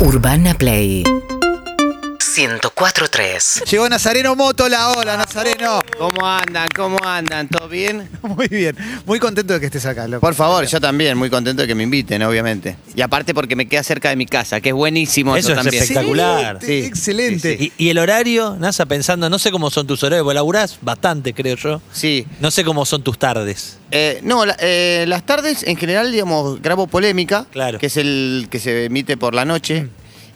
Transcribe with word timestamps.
Urbana 0.00 0.54
Play 0.54 1.02
104.3 2.38 3.64
Llegó 3.68 3.88
Nazareno 3.88 4.36
Moto, 4.36 4.68
la 4.68 4.90
ola, 4.92 5.16
Nazareno. 5.16 5.80
¿Cómo 5.98 6.24
andan? 6.24 6.68
¿Cómo 6.72 6.96
andan? 7.04 7.48
¿Todo 7.48 7.68
bien? 7.68 8.08
Muy 8.22 8.46
bien, 8.46 8.76
muy 9.06 9.18
contento 9.18 9.54
de 9.54 9.58
que 9.60 9.66
estés 9.66 9.84
acá, 9.86 10.06
loco. 10.06 10.20
Por 10.20 10.34
favor, 10.36 10.64
yo 10.64 10.80
también, 10.80 11.18
muy 11.18 11.30
contento 11.30 11.62
de 11.62 11.66
que 11.68 11.74
me 11.74 11.82
inviten, 11.82 12.22
obviamente. 12.22 12.76
Y 12.94 13.00
aparte 13.00 13.34
porque 13.34 13.56
me 13.56 13.66
queda 13.66 13.82
cerca 13.82 14.10
de 14.10 14.14
mi 14.16 14.26
casa, 14.26 14.60
que 14.60 14.68
es 14.68 14.74
buenísimo 14.74 15.36
eso, 15.36 15.48
Eso 15.50 15.58
es 15.58 15.64
también. 15.64 15.82
espectacular. 15.82 16.56
Excelente, 16.56 16.66
Sí, 16.66 16.86
excelente. 16.86 17.56
sí, 17.58 17.72
Y, 17.76 17.86
y 17.86 17.90
el 17.90 17.98
horario, 17.98 18.56
NASA, 18.60 18.86
pensando, 18.86 19.28
no 19.28 19.40
sé 19.40 19.50
cómo 19.50 19.68
son 19.70 19.88
tus 19.88 20.02
horarios, 20.04 20.24
vos 20.24 20.34
laburás 20.34 20.78
bastante, 20.80 21.34
creo 21.34 21.56
yo. 21.56 21.82
Sí. 21.92 22.24
No 22.40 22.52
sé 22.52 22.62
cómo 22.64 22.86
son 22.86 23.02
tus 23.02 23.18
tardes. 23.18 23.78
Eh, 23.90 24.20
no, 24.22 24.46
la- 24.46 24.56
eh, 24.60 25.06
las 25.08 25.26
tardes 25.26 25.64
en 25.64 25.76
general, 25.76 26.12
digamos, 26.12 26.62
grabo 26.62 26.86
polémica, 26.86 27.46
Claro. 27.50 27.80
que 27.80 27.86
es 27.86 27.96
el 27.96 28.46
que 28.48 28.60
se 28.60 28.84
emite 28.84 29.16
por 29.16 29.34
la 29.34 29.44
noche 29.44 29.88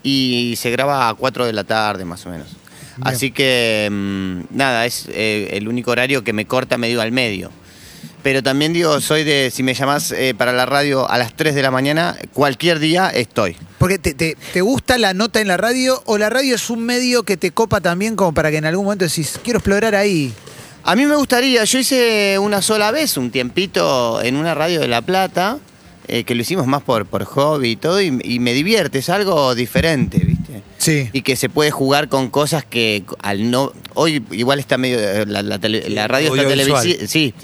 y 0.02 0.54
se 0.56 0.70
graba 0.70 1.08
a 1.08 1.14
4 1.14 1.46
de 1.46 1.52
la 1.52 1.64
tarde 1.64 2.04
más 2.04 2.24
o 2.26 2.30
menos. 2.30 2.48
Así 3.02 3.30
que, 3.30 3.88
mm, 3.90 4.56
nada, 4.56 4.84
es 4.86 5.06
eh, 5.10 5.50
el 5.52 5.66
único 5.68 5.90
horario 5.92 6.22
que 6.24 6.32
me 6.32 6.46
corta 6.46 6.76
medio 6.78 7.00
al 7.00 7.10
medio. 7.12 7.50
Pero 8.22 8.42
también 8.42 8.72
digo, 8.72 9.00
soy 9.00 9.24
de, 9.24 9.50
si 9.52 9.62
me 9.64 9.74
llamás 9.74 10.12
eh, 10.12 10.34
para 10.36 10.52
la 10.52 10.64
radio 10.66 11.10
a 11.10 11.18
las 11.18 11.34
3 11.34 11.54
de 11.56 11.62
la 11.62 11.70
mañana, 11.72 12.16
cualquier 12.32 12.78
día 12.78 13.08
estoy. 13.08 13.56
Porque 13.78 13.98
te, 13.98 14.14
te- 14.14 14.36
te 14.52 14.60
gusta 14.60 14.96
la 14.98 15.12
nota 15.14 15.40
en 15.40 15.48
la 15.48 15.56
radio 15.56 16.00
o 16.06 16.18
la 16.18 16.30
radio 16.30 16.54
es 16.54 16.70
un 16.70 16.84
medio 16.84 17.24
que 17.24 17.36
te 17.36 17.50
copa 17.50 17.80
también 17.80 18.14
como 18.14 18.32
para 18.32 18.50
que 18.52 18.58
en 18.58 18.66
algún 18.66 18.84
momento 18.84 19.04
decís, 19.06 19.40
quiero 19.42 19.58
explorar 19.58 19.94
ahí. 19.96 20.32
A 20.84 20.94
mí 20.94 21.04
me 21.06 21.16
gustaría, 21.16 21.64
yo 21.64 21.78
hice 21.78 22.38
una 22.38 22.60
sola 22.62 22.90
vez 22.92 23.16
un 23.16 23.30
tiempito 23.32 24.20
en 24.22 24.36
una 24.36 24.54
radio 24.54 24.80
de 24.80 24.88
La 24.88 25.00
Plata, 25.02 25.58
eh, 26.08 26.24
que 26.24 26.34
lo 26.34 26.42
hicimos 26.42 26.66
más 26.66 26.82
por, 26.82 27.06
por 27.06 27.24
hobby 27.24 27.70
y 27.70 27.76
todo, 27.76 28.00
y, 28.00 28.18
y 28.24 28.38
me 28.38 28.52
divierte, 28.54 28.98
es 28.98 29.08
algo 29.08 29.54
diferente, 29.54 30.18
¿viste? 30.18 30.62
Sí. 30.78 31.08
Y 31.12 31.22
que 31.22 31.36
se 31.36 31.48
puede 31.48 31.70
jugar 31.70 32.08
con 32.08 32.28
cosas 32.28 32.64
que 32.64 33.04
al 33.20 33.52
no. 33.52 33.72
Hoy 33.94 34.20
igual 34.32 34.58
está 34.58 34.78
medio. 34.78 34.98
La, 35.26 35.40
la 35.42 35.60
tele- 35.60 35.88
la 35.88 36.08
radio 36.08 36.34
está 36.34 36.48
televisiva. 36.48 36.82
Sí. 36.82 36.98
Sí. 37.06 37.34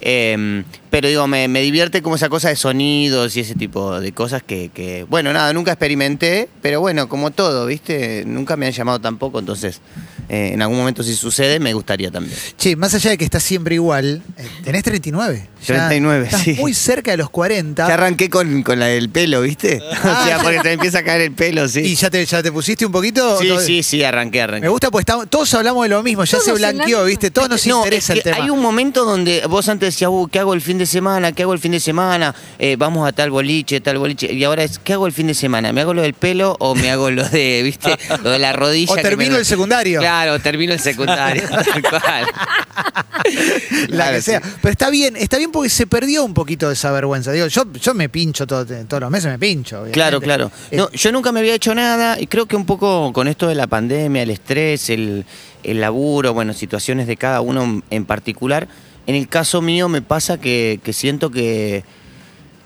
Eh, 0.00 0.62
pero 0.90 1.08
digo, 1.08 1.26
me, 1.26 1.48
me 1.48 1.60
divierte 1.60 2.02
como 2.02 2.14
esa 2.14 2.28
cosa 2.28 2.50
de 2.50 2.56
sonidos 2.56 3.36
y 3.36 3.40
ese 3.40 3.56
tipo 3.56 3.98
de 3.98 4.12
cosas 4.12 4.44
que, 4.44 4.70
que, 4.72 5.04
Bueno, 5.10 5.32
nada, 5.32 5.52
nunca 5.52 5.72
experimenté, 5.72 6.48
pero 6.62 6.80
bueno, 6.80 7.08
como 7.08 7.32
todo, 7.32 7.66
¿viste? 7.66 8.22
Nunca 8.26 8.56
me 8.56 8.66
han 8.66 8.72
llamado 8.72 9.00
tampoco, 9.00 9.40
entonces. 9.40 9.80
eh, 10.28 10.50
en 10.52 10.62
algún 10.62 10.78
momento, 10.78 11.02
si 11.02 11.16
sucede, 11.16 11.58
me 11.58 11.72
gustaría 11.74 12.12
también. 12.12 12.36
Che, 12.56 12.76
más 12.76 12.94
allá 12.94 13.10
de 13.10 13.18
que 13.18 13.24
estás 13.24 13.42
siempre 13.42 13.74
igual, 13.74 14.22
eh, 14.38 14.46
tenés 14.62 14.84
39. 14.84 15.48
Ya 15.66 15.74
39, 15.88 16.24
estás 16.26 16.40
sí. 16.42 16.54
muy 16.60 16.74
cerca 16.74 17.10
de 17.10 17.16
los 17.16 17.30
40. 17.30 17.86
Ya 17.88 17.94
arranqué 17.94 18.28
con, 18.30 18.62
con 18.62 18.78
la 18.78 18.86
del 18.86 19.08
pelo, 19.08 19.40
¿viste? 19.42 19.80
o 20.04 20.24
sea, 20.24 20.38
porque 20.42 20.60
te 20.60 20.72
empieza 20.72 20.98
a 20.98 21.02
caer 21.04 21.22
el 21.22 21.32
pelo, 21.32 21.66
sí. 21.68 21.80
¿Y 21.80 21.94
ya 21.94 22.10
te, 22.10 22.24
ya 22.24 22.42
te 22.42 22.52
pusiste 22.52 22.84
un 22.86 22.92
poquito? 22.92 23.38
Sí, 23.40 23.48
sí, 23.64 23.82
sí, 23.82 24.04
arranqué, 24.04 24.42
arranqué. 24.42 24.62
Me 24.66 24.68
gusta, 24.68 24.90
pues 24.90 25.02
estamos- 25.02 25.28
todos 25.30 25.52
hablamos 25.54 25.82
de 25.84 25.88
lo 25.88 26.02
mismo, 26.02 26.24
ya 26.24 26.38
se 26.38 26.44
Todos 26.46 26.58
blanqueó. 26.58 27.04
¿viste? 27.04 27.30
Todos 27.30 27.48
nos 27.48 27.66
No, 27.66 27.78
interesa 27.78 28.12
es 28.12 28.18
el 28.18 28.22
tema. 28.22 28.36
Hay 28.44 28.50
un 28.50 28.60
momento 28.60 29.04
donde 29.04 29.42
vos 29.48 29.68
antes 29.68 29.94
decías, 29.94 30.10
uh, 30.12 30.28
¿qué 30.30 30.38
hago 30.38 30.54
el 30.54 30.60
fin 30.60 30.78
de 30.78 30.86
semana? 30.86 31.32
¿Qué 31.32 31.42
hago 31.42 31.52
el 31.54 31.58
fin 31.60 31.72
de 31.72 31.80
semana? 31.80 32.34
Eh, 32.58 32.76
vamos 32.78 33.08
a 33.08 33.12
tal 33.12 33.30
boliche, 33.30 33.80
tal 33.80 33.98
boliche. 33.98 34.32
Y 34.32 34.44
ahora 34.44 34.64
es, 34.64 34.78
¿qué 34.78 34.92
hago 34.92 35.06
el 35.06 35.12
fin 35.12 35.26
de 35.26 35.34
semana? 35.34 35.72
¿Me 35.72 35.80
hago 35.80 35.94
lo 35.94 36.02
del 36.02 36.14
pelo 36.14 36.56
o 36.60 36.74
me 36.74 36.90
hago 36.90 37.10
lo 37.10 37.28
de, 37.28 37.62
viste, 37.64 37.96
lo 38.22 38.30
de 38.30 38.38
la 38.38 38.52
rodilla? 38.52 38.92
O 38.92 38.96
termino 38.96 39.32
me- 39.32 39.38
el 39.38 39.46
secundario. 39.46 40.00
Claro, 40.00 40.38
termino 40.40 40.72
el 40.72 40.80
secundario, 40.80 41.42
tal 41.48 41.82
cual. 41.82 42.26
la 42.74 43.86
Claro, 43.86 44.16
que 44.16 44.22
sea. 44.22 44.40
sí. 44.40 44.50
Pero 44.60 44.72
está 44.72 44.90
bien, 44.90 45.16
está 45.16 45.38
bien 45.38 45.50
porque 45.54 45.70
se 45.70 45.86
perdió 45.86 46.24
un 46.24 46.34
poquito 46.34 46.66
de 46.68 46.74
esa 46.74 46.90
vergüenza. 46.92 47.32
Digo, 47.32 47.46
yo, 47.46 47.64
yo 47.72 47.94
me 47.94 48.08
pincho 48.10 48.46
todo- 48.46 48.66
todos 48.66 49.00
los 49.00 49.10
meses, 49.10 49.30
me 49.30 49.38
pincho. 49.38 49.76
obviamente. 49.76 49.94
Claro, 49.94 50.20
claro. 50.20 50.50
Eh, 50.70 50.76
No, 50.76 50.90
yo 50.90 51.12
nunca 51.12 51.32
me 51.32 51.40
había 51.40 51.54
hecho 51.54 51.74
nada 51.74 52.20
y 52.20 52.26
creo 52.26 52.46
que 52.46 52.56
un 52.56 52.66
poco 52.66 53.12
con 53.12 53.28
esto 53.28 53.46
de 53.48 53.54
la 53.54 53.66
pandemia, 53.66 54.22
el 54.22 54.30
estrés, 54.30 54.90
el, 54.90 55.24
el 55.62 55.80
laburo, 55.80 56.34
bueno, 56.34 56.52
situaciones 56.52 57.06
de 57.06 57.16
cada 57.16 57.40
uno 57.40 57.82
en 57.88 58.04
particular, 58.04 58.68
en 59.06 59.14
el 59.14 59.28
caso 59.28 59.62
mío 59.62 59.88
me 59.88 60.02
pasa 60.02 60.38
que, 60.38 60.80
que 60.82 60.92
siento 60.92 61.30
que, 61.30 61.84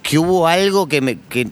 que 0.03 0.19
hubo 0.19 0.49
algo 0.49 0.89
que 0.89 1.01
me... 1.01 1.19
Que, 1.29 1.47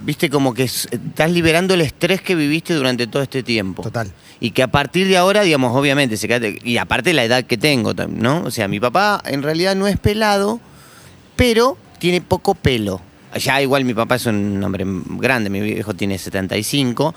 Viste, 0.00 0.30
como 0.30 0.54
que 0.54 0.62
es- 0.62 0.86
estás 0.92 1.28
liberando 1.32 1.74
el 1.74 1.80
estrés 1.80 2.22
que 2.22 2.36
viviste 2.36 2.72
durante 2.72 3.08
todo 3.08 3.20
este 3.20 3.42
tiempo. 3.42 3.82
Total. 3.82 4.12
Y 4.38 4.52
que 4.52 4.62
a 4.62 4.68
partir 4.68 5.08
de 5.08 5.16
ahora, 5.16 5.42
digamos, 5.42 5.74
obviamente, 5.76 6.16
se 6.16 6.28
queda- 6.28 6.46
y 6.62 6.76
aparte 6.76 7.12
la 7.12 7.24
edad 7.24 7.42
que 7.42 7.56
tengo, 7.58 7.92
¿no? 8.08 8.44
O 8.44 8.52
sea, 8.52 8.68
mi 8.68 8.78
papá 8.78 9.20
en 9.26 9.42
realidad 9.42 9.74
no 9.74 9.88
es 9.88 9.98
pelado, 9.98 10.60
pero 11.38 11.78
tiene 12.00 12.20
poco 12.20 12.56
pelo. 12.56 13.00
Ya 13.36 13.62
igual 13.62 13.84
mi 13.84 13.94
papá 13.94 14.16
es 14.16 14.26
un 14.26 14.60
hombre 14.64 14.84
grande, 14.84 15.48
mi 15.50 15.60
viejo 15.60 15.94
tiene 15.94 16.18
75. 16.18 17.14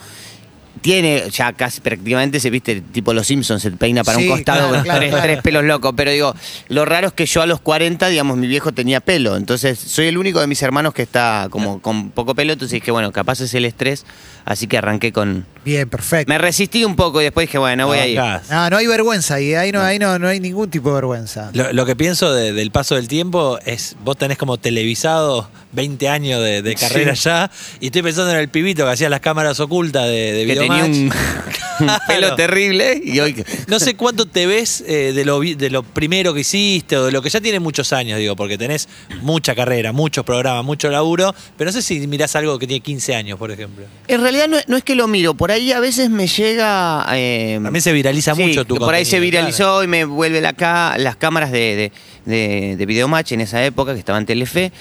Tiene 0.79 1.23
ya 1.29 1.53
casi 1.53 1.81
prácticamente 1.81 2.39
se 2.39 2.49
viste 2.49 2.81
tipo 2.81 3.13
los 3.13 3.27
Simpsons, 3.27 3.61
se 3.61 3.71
peina 3.71 4.03
para 4.03 4.17
Sí, 4.17 4.23
un 4.27 4.31
costado 4.35 4.59
claro, 4.69 4.73
con 4.75 4.83
claro, 4.83 4.99
tres, 4.99 5.09
claro. 5.11 5.23
tres 5.25 5.41
pelos 5.43 5.63
locos. 5.65 5.93
Pero 5.97 6.11
digo, 6.11 6.33
lo 6.69 6.85
raro 6.85 7.07
es 7.07 7.13
que 7.13 7.25
yo 7.25 7.41
a 7.41 7.45
los 7.45 7.59
40, 7.61 8.07
digamos, 8.07 8.37
mi 8.37 8.47
viejo 8.47 8.71
tenía 8.71 8.99
pelo. 9.01 9.35
Entonces, 9.35 9.77
soy 9.77 10.07
el 10.07 10.17
único 10.17 10.39
de 10.39 10.47
mis 10.47 10.61
hermanos 10.63 10.93
que 10.93 11.01
está 11.03 11.47
como 11.51 11.81
con 11.81 12.09
poco 12.11 12.33
pelo. 12.35 12.53
Entonces 12.53 12.79
dije, 12.79 12.89
bueno, 12.91 13.11
capaz 13.11 13.41
es 13.41 13.53
el 13.53 13.65
estrés. 13.65 14.05
Así 14.43 14.65
que 14.65 14.77
arranqué 14.79 15.11
con. 15.13 15.45
Bien, 15.63 15.87
perfecto. 15.87 16.31
Me 16.31 16.39
resistí 16.39 16.83
un 16.83 16.95
poco 16.95 17.21
y 17.21 17.25
después 17.25 17.47
dije, 17.47 17.59
bueno, 17.59 17.85
voy 17.85 17.99
a 17.99 18.07
ir. 18.07 18.19
No, 18.49 18.69
no 18.71 18.77
hay 18.77 18.87
vergüenza 18.87 19.35
ahí, 19.35 19.53
ahí 19.53 19.71
no, 19.71 19.81
ahí 19.81 19.99
no, 19.99 20.17
no 20.17 20.27
hay 20.29 20.39
ningún 20.39 20.69
tipo 20.71 20.89
de 20.89 20.95
vergüenza. 20.95 21.51
Lo, 21.53 21.71
lo 21.73 21.85
que 21.85 21.95
pienso 21.95 22.33
de- 22.33 22.51
del 22.53 22.71
paso 22.71 22.95
del 22.95 23.07
tiempo 23.07 23.59
es, 23.65 23.95
vos 24.03 24.17
tenés 24.17 24.39
como 24.39 24.57
televisado 24.57 25.47
20 25.73 26.09
años 26.09 26.41
de, 26.43 26.63
de 26.63 26.75
carrera 26.75 27.13
ya, 27.13 27.51
y 27.79 27.85
estoy 27.87 28.01
pensando 28.01 28.31
en 28.31 28.37
el 28.37 28.49
pibito 28.49 28.83
que 28.85 28.91
hacía 28.91 29.09
las 29.09 29.19
cámaras 29.19 29.59
ocultas 29.59 30.05
de, 30.07 30.33
de 30.33 30.45
tenía 30.61 30.85
un, 30.85 31.11
pelo 32.07 32.35
terrible 32.35 33.01
y 33.03 33.19
hoy. 33.19 33.43
No 33.67 33.79
sé 33.79 33.95
cuánto 33.95 34.25
te 34.27 34.45
ves 34.45 34.83
eh, 34.87 35.13
de, 35.13 35.25
lo, 35.25 35.39
de 35.39 35.69
lo 35.69 35.83
primero 35.83 36.33
que 36.33 36.41
hiciste 36.41 36.97
o 36.97 37.05
de 37.05 37.11
lo 37.11 37.21
que 37.21 37.29
ya 37.29 37.41
tiene 37.41 37.59
muchos 37.59 37.91
años, 37.93 38.19
digo, 38.19 38.35
porque 38.35 38.57
tenés 38.57 38.87
mucha 39.21 39.55
carrera, 39.55 39.91
muchos 39.91 40.23
programas, 40.25 40.63
mucho 40.63 40.89
laburo, 40.89 41.33
pero 41.57 41.69
no 41.69 41.71
sé 41.73 41.81
si 41.81 42.05
mirás 42.07 42.35
algo 42.35 42.57
que 42.59 42.67
tiene 42.67 42.81
15 42.81 43.15
años, 43.15 43.37
por 43.39 43.51
ejemplo. 43.51 43.85
En 44.07 44.21
realidad 44.21 44.47
no, 44.47 44.57
es- 44.57 44.67
no 44.67 44.77
es 44.77 44.83
que 44.83 44.95
lo 44.95 45.07
miro, 45.07 45.33
por 45.33 45.51
ahí 45.51 45.71
a 45.71 45.79
veces 45.79 46.09
me 46.09 46.27
llega. 46.27 47.05
eh, 47.13 47.59
También 47.63 47.81
se 47.81 47.93
viraliza 47.93 48.35
sí, 48.35 48.43
mucho 48.43 48.65
tu 48.65 48.75
Por 48.77 48.93
ahí 48.93 49.05
se 49.05 49.19
viralizó 49.19 49.83
y 49.83 49.87
me 49.87 50.05
vuelve 50.05 50.41
la 50.41 50.53
ca- 50.53 50.95
las 50.97 51.15
cámaras 51.15 51.51
de, 51.51 51.91
de, 52.25 52.31
de, 52.31 52.75
de 52.77 52.85
Videomatch 52.85 53.31
en 53.31 53.41
esa 53.41 53.63
época, 53.65 53.93
que 53.93 53.99
estaba 53.99 54.17
en 54.19 54.25
Telefe. 54.25 54.71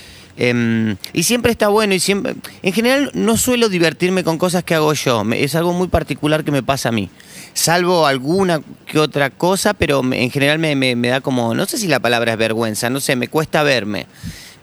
Em, 0.43 0.97
y 1.13 1.25
siempre 1.25 1.53
está 1.53 1.69
bueno 1.69 1.93
y 1.93 2.01
siempre. 2.01 2.35
En 2.63 2.73
general 2.73 3.11
no 3.13 3.37
suelo 3.37 3.69
divertirme 3.69 4.25
con 4.25 4.39
cosas 4.39 4.65
que 4.65 4.75
hago 4.75 4.95
yo. 4.95 5.23
es 5.35 5.55
algo 5.55 5.75
muy 5.75 5.89
particular 5.89 6.45
que 6.45 6.51
me 6.51 6.63
pasa 6.63 6.89
a 6.89 6.93
mí. 6.93 7.11
Salvo 7.53 8.07
alguna 8.07 8.63
que 8.87 8.99
otra 8.99 9.29
cosa, 9.29 9.75
pero 9.75 10.01
en 10.13 10.31
general 10.31 10.59
me, 10.59 10.75
me- 10.77 10.97
me 10.97 11.09
da 11.09 11.21
como. 11.21 11.55
No 11.55 11.67
sé 11.67 11.77
si 11.77 11.89
la 11.89 12.01
palabra 12.01 12.33
es 12.33 12.39
vergüenza, 12.39 12.89
no 12.89 13.01
sé, 13.01 13.17
me 13.17 13.29
cuesta 13.29 13.63
verme. 13.63 14.07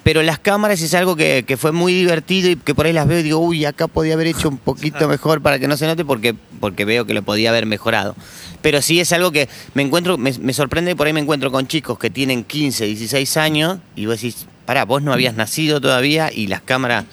Pero 0.07 0.23
las 0.23 0.39
cámaras 0.39 0.81
es 0.81 0.93
algo 0.93 1.17
que, 1.17 1.43
que 1.45 1.57
fue 1.57 1.73
muy 1.73 1.93
divertido 1.93 2.49
y 2.49 2.55
que 2.55 2.73
por 2.73 2.85
ahí 2.85 2.93
las 2.93 3.09
veo 3.09 3.19
y 3.19 3.23
digo, 3.23 3.39
uy, 3.39 3.65
acá 3.65 3.89
podía 3.89 4.13
haber 4.13 4.27
hecho 4.27 4.47
un 4.47 4.57
poquito 4.57 5.05
mejor 5.09 5.41
para 5.41 5.59
que 5.59 5.67
no 5.67 5.75
se 5.75 5.85
note 5.85 6.05
porque, 6.05 6.33
porque 6.61 6.85
veo 6.85 7.05
que 7.05 7.13
lo 7.13 7.23
podía 7.23 7.49
haber 7.49 7.65
mejorado. 7.65 8.15
Pero 8.61 8.81
sí 8.81 9.01
es 9.01 9.11
algo 9.11 9.33
que 9.33 9.49
me 9.73 9.81
encuentro, 9.81 10.17
me, 10.17 10.31
me 10.39 10.53
sorprende, 10.53 10.95
por 10.95 11.07
ahí 11.07 11.11
me 11.11 11.19
encuentro 11.19 11.51
con 11.51 11.67
chicos 11.67 11.99
que 11.99 12.09
tienen 12.09 12.45
15, 12.45 12.85
16 12.85 13.35
años 13.35 13.79
y 13.97 14.05
vos 14.05 14.21
decís, 14.21 14.47
pará, 14.65 14.85
vos 14.85 15.01
no 15.01 15.11
habías 15.11 15.35
nacido 15.35 15.81
todavía 15.81 16.31
y 16.31 16.47
las 16.47 16.61
cámaras... 16.61 17.03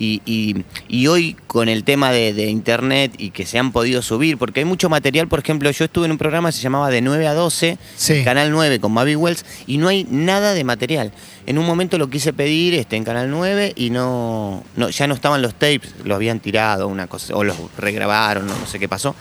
Y, 0.00 0.22
y- 0.24 0.64
y 0.88 1.06
hoy 1.08 1.36
con 1.46 1.68
el 1.68 1.84
tema 1.84 2.10
de, 2.10 2.32
de 2.32 2.46
internet 2.48 3.12
y 3.18 3.30
que 3.30 3.44
se 3.44 3.58
han 3.58 3.70
podido 3.70 4.00
subir, 4.00 4.38
porque 4.38 4.60
hay 4.60 4.64
mucho 4.64 4.88
material, 4.88 5.28
por 5.28 5.38
ejemplo, 5.40 5.70
yo 5.70 5.84
estuve 5.84 6.06
en 6.06 6.12
un 6.12 6.18
programa 6.18 6.48
que 6.48 6.56
se 6.56 6.62
llamaba 6.62 6.88
De 6.88 7.02
9 7.02 7.26
a 7.28 7.34
12, 7.34 7.76
Sí. 7.96 8.24
Canal 8.24 8.50
9 8.50 8.80
con 8.80 8.92
Mavi 8.92 9.14
Wells, 9.14 9.44
y 9.66 9.76
no 9.76 9.88
hay 9.88 10.06
nada 10.10 10.54
de 10.54 10.64
material. 10.64 11.12
En 11.46 11.58
un 11.58 11.66
momento 11.66 11.98
lo 11.98 12.08
quise 12.08 12.32
pedir 12.32 12.74
este, 12.74 12.96
en 12.96 13.04
Canal 13.04 13.30
9 13.30 13.74
y 13.76 13.90
no, 13.90 14.64
no 14.76 14.88
ya 14.88 15.06
no 15.06 15.12
estaban 15.14 15.42
los 15.42 15.52
tapes, 15.54 15.94
los 16.04 16.16
habían 16.16 16.40
tirado, 16.40 16.88
una 16.88 17.06
cosa, 17.06 17.34
o 17.36 17.44
los 17.44 17.56
regrabaron, 17.76 18.46
no, 18.46 18.56
no 18.58 18.66
sé 18.66 18.78
qué 18.78 18.88
pasó. 18.88 19.14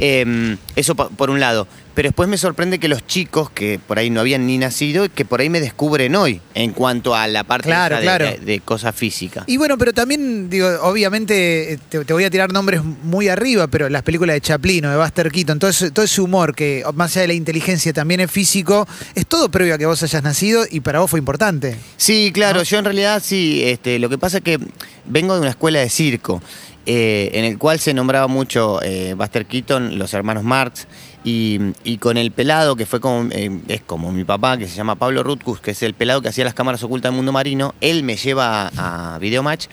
Eh, 0.00 0.56
eso 0.76 0.94
por 0.94 1.30
un 1.30 1.40
lado. 1.40 1.68
Pero 1.94 2.08
después 2.08 2.28
me 2.28 2.38
sorprende 2.38 2.78
que 2.78 2.88
los 2.88 3.04
chicos 3.06 3.50
que 3.50 3.78
por 3.84 3.98
ahí 3.98 4.10
no 4.10 4.20
habían 4.20 4.46
ni 4.46 4.56
nacido, 4.58 5.08
que 5.12 5.24
por 5.24 5.40
ahí 5.40 5.50
me 5.50 5.60
descubren 5.60 6.14
hoy 6.14 6.40
en 6.54 6.70
cuanto 6.70 7.14
a 7.14 7.26
la 7.26 7.44
parte 7.44 7.66
Claro, 7.68 7.96
de, 7.96 8.02
claro. 8.02 8.24
de- 8.26 8.38
de 8.38 8.60
cosa 8.60 8.92
física. 8.92 9.42
Y 9.46 9.56
bueno, 9.58 9.76
pero 9.76 9.92
también, 9.92 10.48
digo, 10.48 10.68
obviamente, 10.82 11.74
eh, 11.74 11.78
te, 11.88 12.04
te 12.04 12.12
voy 12.12 12.24
a 12.24 12.30
tirar 12.30 12.52
nombres 12.52 12.82
muy 12.84 13.28
arriba, 13.28 13.66
pero 13.66 13.88
las 13.88 14.02
películas 14.02 14.34
de 14.34 14.40
Chaplin 14.40 14.86
o 14.86 14.90
de 14.90 14.96
Buster 14.96 15.30
Keaton, 15.30 15.58
todo 15.58 15.68
ese, 15.70 15.90
todo 15.90 16.04
ese 16.04 16.20
humor 16.22 16.54
que, 16.54 16.84
más 16.94 17.10
allá 17.16 17.22
de 17.22 17.28
la 17.28 17.34
inteligencia, 17.34 17.92
también 17.92 18.20
es 18.20 18.30
físico, 18.30 18.86
es 19.14 19.26
todo 19.26 19.50
previo 19.50 19.74
a 19.74 19.78
que 19.78 19.84
vos 19.86 20.02
hayas 20.02 20.22
nacido 20.22 20.64
y 20.70 20.80
para 20.80 21.00
vos 21.00 21.10
fue 21.10 21.18
importante. 21.18 21.76
Sí, 21.96 22.30
claro, 22.32 22.62
yo 22.62 22.78
en 22.78 22.84
realidad 22.84 23.20
sí, 23.22 23.62
este, 23.64 23.98
lo 23.98 24.08
que 24.08 24.16
pasa 24.16 24.38
es 24.38 24.44
que 24.44 24.58
vengo 25.06 25.34
de 25.34 25.40
una 25.40 25.50
escuela 25.50 25.80
de 25.80 25.90
circo, 25.90 26.40
eh, 26.86 27.30
en 27.34 27.44
el 27.44 27.58
cual 27.58 27.78
se 27.78 27.92
nombraba 27.94 28.26
mucho 28.26 28.82
eh, 28.82 29.14
Buster 29.14 29.46
Keaton, 29.46 29.98
los 29.98 30.14
hermanos 30.14 30.44
Marx, 30.44 30.86
y, 31.22 31.98
con 31.98 32.16
el 32.16 32.30
pelado, 32.30 32.76
que 32.76 32.86
fue 32.86 33.00
como, 33.00 33.30
eh, 33.30 33.60
es 33.68 33.82
como 33.82 34.10
mi 34.10 34.24
papá, 34.24 34.56
que 34.56 34.66
se 34.66 34.74
llama 34.74 34.94
Pablo 34.94 35.22
Rutkus, 35.22 35.60
que 35.60 35.72
es 35.72 35.82
el 35.82 35.94
pelado 35.94 36.22
que 36.22 36.28
hacía 36.28 36.44
las 36.44 36.54
cámaras 36.54 36.82
ocultas 36.82 37.10
del 37.10 37.16
mundo 37.16 37.32
marino, 37.32 37.74
él 37.80 38.02
me 38.02 38.16
lleva 38.16 38.70
a, 38.74 39.14
a 39.14 39.18
Videomatch. 39.18 39.66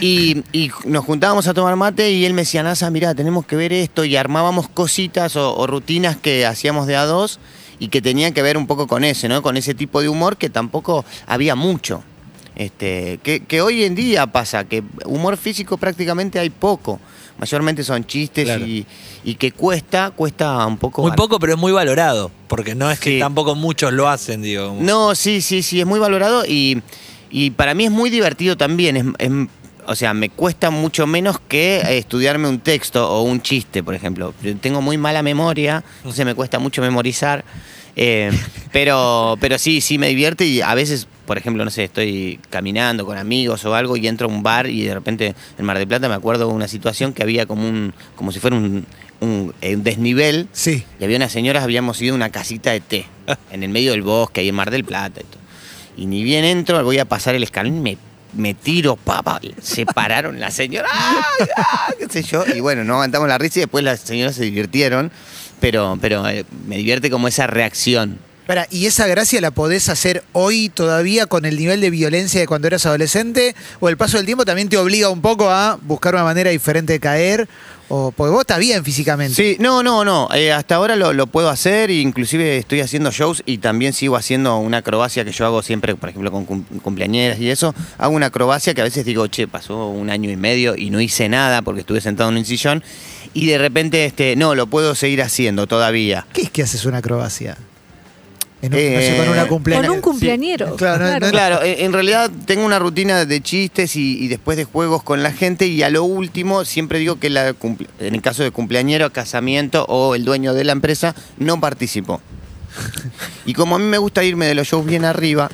Y, 0.00 0.42
nos 0.86 1.04
juntábamos 1.04 1.46
a 1.46 1.52
tomar 1.52 1.76
mate 1.76 2.10
y 2.10 2.24
él 2.24 2.32
me 2.32 2.42
decía, 2.42 2.62
Nasa, 2.62 2.90
mirá, 2.90 3.14
tenemos 3.14 3.44
que 3.44 3.56
ver 3.56 3.72
esto. 3.72 4.06
Y 4.06 4.16
armábamos 4.16 4.68
cositas 4.68 5.36
o, 5.36 5.54
o 5.54 5.66
rutinas 5.66 6.16
que 6.16 6.46
hacíamos 6.46 6.86
de 6.86 6.96
a 6.96 7.04
dos 7.04 7.38
y 7.78 7.88
que 7.88 8.00
tenían 8.00 8.32
que 8.32 8.40
ver 8.40 8.56
un 8.56 8.66
poco 8.66 8.86
con 8.86 9.04
ese, 9.04 9.28
¿no? 9.28 9.42
Con 9.42 9.58
ese 9.58 9.74
tipo 9.74 10.00
de 10.00 10.08
humor 10.08 10.38
que 10.38 10.48
tampoco 10.48 11.04
había 11.26 11.54
mucho. 11.54 12.02
Este, 12.56 13.18
que, 13.22 13.40
que 13.40 13.60
hoy 13.60 13.82
en 13.84 13.94
día 13.94 14.26
pasa, 14.28 14.64
que 14.64 14.82
humor 15.06 15.36
físico 15.36 15.76
prácticamente 15.76 16.38
hay 16.38 16.50
poco. 16.50 17.00
Mayormente 17.38 17.82
son 17.82 18.04
chistes 18.06 18.44
Claro. 18.44 18.64
y, 18.64 18.86
y 19.24 19.34
que 19.34 19.50
cuesta, 19.50 20.12
cuesta 20.12 20.64
un 20.66 20.78
poco. 20.78 21.02
Muy 21.02 21.12
poco, 21.12 21.40
pero 21.40 21.54
es 21.54 21.58
muy 21.58 21.72
valorado. 21.72 22.30
Porque 22.46 22.76
no 22.76 22.90
es 22.92 23.00
que 23.00 23.14
Sí. 23.14 23.18
tampoco 23.18 23.56
muchos 23.56 23.92
lo 23.92 24.08
hacen, 24.08 24.42
digo. 24.42 24.76
No, 24.80 25.16
sí, 25.16 25.40
sí, 25.40 25.62
sí, 25.64 25.80
es 25.80 25.86
muy 25.86 25.98
valorado 25.98 26.44
y, 26.46 26.80
y 27.30 27.50
para 27.50 27.74
mí 27.74 27.86
es 27.86 27.90
muy 27.90 28.08
divertido 28.10 28.56
también. 28.56 28.96
Es, 28.96 29.04
es- 29.18 29.32
o 29.86 29.94
sea, 29.96 30.14
me 30.14 30.30
cuesta 30.30 30.70
mucho 30.70 31.06
menos 31.06 31.38
que 31.46 31.98
estudiarme 31.98 32.48
un 32.48 32.58
texto 32.60 33.06
o 33.10 33.20
un 33.22 33.42
chiste, 33.42 33.82
por 33.82 33.94
ejemplo. 33.94 34.32
Yo 34.42 34.56
tengo 34.56 34.80
muy 34.80 34.96
mala 34.96 35.22
memoria, 35.22 35.84
entonces 35.98 36.24
me 36.24 36.34
cuesta 36.34 36.58
mucho 36.58 36.80
memorizar. 36.80 37.44
eh, 37.96 38.30
pero, 38.72 39.36
pero 39.40 39.58
sí, 39.58 39.80
sí 39.82 39.98
me 39.98 40.08
divierte 40.08 40.46
y 40.46 40.62
a 40.62 40.74
veces, 40.74 41.06
por 41.26 41.38
ejemplo, 41.38 41.64
no 41.64 41.70
sé, 41.70 41.84
estoy 41.84 42.38
caminando 42.50 43.04
con 43.06 43.16
amigos 43.18 43.64
o 43.64 43.74
algo 43.74 43.96
y 43.96 44.06
entro 44.08 44.28
a 44.28 44.30
un 44.30 44.42
bar 44.42 44.66
y 44.68 44.82
de 44.82 44.94
repente 44.94 45.34
en 45.58 45.64
Mar 45.64 45.78
del 45.78 45.88
Plata 45.88 46.08
me 46.08 46.14
acuerdo 46.14 46.48
una 46.48 46.68
situación 46.68 47.12
que 47.12 47.22
había 47.22 47.46
como 47.46 47.68
un, 47.68 47.94
como 48.16 48.30
si 48.32 48.40
fuera 48.40 48.56
un, 48.56 48.84
un- 49.20 49.54
eh, 49.60 49.74
un 49.76 49.82
desnivel 49.82 50.48
Sí. 50.52 50.84
y 51.00 51.04
había 51.04 51.16
unas 51.16 51.32
señoras, 51.32 51.62
habíamos 51.64 52.00
ido 52.02 52.12
a 52.14 52.16
una 52.16 52.30
casita 52.30 52.72
de 52.72 52.80
té 52.80 53.06
en 53.52 53.62
el 53.62 53.70
medio 53.70 53.92
del 53.92 54.02
bosque, 54.02 54.40
ahí 54.40 54.48
en 54.48 54.54
Mar 54.54 54.70
del 54.70 54.84
Plata 54.84 55.20
y 55.20 55.24
todo. 55.24 55.40
Y 55.96 56.06
ni 56.06 56.24
bien 56.24 56.44
entro, 56.44 56.82
voy 56.84 56.98
a 56.98 57.04
pasar 57.04 57.34
el 57.36 57.42
escalón 57.44 57.76
y 57.76 57.80
me, 57.80 57.98
me 58.36 58.52
tiro, 58.52 58.96
papá. 58.96 59.40
Se 59.62 59.86
pararon 59.86 60.40
las 60.40 60.54
señoras, 60.54 60.90
¡ay, 61.40 61.46
ah! 61.56 61.88
qué 61.98 62.08
sé 62.08 62.22
yo. 62.24 62.44
Y 62.54 62.58
bueno, 62.60 62.82
no 62.84 62.94
aguantamos 62.94 63.28
la 63.28 63.38
risa 63.38 63.60
y 63.60 63.62
después 63.62 63.84
las 63.84 64.00
señoras 64.00 64.34
se 64.34 64.42
divirtieron. 64.44 65.12
Pero, 65.60 65.96
pero 66.00 66.28
eh, 66.28 66.44
me 66.66 66.76
divierte 66.76 67.10
como 67.10 67.28
esa 67.28 67.46
reacción. 67.46 68.18
Para, 68.46 68.66
¿y 68.70 68.84
esa 68.84 69.06
gracia 69.06 69.40
la 69.40 69.50
podés 69.52 69.88
hacer 69.88 70.22
hoy 70.32 70.68
todavía 70.68 71.24
con 71.26 71.46
el 71.46 71.56
nivel 71.56 71.80
de 71.80 71.88
violencia 71.88 72.40
de 72.40 72.46
cuando 72.46 72.66
eras 72.68 72.84
adolescente? 72.84 73.54
¿O 73.80 73.88
el 73.88 73.96
paso 73.96 74.18
del 74.18 74.26
tiempo 74.26 74.44
también 74.44 74.68
te 74.68 74.76
obliga 74.76 75.08
un 75.08 75.22
poco 75.22 75.50
a 75.50 75.78
buscar 75.80 76.14
una 76.14 76.24
manera 76.24 76.50
diferente 76.50 76.92
de 76.92 77.00
caer? 77.00 77.48
O, 77.88 78.12
porque 78.12 78.30
vos 78.32 78.40
estás 78.42 78.58
bien 78.58 78.84
físicamente. 78.84 79.34
Sí, 79.34 79.56
no, 79.60 79.82
no, 79.82 80.04
no. 80.04 80.28
eh, 80.34 80.52
hasta 80.52 80.74
ahora 80.74 80.94
lo, 80.96 81.14
lo 81.14 81.26
puedo 81.26 81.48
hacer, 81.48 81.90
inclusive 81.90 82.58
estoy 82.58 82.80
haciendo 82.80 83.10
shows 83.10 83.42
y 83.46 83.58
también 83.58 83.94
sigo 83.94 84.16
haciendo 84.16 84.58
una 84.58 84.78
acrobacia 84.78 85.24
que 85.24 85.32
yo 85.32 85.46
hago 85.46 85.62
siempre, 85.62 85.94
por 85.94 86.10
ejemplo, 86.10 86.30
con 86.30 86.44
cum- 86.44 86.64
cumpleañeras 86.82 87.38
y 87.38 87.48
eso. 87.50 87.74
Hago 87.96 88.14
una 88.14 88.26
acrobacia 88.26 88.74
que 88.74 88.82
a 88.82 88.84
veces 88.84 89.06
digo, 89.06 89.26
che, 89.28 89.48
pasó 89.48 89.88
un 89.88 90.10
año 90.10 90.30
y 90.30 90.36
medio 90.36 90.76
y 90.76 90.90
no 90.90 91.00
hice 91.00 91.30
nada 91.30 91.62
porque 91.62 91.80
estuve 91.80 92.02
sentado 92.02 92.28
en 92.30 92.36
un 92.36 92.44
sillón. 92.44 92.82
Y 93.32 93.46
de 93.46 93.56
repente, 93.56 94.04
este, 94.04 94.36
no, 94.36 94.54
lo 94.54 94.66
puedo 94.66 94.94
seguir 94.94 95.22
haciendo 95.22 95.66
todavía. 95.66 96.26
¿Qué 96.34 96.42
es 96.42 96.50
que 96.50 96.62
haces 96.62 96.84
una 96.84 96.98
acrobacia? 96.98 97.56
En 98.64 98.72
un- 98.74 98.78
no 98.78 98.78
Eh, 98.78 99.10
sé, 99.10 99.16
con 99.24 99.28
una 99.28 99.46
cumpleaños. 99.48 99.86
Con 99.86 99.96
un 99.96 100.00
cumpleañero. 100.02 100.76
Claro, 100.76 101.04
no- 101.04 101.20
no- 101.20 101.30
Claro, 101.30 101.62
eh, 101.62 101.84
en 101.84 101.92
realidad 101.92 102.30
tengo 102.46 102.64
una 102.64 102.78
rutina 102.78 103.24
de 103.24 103.40
chistes 103.40 103.96
y, 103.96 104.22
y 104.24 104.28
después 104.28 104.56
de 104.56 104.64
juegos 104.64 105.02
con 105.02 105.22
la 105.22 105.32
gente 105.32 105.66
y 105.66 105.82
a 105.82 105.90
lo 105.90 106.04
último 106.04 106.64
siempre 106.64 106.98
digo 106.98 107.18
que 107.18 107.30
la 107.30 107.52
cumple- 107.52 107.88
en 108.00 108.14
el 108.14 108.22
caso 108.22 108.42
de 108.42 108.50
cumpleañero, 108.50 109.12
casamiento 109.12 109.84
o 109.88 110.14
el 110.14 110.24
dueño 110.24 110.54
de 110.54 110.64
la 110.64 110.72
empresa 110.72 111.14
no 111.38 111.60
participó. 111.60 112.20
Y 113.46 113.52
como 113.52 113.76
a 113.76 113.78
mí 113.78 113.84
me 113.84 113.98
gusta 113.98 114.24
irme 114.24 114.46
de 114.46 114.54
los 114.54 114.66
shows 114.66 114.84
bien 114.84 115.04
arriba, 115.04 115.48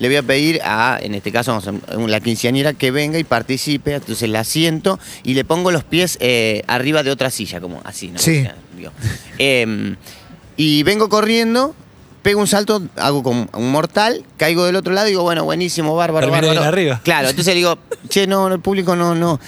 le 0.00 0.08
voy 0.08 0.16
a 0.16 0.22
pedir 0.22 0.60
a, 0.64 0.98
en 1.00 1.14
este 1.14 1.30
caso, 1.30 1.52
vamos 1.52 1.68
a- 1.68 1.94
la 2.08 2.20
quinceañera 2.20 2.72
que 2.74 2.90
venga 2.90 3.18
y 3.18 3.24
participe, 3.24 3.94
entonces 3.94 4.28
la 4.28 4.42
siento 4.44 4.98
y 5.22 5.34
le 5.34 5.44
pongo 5.44 5.70
los 5.70 5.84
pies 5.84 6.18
eh, 6.20 6.62
arriba 6.66 7.02
de 7.02 7.10
otra 7.12 7.30
silla, 7.30 7.60
como 7.60 7.80
así, 7.84 8.08
¿no? 8.08 8.18
Sí. 8.18 8.38
O 8.38 8.42
sea, 8.42 8.56
digo, 8.76 8.90
em, 9.38 9.96
y 10.56 10.82
vengo 10.82 11.08
corriendo, 11.08 11.74
pego 12.26 12.40
un 12.40 12.48
salto, 12.48 12.82
hago 12.96 13.22
como 13.22 13.46
un 13.52 13.70
mortal, 13.70 14.24
caigo 14.36 14.64
del 14.64 14.74
otro 14.74 14.92
lado 14.92 15.06
y 15.06 15.10
digo, 15.10 15.22
bueno, 15.22 15.44
buenísimo, 15.44 15.94
bárbaro, 15.94 16.26
Terminé 16.26 16.48
bárbaro. 16.48 16.60
bien 16.60 16.68
arriba. 16.68 17.00
Claro, 17.04 17.28
entonces 17.28 17.54
le 17.54 17.58
digo, 17.58 17.78
che, 18.08 18.26
no, 18.26 18.48
el 18.52 18.58
público 18.58 18.96
no, 18.96 19.14
no. 19.14 19.38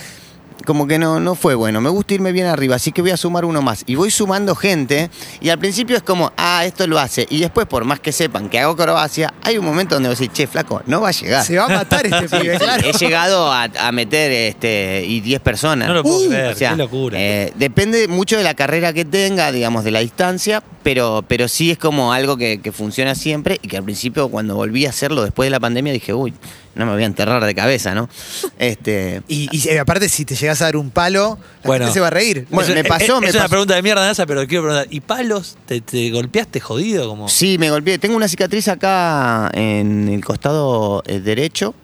Como 0.65 0.87
que 0.87 0.99
no, 0.99 1.19
no 1.19 1.35
fue 1.35 1.55
bueno, 1.55 1.81
me 1.81 1.89
gusta 1.89 2.15
irme 2.15 2.31
bien 2.31 2.47
arriba, 2.47 2.77
así 2.77 2.93
que 2.93 3.01
voy 3.01 3.11
a 3.11 3.17
sumar 3.17 3.45
uno 3.47 3.63
más. 3.63 3.83
Y 3.87 3.95
voy 3.97 4.11
sumando 4.13 4.55
gente, 4.55 5.11
y 5.41 5.49
al 5.49 5.59
principio 5.59 5.97
es 5.97 6.03
como, 6.03 6.31
ah, 6.37 6.63
esto 6.67 6.87
lo 6.87 6.99
hace. 7.01 7.27
Y 7.31 7.41
después, 7.41 7.67
por 7.67 7.85
más 7.85 7.99
que 8.01 8.13
sepan 8.13 8.49
que 8.51 8.61
hago 8.61 8.75
acrobacia, 8.75 9.33
hay 9.43 9.57
un 9.59 9.65
momento 9.65 9.95
donde 9.97 10.11
vos 10.11 10.19
decís, 10.19 10.33
che, 10.37 10.47
flaco, 10.47 10.83
no 10.87 11.01
va 11.01 11.09
a 11.09 11.13
llegar. 11.13 11.45
Se 11.45 11.57
va 11.57 11.65
a 11.65 11.69
matar 11.69 12.07
este 12.07 12.29
pibe, 12.41 12.59
claro. 12.59 12.87
He 12.87 12.93
llegado 12.93 13.51
a, 13.51 13.65
a 13.65 13.93
meter 13.93 14.31
este 14.31 15.05
y 15.07 15.21
10 15.21 15.41
personas. 15.41 15.89
No 15.89 15.95
lo 15.95 16.03
puedo 16.05 16.19
Uh, 16.19 16.29
creer, 16.29 16.53
O 16.53 16.57
sea, 16.57 16.71
qué 16.71 16.77
locura. 16.77 17.19
eh, 17.19 17.53
depende 17.57 18.07
mucho 18.07 18.37
de 18.37 18.43
la 18.45 18.53
carrera 18.55 18.93
que 18.93 19.05
tenga, 19.07 19.51
digamos, 19.53 19.85
de 19.85 19.91
la 19.91 20.01
distancia, 20.01 20.63
pero, 20.89 21.23
pero 21.29 21.49
sí 21.49 21.71
es 21.71 21.77
como 21.77 22.15
algo 22.15 22.39
que, 22.39 22.63
que 22.63 22.73
funciona 22.73 23.15
siempre 23.15 23.59
y 23.61 23.69
que 23.69 23.77
al 23.77 23.85
principio 23.85 24.31
cuando 24.31 24.55
volví 24.55 24.87
a 24.87 24.89
hacerlo 24.89 25.23
después 25.23 25.47
de 25.49 25.51
la 25.51 25.61
pandemia 25.61 25.93
dije, 25.93 26.15
uy, 26.15 26.33
no 26.75 26.87
me 26.87 26.93
voy 26.93 27.03
a 27.03 27.05
enterrar 27.05 27.45
de 27.45 27.55
cabeza, 27.55 27.95
¿no? 27.95 28.09
Este, 28.59 29.21
Y, 29.29 29.51
y, 29.53 29.77
aparte, 29.77 30.09
si 30.09 30.25
te 30.25 30.35
llegas 30.35 30.63
a 30.63 30.65
dar 30.65 30.79
un 30.79 30.91
palo, 30.91 31.39
la 31.63 31.67
Bueno. 31.69 31.85
gente 31.85 31.93
se 31.93 32.01
va 32.01 32.07
a 32.07 32.11
reír. 32.11 32.47
Bueno, 32.49 32.73
me 32.73 32.85
pasó, 32.85 33.17
es, 33.17 33.21
me 33.21 33.29
es 33.29 33.35
una 33.35 33.51
pregunta 33.51 33.75
de 33.75 33.83
mierda, 33.83 34.01
NASA, 34.07 34.25
pero 34.25 34.47
quiero 34.47 34.63
preguntar. 34.63 34.87
¿Y 34.89 35.01
palos? 35.01 35.59
¿Te, 35.67 35.83
te 35.83 36.09
golpeaste 36.11 36.59
jodido? 36.59 37.07
Como... 37.07 37.29
sí, 37.29 37.59
me 37.59 37.69
golpeé. 37.69 37.99
Tengo 37.99 38.17
una 38.17 38.27
cicatriz 38.27 38.69
acá 38.69 39.51
en 39.53 40.09
el 40.09 40.25
costado 40.25 41.03
eh, 41.07 41.21
derecho, 41.21 41.75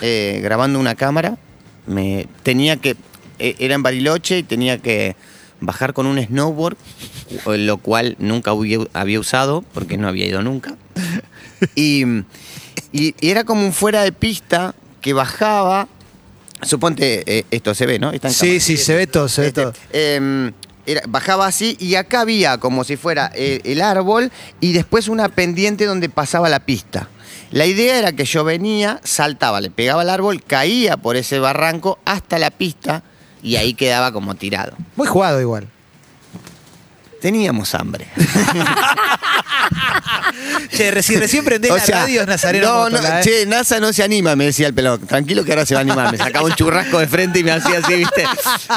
eh, 0.00 0.40
grabando 0.42 0.80
una 0.80 0.96
cámara. 0.96 1.38
Me 1.86 2.26
tenía 2.42 2.76
que, 2.76 2.96
eh, 3.38 3.54
era 3.60 3.76
en 3.76 3.84
Bariloche 3.84 4.38
y 4.38 4.42
tenía 4.42 4.78
que 4.78 5.14
bajar 5.62 5.94
con 5.94 6.06
un 6.06 6.22
snowboard, 6.22 6.76
lo 7.46 7.78
cual 7.78 8.16
nunca 8.18 8.52
había 8.92 9.18
usado 9.20 9.62
porque 9.72 9.96
no 9.96 10.08
había 10.08 10.26
ido 10.26 10.42
nunca. 10.42 10.76
Y, 11.74 12.04
y- 12.92 13.14
y 13.20 13.30
era 13.30 13.44
como 13.44 13.64
un 13.64 13.72
fuera 13.72 14.02
de 14.02 14.12
pista 14.12 14.74
que 15.00 15.12
bajaba. 15.12 15.88
Suponte, 16.62 17.22
eh, 17.26 17.44
esto 17.50 17.74
se 17.74 17.86
ve, 17.86 17.98
¿no? 17.98 18.10
Está 18.12 18.28
en 18.28 18.34
Sí, 18.34 18.60
sí, 18.60 18.76
se 18.76 18.94
ve 18.94 19.06
todo, 19.06 19.28
se 19.28 19.40
ve 19.42 19.46
Este, 19.48 19.62
todo. 19.62 19.72
em, 19.92 20.52
era- 20.86 21.02
bajaba 21.08 21.46
así 21.46 21.76
y 21.80 21.94
acá 21.96 22.20
había 22.20 22.58
como 22.58 22.84
si 22.84 22.96
fuera 22.96 23.30
eh, 23.34 23.60
el 23.64 23.80
árbol 23.80 24.30
y 24.60 24.72
después 24.72 25.08
una 25.08 25.28
pendiente 25.28 25.86
donde 25.86 26.08
pasaba 26.08 26.48
la 26.48 26.60
pista. 26.60 27.08
La 27.50 27.66
idea 27.66 27.98
era 27.98 28.12
que 28.12 28.24
yo 28.24 28.44
venía, 28.44 29.00
saltaba, 29.04 29.60
le 29.60 29.70
pegaba 29.70 30.02
al 30.02 30.10
árbol, 30.10 30.42
caía 30.42 30.96
por 30.96 31.16
ese 31.16 31.38
barranco 31.38 31.98
hasta 32.04 32.38
la 32.38 32.50
pista 32.50 33.02
y 33.42 33.56
ahí 33.56 33.74
quedaba 33.74 34.12
como 34.12 34.34
tirado. 34.34 34.76
Muy 34.96 35.06
jugado 35.06 35.40
igual. 35.40 35.68
Teníamos 37.20 37.74
hambre. 37.74 38.08
Che, 40.70 40.90
reci- 40.90 41.18
recién 41.18 41.44
prendés 41.44 41.70
O 41.70 41.76
la 41.76 41.84
sea, 41.84 42.00
radio 42.00 42.24
Nazareno 42.26 42.88
no, 42.88 42.98
no, 42.98 42.98
¿eh? 42.98 43.20
che, 43.22 43.46
NASA 43.46 43.78
no 43.78 43.92
se 43.92 44.02
anima, 44.02 44.34
me 44.34 44.46
decía 44.46 44.66
el 44.66 44.74
pelón. 44.74 45.06
Tranquilo 45.06 45.44
que 45.44 45.52
ahora 45.52 45.66
se 45.66 45.74
va 45.74 45.80
a 45.80 45.82
animar. 45.82 46.10
Me 46.10 46.18
sacaba 46.18 46.46
un 46.46 46.54
churrasco 46.54 46.98
de 46.98 47.06
frente 47.06 47.38
y 47.38 47.44
me 47.44 47.52
hacía 47.52 47.78
así, 47.78 47.94
¿viste? 47.94 48.24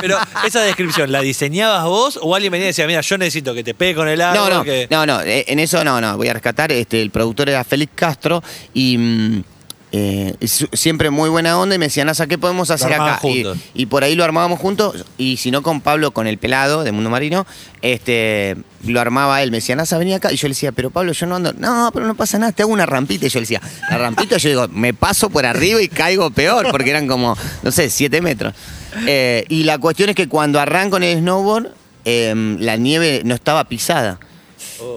Pero 0.01 0.17
esa 0.45 0.61
descripción, 0.61 1.11
¿la 1.11 1.21
diseñabas 1.21 1.85
vos 1.85 2.19
o 2.21 2.35
alguien 2.35 2.51
venía 2.51 2.67
y 2.67 2.69
decía, 2.69 2.85
mira, 2.87 3.01
yo 3.01 3.17
necesito 3.17 3.53
que 3.53 3.63
te 3.63 3.73
pegue 3.73 3.95
con 3.95 4.07
el 4.07 4.21
árbol? 4.21 4.49
No, 4.49 4.57
no, 4.57 4.63
que... 4.63 4.87
no, 4.89 5.05
no, 5.05 5.21
eh, 5.21 5.45
en 5.47 5.59
eso 5.59 5.83
no, 5.83 5.99
no, 6.01 6.17
voy 6.17 6.27
a 6.27 6.33
rescatar, 6.33 6.71
este, 6.71 7.01
el 7.01 7.09
productor 7.11 7.49
era 7.49 7.63
Félix 7.63 7.93
Castro 7.95 8.43
y 8.73 8.97
mm, 8.97 9.43
eh, 9.97 10.35
siempre 10.73 11.09
muy 11.09 11.29
buena 11.29 11.57
onda 11.57 11.73
y 11.73 11.77
me 11.77 11.85
decía, 11.85 12.03
Nasa, 12.03 12.27
¿qué 12.27 12.37
podemos 12.37 12.69
hacer 12.69 12.91
acá? 12.91 13.21
Y, 13.73 13.85
por 13.85 14.03
ahí 14.03 14.13
lo 14.15 14.25
armábamos 14.25 14.59
juntos 14.59 15.05
y 15.17 15.37
si 15.37 15.51
no 15.51 15.61
con 15.61 15.79
Pablo, 15.79 16.11
con 16.11 16.27
el 16.27 16.37
pelado 16.37 16.83
de 16.83 16.91
Mundo 16.91 17.09
Marino, 17.09 17.47
este, 17.81 18.57
lo 18.85 18.99
armaba 18.99 19.41
él, 19.41 19.51
me 19.51 19.57
decía, 19.57 19.77
Nasa, 19.77 19.97
vení 19.97 20.13
acá. 20.13 20.33
Y 20.33 20.35
yo 20.35 20.49
le 20.49 20.53
decía, 20.53 20.73
pero 20.73 20.89
Pablo, 20.89 21.13
yo 21.13 21.25
no 21.27 21.37
ando, 21.37 21.53
no, 21.53 21.91
pero 21.93 22.05
no 22.07 22.15
pasa 22.15 22.37
nada, 22.37 22.51
te 22.51 22.63
hago 22.63 22.73
una 22.73 22.85
rampita. 22.85 23.25
Y 23.25 23.29
yo 23.29 23.39
le 23.39 23.43
decía, 23.43 23.61
la 23.89 23.97
rampita 23.97 24.35
yo 24.35 24.49
digo, 24.49 24.67
me 24.67 24.93
paso 24.93 25.29
por 25.29 25.45
arriba 25.45 25.81
y 25.81 25.87
caigo 25.87 26.29
peor 26.29 26.67
porque 26.71 26.89
eran 26.89 27.07
como, 27.07 27.37
no 27.63 27.71
sé, 27.71 27.89
siete 27.89 28.21
metros. 28.21 28.53
Eh, 29.07 29.45
y 29.47 29.63
la 29.63 29.77
cuestión 29.77 30.09
es 30.09 30.15
que 30.15 30.27
cuando 30.27 30.59
arranco 30.59 30.97
en 30.97 31.03
el 31.03 31.19
snowboard, 31.19 31.69
em, 32.03 32.59
la 32.59 32.75
nieve 32.75 33.21
no 33.23 33.33
estaba 33.33 33.63
pisada. 33.63 34.19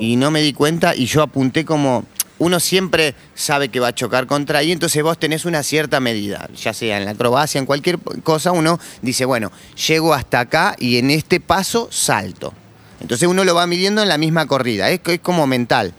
Y 0.00 0.17
no 0.17 0.33
me 0.33 0.43
di 0.43 0.52
cuenta 0.52 0.97
y 0.97 1.07
yo 1.07 1.23
apunté 1.23 1.64
como 1.64 2.05
uno 2.38 2.61
siempre 2.61 3.14
sabe 3.35 3.68
que 3.68 3.80
va 3.80 3.88
a 3.88 3.95
chocar 3.95 4.26
contra 4.26 4.61
ahí, 4.61 4.71
entonces 4.73 5.02
vos 5.02 5.18
tenés 5.18 5.45
una 5.45 5.62
cierta 5.62 6.00
medida, 6.00 6.49
ya 6.57 6.73
sea 6.73 6.97
en 6.99 7.04
la 7.04 7.11
acrobacia, 7.12 7.59
en 7.59 7.66
cualquier 7.66 7.99
cosa, 8.23 8.52
uno 8.52 8.78
dice, 9.02 9.25
bueno, 9.25 9.50
llego 9.88 10.14
hasta 10.14 10.40
acá 10.40 10.76
y 10.78 10.99
en 10.99 11.11
este 11.11 11.40
paso 11.40 11.88
salto. 11.90 12.54
Entonces 13.00 13.28
uno 13.28 13.45
lo 13.45 13.54
va 13.54 13.66
midiendo 13.66 14.02
en 14.02 14.09
la 14.09 14.18
misma 14.18 14.47
corrida, 14.47 14.90
es, 14.90 15.00
es 15.04 15.21
como 15.21 15.47
mental. 15.47 15.95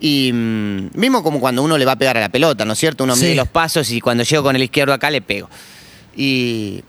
Y 0.00 0.30
mm, 0.32 0.90
mismo 0.98 1.22
como 1.22 1.40
cuando 1.40 1.62
uno 1.62 1.78
le 1.78 1.84
va 1.84 1.92
a 1.92 1.96
pegar 1.96 2.16
a 2.16 2.20
la 2.20 2.28
pelota, 2.28 2.64
¿no 2.64 2.72
es 2.72 2.78
cierto? 2.78 3.04
Uno 3.04 3.14
Sí. 3.14 3.24
mide 3.26 3.34
los 3.36 3.48
pasos 3.48 3.90
y 3.90 4.00
cuando 4.00 4.24
llego 4.24 4.42
con 4.42 4.56
el 4.56 4.62
izquierdo 4.62 4.92
acá 4.92 5.10
le 5.10 5.20
pego. 5.22 5.48
Y, 6.16 6.82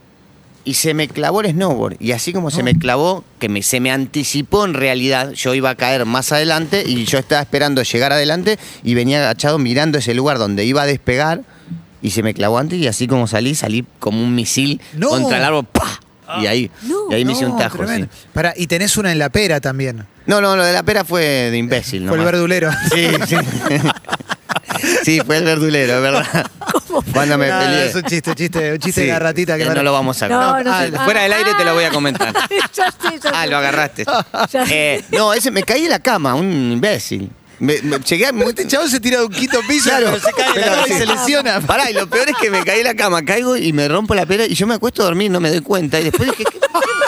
y 0.64 0.74
se 0.74 0.94
me 0.94 1.08
clavó 1.08 1.40
el 1.42 1.50
snowboard. 1.52 1.96
Y 2.00 2.12
así 2.12 2.32
como 2.32 2.50
se 2.50 2.62
me 2.62 2.74
clavó, 2.74 3.24
que 3.38 3.48
me, 3.48 3.62
se 3.62 3.80
me 3.80 3.90
anticipó 3.90 4.64
en 4.64 4.74
realidad, 4.74 5.32
yo 5.32 5.54
iba 5.54 5.70
a 5.70 5.74
caer 5.74 6.06
más 6.06 6.32
adelante 6.32 6.84
y 6.86 7.04
yo 7.04 7.18
estaba 7.18 7.42
esperando 7.42 7.82
llegar 7.82 8.12
adelante 8.12 8.58
y 8.82 8.94
venía 8.94 9.18
agachado 9.18 9.58
mirando 9.58 9.98
ese 9.98 10.14
lugar 10.14 10.38
donde 10.38 10.64
iba 10.64 10.82
a 10.82 10.86
despegar 10.86 11.42
y 12.02 12.10
se 12.10 12.22
me 12.22 12.34
clavó 12.34 12.58
antes 12.58 12.78
y 12.78 12.86
así 12.86 13.06
como 13.06 13.26
salí, 13.26 13.54
salí 13.54 13.84
como 13.98 14.22
un 14.22 14.34
misil 14.34 14.80
No. 14.94 15.08
contra 15.10 15.38
el 15.38 15.44
árbol. 15.44 15.66
¡pah! 15.70 16.00
Y 16.40 16.46
ahí, 16.46 16.70
No. 16.82 16.96
y 17.10 17.14
ahí 17.14 17.24
me 17.26 17.32
hice 17.32 17.44
un 17.46 17.58
tajo. 17.58 17.86
sí. 17.86 18.06
Y 18.56 18.66
tenés 18.66 18.96
una 18.96 19.12
en 19.12 19.18
la 19.18 19.28
pera 19.28 19.60
también. 19.60 20.06
No, 20.26 20.40
no, 20.40 20.56
lo 20.56 20.64
de 20.64 20.72
la 20.72 20.82
pera 20.82 21.04
fue 21.04 21.22
de 21.50 21.58
imbécil. 21.58 22.08
Fue 22.08 22.16
el 22.16 22.24
verdulero. 22.24 22.70
Sí, 22.94 23.08
sí. 23.28 23.36
sí, 25.04 25.20
fue 25.24 25.36
el 25.36 25.44
verdulero, 25.44 25.96
es 25.96 26.00
verdad. 26.02 26.50
Cuando 27.12 27.38
me 27.38 27.46
peleé. 27.48 27.86
es 27.88 27.94
un 27.94 28.02
chiste, 28.02 28.30
un 28.30 28.36
chiste, 28.36 28.72
un 28.72 28.78
chiste 28.78 29.00
Sí, 29.02 29.06
de 29.06 29.12
la 29.12 29.18
ratita 29.18 29.56
que 29.56 29.64
eh, 29.64 29.68
me- 29.68 29.74
no 29.74 29.82
lo 29.82 29.92
vamos 29.92 30.20
a 30.22 30.28
No, 30.28 30.62
no 30.62 30.70
Ah. 30.72 30.86
Fuera 31.04 31.22
del 31.22 31.32
aire 31.32 31.50
te 31.56 31.64
lo 31.64 31.74
voy 31.74 31.84
a 31.84 31.90
comentar. 31.90 32.32
ya 32.74 32.90
sé, 32.90 33.18
ya 33.22 33.30
Ah, 33.32 33.44
sé. 33.44 33.50
lo 33.50 33.56
agarraste. 33.58 34.04
Ya. 34.52 34.64
Eh, 34.70 35.04
no, 35.10 35.32
ese 35.34 35.50
me 35.50 35.62
caí 35.62 35.84
en 35.84 35.90
la 35.90 35.98
cama, 36.00 36.34
un 36.34 36.72
imbécil. 36.72 37.30
Me, 37.64 37.80
me- 37.82 37.98
llegué 38.00 38.26
a- 38.26 38.32
muy, 38.32 38.46
Este 38.48 38.66
chavo 38.66 38.86
se 38.88 39.00
tira 39.00 39.18
de 39.20 39.24
un 39.26 39.32
quinto 39.32 39.58
piso 39.68 39.88
Claro, 39.90 40.06
pero 40.12 40.20
se 40.20 40.32
cae 40.32 40.48
la 40.48 40.54
pero 40.54 40.66
cama 40.72 40.86
y 40.88 40.92
se 40.92 41.06
lesiona. 41.06 41.60
Pará, 41.60 41.90
y 41.90 41.94
lo 41.94 42.06
peor 42.08 42.28
es 42.28 42.36
que 42.40 42.50
me 42.50 42.62
caí 42.64 42.80
en 42.80 42.84
la 42.86 42.94
cama, 42.94 43.24
caigo 43.24 43.56
y 43.56 43.72
me 43.72 43.88
rompo 43.88 44.14
la 44.14 44.26
pera 44.26 44.44
y 44.46 44.54
yo 44.54 44.66
me 44.66 44.74
acuesto 44.74 45.02
a 45.02 45.06
dormir, 45.06 45.30
no 45.30 45.40
me 45.40 45.48
doy 45.50 45.60
cuenta. 45.60 45.98
Y 46.00 46.04
después 46.04 46.30
dije, 46.30 46.44
qué, 46.44 46.58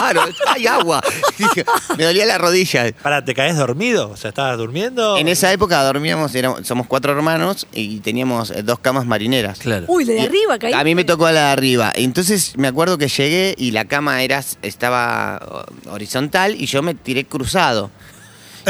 raro, 0.00 0.22
hay 0.48 0.66
agua. 0.66 1.02
Dije, 1.38 1.64
me 1.98 2.04
dolía 2.04 2.24
la 2.26 2.38
rodilla. 2.38 2.92
Pará, 3.02 3.24
¿te 3.24 3.34
caes 3.34 3.56
dormido? 3.56 4.10
O 4.10 4.16
sea, 4.16 4.30
¿estabas 4.30 4.56
durmiendo? 4.58 5.16
En 5.18 5.28
esa 5.28 5.52
época 5.52 5.82
dormíamos, 5.82 6.34
éramos- 6.34 6.66
somos 6.66 6.86
cuatro 6.86 7.12
hermanos 7.12 7.66
y 7.72 8.00
teníamos 8.00 8.50
eh, 8.50 8.62
dos 8.62 8.78
camas 8.78 9.04
marineras. 9.06 9.58
Claro. 9.58 9.84
Uy, 9.88 10.04
de 10.04 10.16
Y 10.16 10.20
arriba 10.20 10.58
caí. 10.58 10.72
A 10.72 10.84
mí 10.84 10.94
me 10.94 11.04
tocó 11.04 11.24
la 11.30 11.46
de 11.46 11.50
arriba. 11.52 11.92
Entonces 11.94 12.54
me 12.56 12.68
acuerdo 12.68 12.96
que 12.98 13.08
llegué 13.08 13.54
y 13.58 13.72
la 13.72 13.84
cama 13.84 14.22
era, 14.22 14.42
estaba 14.62 15.66
horizontal 15.90 16.54
y 16.60 16.66
yo 16.66 16.82
me 16.82 16.94
tiré 16.94 17.24
cruzado. 17.24 17.90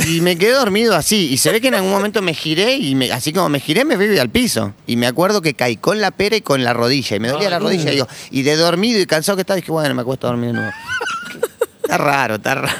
Y 0.08 0.20
me 0.20 0.36
quedé 0.36 0.52
dormido 0.52 0.94
así. 0.94 1.28
Y 1.32 1.38
se 1.38 1.50
ve 1.52 1.60
que 1.60 1.68
en 1.68 1.74
algún 1.74 1.90
momento 1.90 2.20
me 2.22 2.34
giré 2.34 2.76
y 2.76 2.94
me- 2.94 3.10
así 3.12 3.32
como 3.32 3.48
me 3.48 3.60
giré 3.60 3.84
me 3.84 3.96
fui 3.96 4.18
al 4.18 4.28
piso. 4.30 4.74
Y 4.86 4.96
me 4.96 5.06
acuerdo 5.06 5.40
que 5.42 5.54
caí 5.54 5.76
con 5.76 6.00
la 6.00 6.10
pera 6.10 6.36
y 6.36 6.40
con 6.42 6.62
la 6.64 6.72
rodilla. 6.74 7.16
Y 7.16 7.20
me 7.20 7.28
dolía 7.28 7.48
la 7.50 7.58
rodilla. 7.58 7.90
Y, 7.90 7.94
digo, 7.94 8.08
y 8.30 8.42
de 8.42 8.56
dormido 8.56 9.00
y 9.00 9.06
cansado 9.06 9.36
que 9.36 9.40
estaba, 9.42 9.56
dije, 9.56 9.72
bueno, 9.72 9.94
me 9.94 10.02
acuesto 10.02 10.26
a 10.26 10.30
dormir 10.30 10.48
de 10.50 10.54
nuevo. 10.54 10.72
Está 11.82 11.98
raro, 11.98 12.34
está 12.36 12.54
raro. 12.56 12.76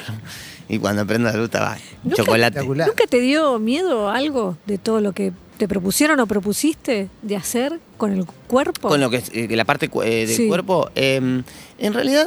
Y 0.68 0.78
cuando 0.78 1.06
prendo 1.06 1.28
la 1.30 1.36
luz 1.36 1.44
estaba 1.46 1.78
chocolate. 2.14 2.62
¿Nunca 2.64 3.06
te 3.08 3.20
dio 3.20 3.58
miedo 3.60 4.10
algo 4.10 4.58
de 4.66 4.78
todo 4.78 5.00
lo 5.00 5.12
que 5.12 5.32
te 5.58 5.68
propusieron 5.68 6.18
o 6.20 6.26
propusiste 6.26 7.08
de 7.22 7.36
hacer 7.36 7.78
con 7.96 8.12
el 8.12 8.26
cuerpo? 8.48 8.88
Con 8.88 9.00
lo 9.00 9.08
que 9.08 9.18
es 9.18 9.30
eh, 9.32 9.46
la 9.50 9.64
parte 9.64 9.88
eh, 10.04 10.26
del 10.26 10.36
Sí. 10.36 10.48
cuerpo. 10.48 10.90
eh, 10.96 11.42
en 11.78 11.92
realidad, 11.94 12.26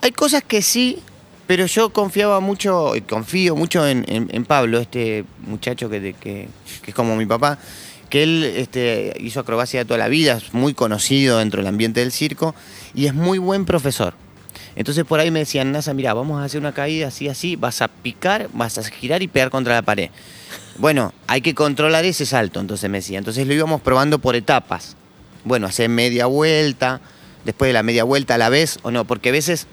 hay 0.00 0.12
cosas 0.12 0.42
que 0.44 0.60
sí, 0.60 0.98
pero 1.46 1.66
yo 1.66 1.90
confiaba 1.90 2.40
mucho, 2.40 2.92
confío 3.08 3.54
mucho 3.56 3.86
en, 3.86 4.44
Pablo, 4.46 4.78
este 4.78 5.24
muchacho 5.46 5.88
que 5.88 6.48
es 6.86 6.94
como 6.94 7.16
mi 7.16 7.26
papá, 7.26 7.58
que 8.08 8.22
él 8.22 8.44
este, 8.56 9.14
hizo 9.20 9.40
acrobacia 9.40 9.84
toda 9.84 9.98
la 9.98 10.08
vida, 10.08 10.34
es 10.34 10.54
muy 10.54 10.74
conocido 10.74 11.38
dentro 11.38 11.60
del 11.60 11.68
ambiente 11.68 12.00
del 12.00 12.12
circo 12.12 12.54
y 12.94 13.06
es 13.06 13.14
muy 13.14 13.38
buen 13.38 13.64
profesor. 13.64 14.14
Entonces 14.74 15.04
por 15.04 15.20
ahí 15.20 15.30
me 15.30 15.40
decían, 15.40 15.72
Nasa, 15.72 15.94
mira, 15.94 16.14
vamos 16.14 16.40
a 16.40 16.44
hacer 16.44 16.60
una 16.60 16.72
caída 16.72 17.08
así, 17.08 17.28
así, 17.28 17.56
vas 17.56 17.82
a 17.82 17.88
picar, 17.88 18.48
vas 18.52 18.78
a 18.78 18.84
girar 18.84 19.22
y 19.22 19.28
pegar 19.28 19.50
contra 19.50 19.74
la 19.74 19.82
pared. 19.82 20.10
Bueno, 20.78 21.14
hay 21.26 21.40
que 21.40 21.54
controlar 21.54 22.04
ese 22.04 22.26
salto, 22.26 22.60
entonces 22.60 22.90
me 22.90 22.98
decía. 22.98 23.18
Entonces 23.18 23.46
lo 23.46 23.54
íbamos 23.54 23.80
probando 23.80 24.18
por 24.18 24.36
etapas. 24.36 24.94
Bueno, 25.44 25.66
hacer 25.66 25.88
media 25.88 26.26
vuelta, 26.26 27.00
después 27.44 27.70
de 27.70 27.72
la 27.72 27.82
media 27.82 28.04
vuelta 28.04 28.34
a 28.34 28.38
la 28.38 28.50
vez 28.50 28.78
o 28.82 28.90
no, 28.90 29.06
porque 29.06 29.30
a 29.30 29.32
veces 29.32 29.66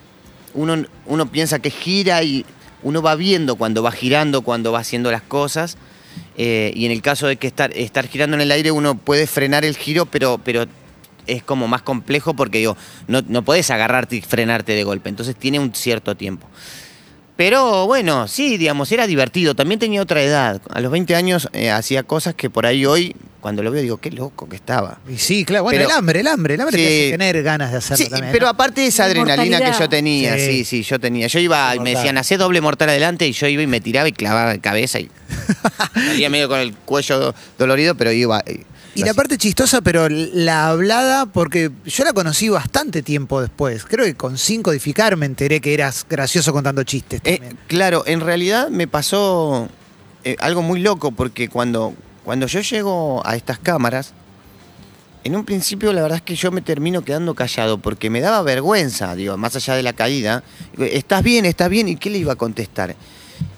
uno, 0.53 0.85
uno 1.05 1.31
piensa 1.31 1.59
que 1.59 1.69
gira 1.69 2.23
y 2.23 2.45
uno 2.83 3.01
va 3.01 3.15
viendo 3.15 3.55
cuando 3.55 3.81
va 3.83 3.91
girando, 3.91 4.41
cuando 4.41 4.71
va 4.71 4.79
haciendo 4.79 5.11
las 5.11 5.21
cosas. 5.21 5.77
eh, 6.37 6.71
y 6.75 6.85
en 6.85 6.91
el 6.91 7.01
caso 7.01 7.27
de 7.27 7.37
que 7.37 7.47
estar, 7.47 7.75
estar 7.75 8.07
girando 8.07 8.35
en 8.35 8.41
el 8.41 8.51
aire, 8.51 8.71
uno 8.71 8.95
puede 8.97 9.27
frenar 9.27 9.65
el 9.65 9.75
giro, 9.77 10.05
pero, 10.05 10.39
pero 10.43 10.65
es 11.27 11.43
como 11.43 11.67
más 11.67 11.81
complejo 11.81 12.33
porque 12.33 12.59
digo, 12.59 12.77
no, 13.07 13.21
no 13.27 13.43
podés 13.43 13.69
agarrarte 13.71 14.17
y 14.17 14.21
frenarte 14.21 14.73
de 14.73 14.83
golpe. 14.83 15.09
Entonces 15.09 15.35
tiene 15.35 15.59
un 15.59 15.73
cierto 15.73 16.15
tiempo. 16.15 16.47
Pero 17.35 17.87
bueno, 17.87 18.27
sí, 18.27 18.57
digamos, 18.57 18.91
era 18.91 19.07
divertido. 19.07 19.55
También 19.55 19.79
tenía 19.79 20.01
otra 20.01 20.21
edad. 20.21 20.61
A 20.69 20.81
los 20.81 20.91
20 20.91 21.15
años 21.15 21.49
eh, 21.53 21.71
hacía 21.71 22.03
cosas 22.03 22.35
que 22.35 22.49
por 22.49 22.65
ahí 22.65 22.85
hoy, 22.85 23.15
cuando 23.43 23.61
lo 23.61 23.69
veo, 23.71 23.81
digo, 23.83 23.97
qué 23.97 24.09
loco 24.09 24.47
que 24.49 24.55
estaba. 24.55 24.99
Y 25.07 25.17
sí, 25.17 25.43
claro. 25.45 25.65
Bueno, 25.65 25.77
Pero- 25.77 25.89
el 25.91 25.95
hambre, 25.95 26.19
el 26.21 26.27
hambre. 26.27 26.53
El 26.55 26.61
hambre 26.61 26.77
te 26.77 26.83
Sí. 26.87 27.01
hace 27.03 27.11
tener 27.11 27.43
ganas 27.43 27.71
de 27.71 27.77
hacerlo 27.77 27.97
Sí, 28.05 28.09
también. 28.09 28.31
pero 28.31 28.45
¿no? 28.45 28.51
aparte 28.51 28.81
de 28.81 28.87
esa 28.87 29.03
adrenalina 29.03 29.59
que 29.59 29.77
yo 29.77 29.87
tenía, 29.89 30.35
Sí. 30.37 30.45
sí, 30.47 30.65
sí, 30.65 30.83
yo 30.83 30.99
tenía. 30.99 31.27
Yo 31.27 31.39
iba, 31.39 31.75
y 31.75 31.79
me 31.81 31.93
decían, 31.93 32.17
hacé 32.17 32.37
doble 32.37 32.61
mortal 32.61 32.89
adelante, 32.89 33.27
y 33.27 33.33
yo 33.33 33.45
iba 33.47 33.61
y 33.61 33.67
me 33.67 33.81
tiraba 33.81 34.07
y 34.07 34.13
clavaba 34.13 34.53
de 34.53 34.59
cabeza 34.59 34.99
y 34.99 35.11
salía 35.93 36.29
medio 36.29 36.47
con 36.49 36.59
el 36.59 36.73
cuello 36.73 37.19
do- 37.19 37.35
dolorido, 37.59 37.95
pero 37.95 38.11
iba. 38.11 38.41
eh, 38.45 38.63
Y 38.95 39.03
la 39.03 39.13
parte 39.15 39.37
chistosa, 39.37 39.81
pero 39.81 40.07
la 40.09 40.69
hablada, 40.69 41.25
porque 41.25 41.71
yo 41.85 42.03
la 42.05 42.13
conocí 42.13 42.47
bastante 42.49 43.01
tiempo 43.01 43.41
después. 43.41 43.85
Creo 43.85 44.05
que 44.05 44.13
con 44.15 44.37
sin 44.37 44.61
codificar 44.61 45.17
me 45.17 45.25
enteré 45.25 45.59
que 45.61 45.73
eras 45.73 46.05
gracioso 46.09 46.53
contando 46.53 46.83
chistes 46.83 47.19
Eh, 47.23 47.41
claro, 47.67 48.03
en 48.05 48.19
realidad 48.21 48.69
me 48.69 48.87
pasó 48.87 49.67
eh, 50.23 50.35
algo 50.39 50.61
muy 50.61 50.79
loco 50.79 51.11
porque 51.11 51.49
cuando, 51.49 51.93
cuando 52.23 52.47
yo 52.47 52.61
llego 52.61 53.21
a 53.25 53.35
estas 53.35 53.59
cámaras, 53.59 54.13
en 55.23 55.35
un 55.35 55.45
principio 55.45 55.93
la 55.93 56.01
verdad 56.01 56.17
es 56.17 56.21
que 56.21 56.35
yo 56.35 56.51
me 56.51 56.61
termino 56.61 57.01
quedando 57.03 57.33
callado 57.33 57.77
porque 57.77 58.09
me 58.09 58.19
daba 58.19 58.41
vergüenza, 58.41 59.15
digo, 59.15 59.37
más 59.37 59.55
allá 59.55 59.75
de 59.75 59.83
la 59.83 59.93
caída. 59.93 60.43
¿Estás 60.77 61.23
bien? 61.23 61.45
¿Estás 61.45 61.69
bien? 61.69 61.87
¿Y 61.87 61.95
qué 61.95 62.09
le 62.09 62.17
iba 62.17 62.33
a 62.33 62.35
contestar? 62.35 62.95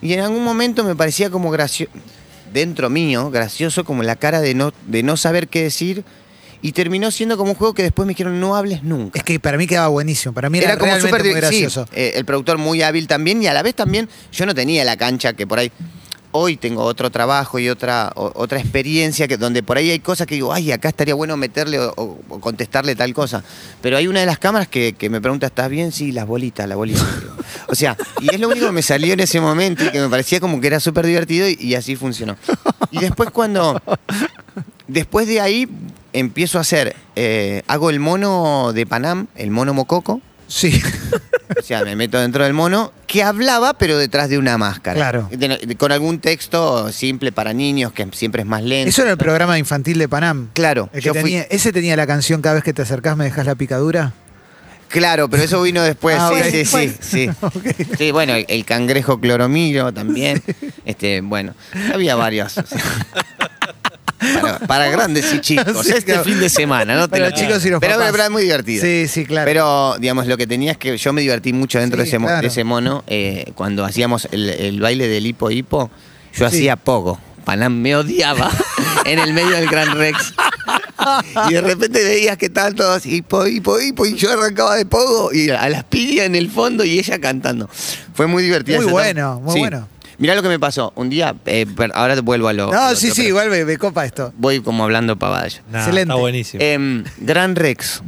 Y 0.01 0.13
en 0.13 0.19
algún 0.19 0.43
momento 0.43 0.83
me 0.83 0.95
parecía 0.95 1.29
como 1.29 1.49
gracioso, 1.51 1.91
dentro 2.53 2.89
mío, 2.89 3.31
gracioso 3.31 3.83
como 3.83 4.03
la 4.03 4.15
cara 4.15 4.41
de 4.41 4.53
no, 4.53 4.73
de 4.87 5.03
no 5.03 5.17
saber 5.17 5.47
qué 5.47 5.63
decir. 5.63 6.03
Y 6.61 6.71
terminó 6.71 7.11
siendo 7.11 7.37
como 7.37 7.51
un 7.51 7.55
juego 7.57 7.75
que 7.75 7.83
después 7.83 8.07
me 8.07 8.11
dijeron, 8.11 8.39
no 8.39 8.55
hables 8.55 8.81
nunca. 8.81 9.19
Es 9.19 9.25
que 9.25 9.39
para 9.39 9.55
mí 9.57 9.67
quedaba 9.67 9.89
buenísimo. 9.89 10.33
Para 10.33 10.49
mí 10.49 10.57
era, 10.57 10.71
Era 10.73 10.77
como 10.79 10.99
súper 10.99 11.21
sí, 11.21 11.33
gracioso. 11.33 11.87
eh, 11.93 12.13
el 12.15 12.25
productor 12.25 12.57
muy 12.57 12.81
hábil 12.81 13.07
también 13.07 13.43
y 13.43 13.47
a 13.47 13.53
la 13.53 13.61
vez 13.61 13.75
también 13.75 14.09
yo 14.31 14.45
no 14.47 14.55
tenía 14.55 14.83
la 14.83 14.97
cancha 14.97 15.33
que 15.33 15.45
por 15.45 15.59
ahí 15.59 15.71
hoy 16.35 16.57
tengo 16.57 16.83
otro 16.83 17.09
trabajo 17.09 17.59
y 17.59 17.69
otra 17.69 18.11
otra 18.15 18.59
experiencia 18.59 19.27
que 19.27 19.37
donde 19.37 19.63
por 19.63 19.77
ahí 19.77 19.89
hay 19.89 19.99
cosas 19.99 20.27
que 20.27 20.35
digo 20.35 20.51
ay 20.53 20.71
acá 20.71 20.89
estaría 20.89 21.15
bueno 21.15 21.37
meterle 21.37 21.79
o, 21.79 22.17
contestarle 22.39 22.95
tal 22.95 23.13
cosa 23.13 23.43
pero 23.81 23.97
hay 23.97 24.07
una 24.07 24.19
de 24.19 24.25
las 24.25 24.37
cámaras 24.37 24.67
que, 24.67 24.93
que 24.93 25.09
me 25.09 25.21
pregunta 25.21 25.47
estás 25.47 25.69
bien 25.69 25.91
sí 25.91 26.11
las 26.11 26.27
bolitas 26.27 26.67
las 26.67 26.77
bolitas. 26.77 27.05
O 27.67 27.75
sea 27.75 27.95
y 28.21 28.33
es 28.33 28.39
lo 28.39 28.49
único 28.49 28.65
que 28.67 28.71
me 28.71 28.81
salió 28.81 29.13
en 29.13 29.19
ese 29.21 29.39
momento 29.39 29.85
y 29.85 29.89
que 29.89 29.99
me 29.99 30.09
parecía 30.09 30.39
como 30.39 30.59
que 30.59 30.67
era 30.67 30.79
súper 30.79 31.05
divertido 31.05 31.47
y, 31.47 31.57
y 31.59 31.75
así 31.75 31.95
funcionó. 31.95 32.35
Y 32.91 32.99
después 32.99 33.29
cuando 33.31 33.81
después 34.87 35.27
de 35.27 35.41
ahí 35.41 35.67
empiezo 36.13 36.57
a 36.57 36.61
hacer 36.61 36.95
eh, 37.15 37.63
hago 37.67 37.89
el 37.89 37.99
mono 37.99 38.71
de 38.73 38.85
Panam 38.85 39.27
el 39.35 39.51
mono 39.51 39.73
mococo. 39.73 40.21
Sí. 40.47 40.81
O 41.57 41.61
sea, 41.61 41.83
me 41.83 41.95
meto 41.95 42.19
dentro 42.19 42.43
del 42.43 42.53
mono 42.53 42.91
que 43.07 43.23
hablaba, 43.23 43.73
pero 43.73 43.97
detrás 43.97 44.29
de 44.29 44.37
una 44.37 44.57
máscara. 44.57 44.95
Claro. 44.95 45.27
De- 45.31 45.57
de- 45.57 45.75
con 45.75 45.91
algún 45.91 46.19
texto 46.19 46.91
simple 46.91 47.31
para 47.31 47.53
niños, 47.53 47.91
que 47.93 48.07
siempre 48.13 48.41
es 48.41 48.47
más 48.47 48.63
lento. 48.63 48.89
Eso 48.89 49.01
era 49.03 49.11
el 49.11 49.17
programa 49.17 49.57
infantil 49.59 49.97
de 49.99 50.07
Panam. 50.09 50.49
Claro, 50.53 50.89
El 50.93 50.99
que 51.01 51.05
yo 51.07 51.13
fui- 51.13 51.23
tenía- 51.23 51.43
ese 51.49 51.71
tenía 51.71 51.95
la 51.95 52.07
canción 52.07 52.41
Cada 52.41 52.55
vez 52.55 52.63
que 52.63 52.73
te 52.73 52.81
acercás 52.81 53.15
me 53.17 53.25
dejas 53.25 53.45
la 53.45 53.55
picadura. 53.55 54.13
Claro, 54.87 55.27
pero 55.29 55.43
eso 55.43 55.61
vino 55.63 55.81
después. 55.81 56.15
Ah, 56.19 56.31
sí, 56.31 56.39
ok. 56.39 56.65
sí, 56.65 56.65
sí, 56.65 56.95
sí. 57.01 57.85
Sí, 57.97 58.11
bueno, 58.11 58.33
el, 58.35 58.45
el 58.47 58.63
cangrejo 58.65 59.19
cloromiro 59.19 59.91
también. 59.93 60.41
Este, 60.85 61.21
bueno, 61.21 61.55
había 61.91 62.15
varios. 62.15 62.53
Para, 64.19 64.59
para 64.59 64.87
grandes 64.89 65.33
y 65.33 65.39
chicos. 65.41 65.85
Este 65.87 66.17
fin 66.19 66.39
de 66.39 66.49
semana, 66.49 66.95
¿no? 66.95 67.07
Te 67.09 67.19
lo- 67.19 67.29
los 67.29 67.39
chicos 67.39 67.65
y 67.65 67.69
los 67.69 67.79
pero, 67.79 67.95
papás. 67.95 68.11
pero 68.11 68.31
muy 68.31 68.43
divertido. 68.43 68.81
Sí, 68.83 69.07
sí, 69.07 69.25
claro. 69.25 69.45
Pero, 69.45 69.95
digamos, 69.99 70.27
lo 70.27 70.37
que 70.37 70.47
tenía 70.47 70.71
es 70.71 70.77
que 70.77 70.97
yo 70.97 71.13
me 71.13 71.21
divertí 71.21 71.51
mucho 71.53 71.79
dentro 71.79 71.97
Sí, 72.03 72.11
de, 72.11 72.17
ese, 72.17 72.25
claro. 72.25 72.41
de 72.41 72.47
ese 72.47 72.63
mono. 72.63 73.03
eh, 73.07 73.51
cuando 73.55 73.83
hacíamos 73.85 74.27
el, 74.31 74.49
el 74.49 74.79
baile 74.79 75.07
del 75.07 75.25
hipo 75.27 75.51
hipo, 75.51 75.89
yo 76.33 76.49
Sí. 76.49 76.57
hacía 76.57 76.75
pogo. 76.75 77.19
Panam 77.43 77.73
me 77.79 77.95
odiaba 77.95 78.49
en 79.05 79.19
el 79.19 79.33
medio 79.33 79.51
del 79.51 79.67
Gran 79.69 79.95
Rex. 79.97 80.33
Y 81.49 81.53
de 81.53 81.61
repente 81.61 82.03
veías 82.03 82.37
que 82.37 82.47
estaban 82.47 82.73
todos 82.73 83.05
hipo, 83.05 83.45
hipo, 83.45 83.79
hipo, 83.79 84.05
y 84.05 84.15
yo 84.15 84.31
arrancaba 84.31 84.75
de 84.75 84.85
pogo 84.85 85.31
y 85.33 85.49
a 85.51 85.69
las 85.69 85.83
pidias 85.83 86.25
en 86.25 86.35
el 86.35 86.49
fondo 86.49 86.83
y 86.83 86.97
ella 86.97 87.19
cantando. 87.19 87.69
Fue 88.13 88.25
muy 88.27 88.41
divertido. 88.43 88.81
Muy 88.81 88.91
bueno, 88.91 89.39
muy 89.41 89.53
Sí. 89.53 89.59
bueno. 89.59 89.87
Mirá 90.17 90.35
lo 90.35 90.41
que 90.41 90.49
me 90.49 90.59
pasó. 90.59 90.93
Un 90.95 91.09
día, 91.09 91.35
eh, 91.45 91.65
per- 91.65 91.91
ahora 91.95 92.19
vuelvo 92.21 92.47
a 92.47 92.53
lo. 92.53 92.71
no, 92.71 92.89
lo 92.91 92.95
sí, 92.95 93.07
otro, 93.07 93.15
sí, 93.15 93.21
pero 93.21 93.27
igual 93.29 93.49
me, 93.49 93.65
me 93.65 93.77
copa 93.77 94.05
esto. 94.05 94.33
Voy 94.37 94.61
como 94.61 94.83
hablando 94.83 95.17
pavadas. 95.17 95.61
Nah, 95.69 95.79
Excelente. 95.79 96.11
Está 96.11 96.15
buenísimo. 96.15 96.63
Em, 96.63 97.03
Gran 97.17 97.55
Rex, 97.55 98.01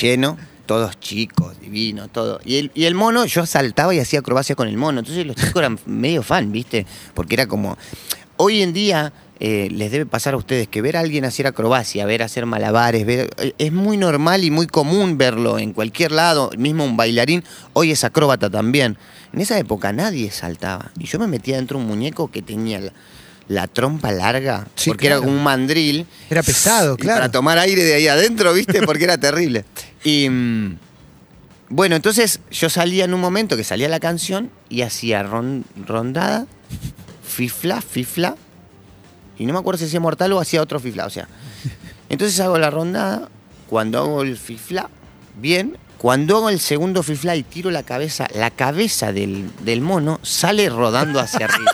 lleno, 0.00 0.36
todos 0.66 0.98
chicos, 1.00 1.58
divinos, 1.60 2.10
todo. 2.12 2.40
Y 2.44 2.56
el, 2.56 2.70
y 2.74 2.84
el 2.84 2.94
mono, 2.94 3.24
yo 3.24 3.46
saltaba 3.46 3.94
y 3.94 4.00
hacía 4.00 4.20
acrobacia 4.20 4.54
con 4.54 4.68
el 4.68 4.76
mono. 4.76 5.00
Entonces 5.00 5.24
los 5.26 5.36
chicos 5.36 5.56
eran 5.56 5.78
medio 5.86 6.22
fan, 6.22 6.50
¿viste? 6.52 6.86
Porque 7.14 7.34
era 7.34 7.46
como. 7.46 7.76
Hoy 8.36 8.62
en 8.62 8.72
día 8.72 9.12
eh, 9.40 9.68
les 9.70 9.90
debe 9.92 10.04
pasar 10.06 10.34
a 10.34 10.36
ustedes 10.36 10.66
que 10.68 10.82
ver 10.82 10.96
a 10.96 11.00
alguien 11.00 11.24
hacer 11.24 11.46
acrobacia, 11.46 12.04
ver 12.06 12.22
hacer 12.22 12.44
malabares, 12.46 13.06
ver, 13.06 13.30
eh, 13.38 13.52
es 13.58 13.72
muy 13.72 13.96
normal 13.96 14.42
y 14.44 14.50
muy 14.50 14.66
común 14.66 15.16
verlo 15.18 15.58
en 15.58 15.72
cualquier 15.72 16.12
lado, 16.12 16.50
mismo 16.58 16.84
un 16.84 16.96
bailarín, 16.96 17.44
hoy 17.72 17.92
es 17.92 18.02
acróbata 18.04 18.50
también. 18.50 18.96
En 19.32 19.40
esa 19.40 19.58
época 19.58 19.92
nadie 19.92 20.30
saltaba. 20.30 20.90
Y 20.98 21.06
yo 21.06 21.18
me 21.18 21.26
metía 21.26 21.56
dentro 21.56 21.78
de 21.78 21.84
un 21.84 21.88
muñeco 21.90 22.30
que 22.30 22.42
tenía 22.42 22.80
la, 22.80 22.92
la 23.46 23.66
trompa 23.68 24.10
larga, 24.10 24.66
Sí, 24.74 24.90
porque 24.90 25.06
claro. 25.06 25.18
era 25.20 25.26
como 25.26 25.36
un 25.38 25.44
mandril. 25.44 26.06
Era 26.30 26.42
pesado, 26.42 26.96
claro. 26.96 27.20
Para 27.20 27.30
tomar 27.30 27.58
aire 27.58 27.84
de 27.84 27.94
ahí 27.94 28.08
adentro, 28.08 28.52
¿viste? 28.54 28.82
Porque 28.82 29.04
era 29.04 29.18
terrible. 29.18 29.64
Y 30.02 30.28
mm, 30.30 30.78
bueno, 31.68 31.94
entonces 31.96 32.40
yo 32.50 32.70
salía 32.70 33.04
en 33.04 33.12
un 33.14 33.20
momento 33.20 33.56
que 33.56 33.64
salía 33.64 33.88
la 33.88 34.00
canción 34.00 34.50
y 34.70 34.80
hacía 34.82 35.22
ron- 35.22 35.64
rondada, 35.86 36.46
fifla, 37.26 37.80
fifla. 37.82 38.34
Y 39.38 39.46
no 39.46 39.52
me 39.52 39.58
acuerdo 39.60 39.78
si 39.78 39.84
hacía 39.86 40.00
mortal 40.00 40.32
o 40.32 40.40
hacía 40.40 40.60
otro 40.60 40.80
fifla. 40.80 41.06
O 41.06 41.10
sea, 41.10 41.28
entonces 42.08 42.38
hago 42.40 42.58
la 42.58 42.70
rondada. 42.70 43.28
Cuando 43.68 43.98
hago 43.98 44.22
el 44.22 44.36
fifla, 44.36 44.88
bien. 45.40 45.78
Cuando 45.98 46.36
hago 46.36 46.48
el 46.48 46.60
segundo 46.60 47.02
fifla 47.02 47.34
y 47.36 47.42
tiro 47.42 47.70
la 47.70 47.82
cabeza, 47.82 48.28
la 48.34 48.50
cabeza 48.50 49.12
del, 49.12 49.50
del 49.64 49.80
mono 49.80 50.20
sale 50.22 50.68
rodando 50.68 51.18
hacia 51.20 51.46
arriba. 51.46 51.72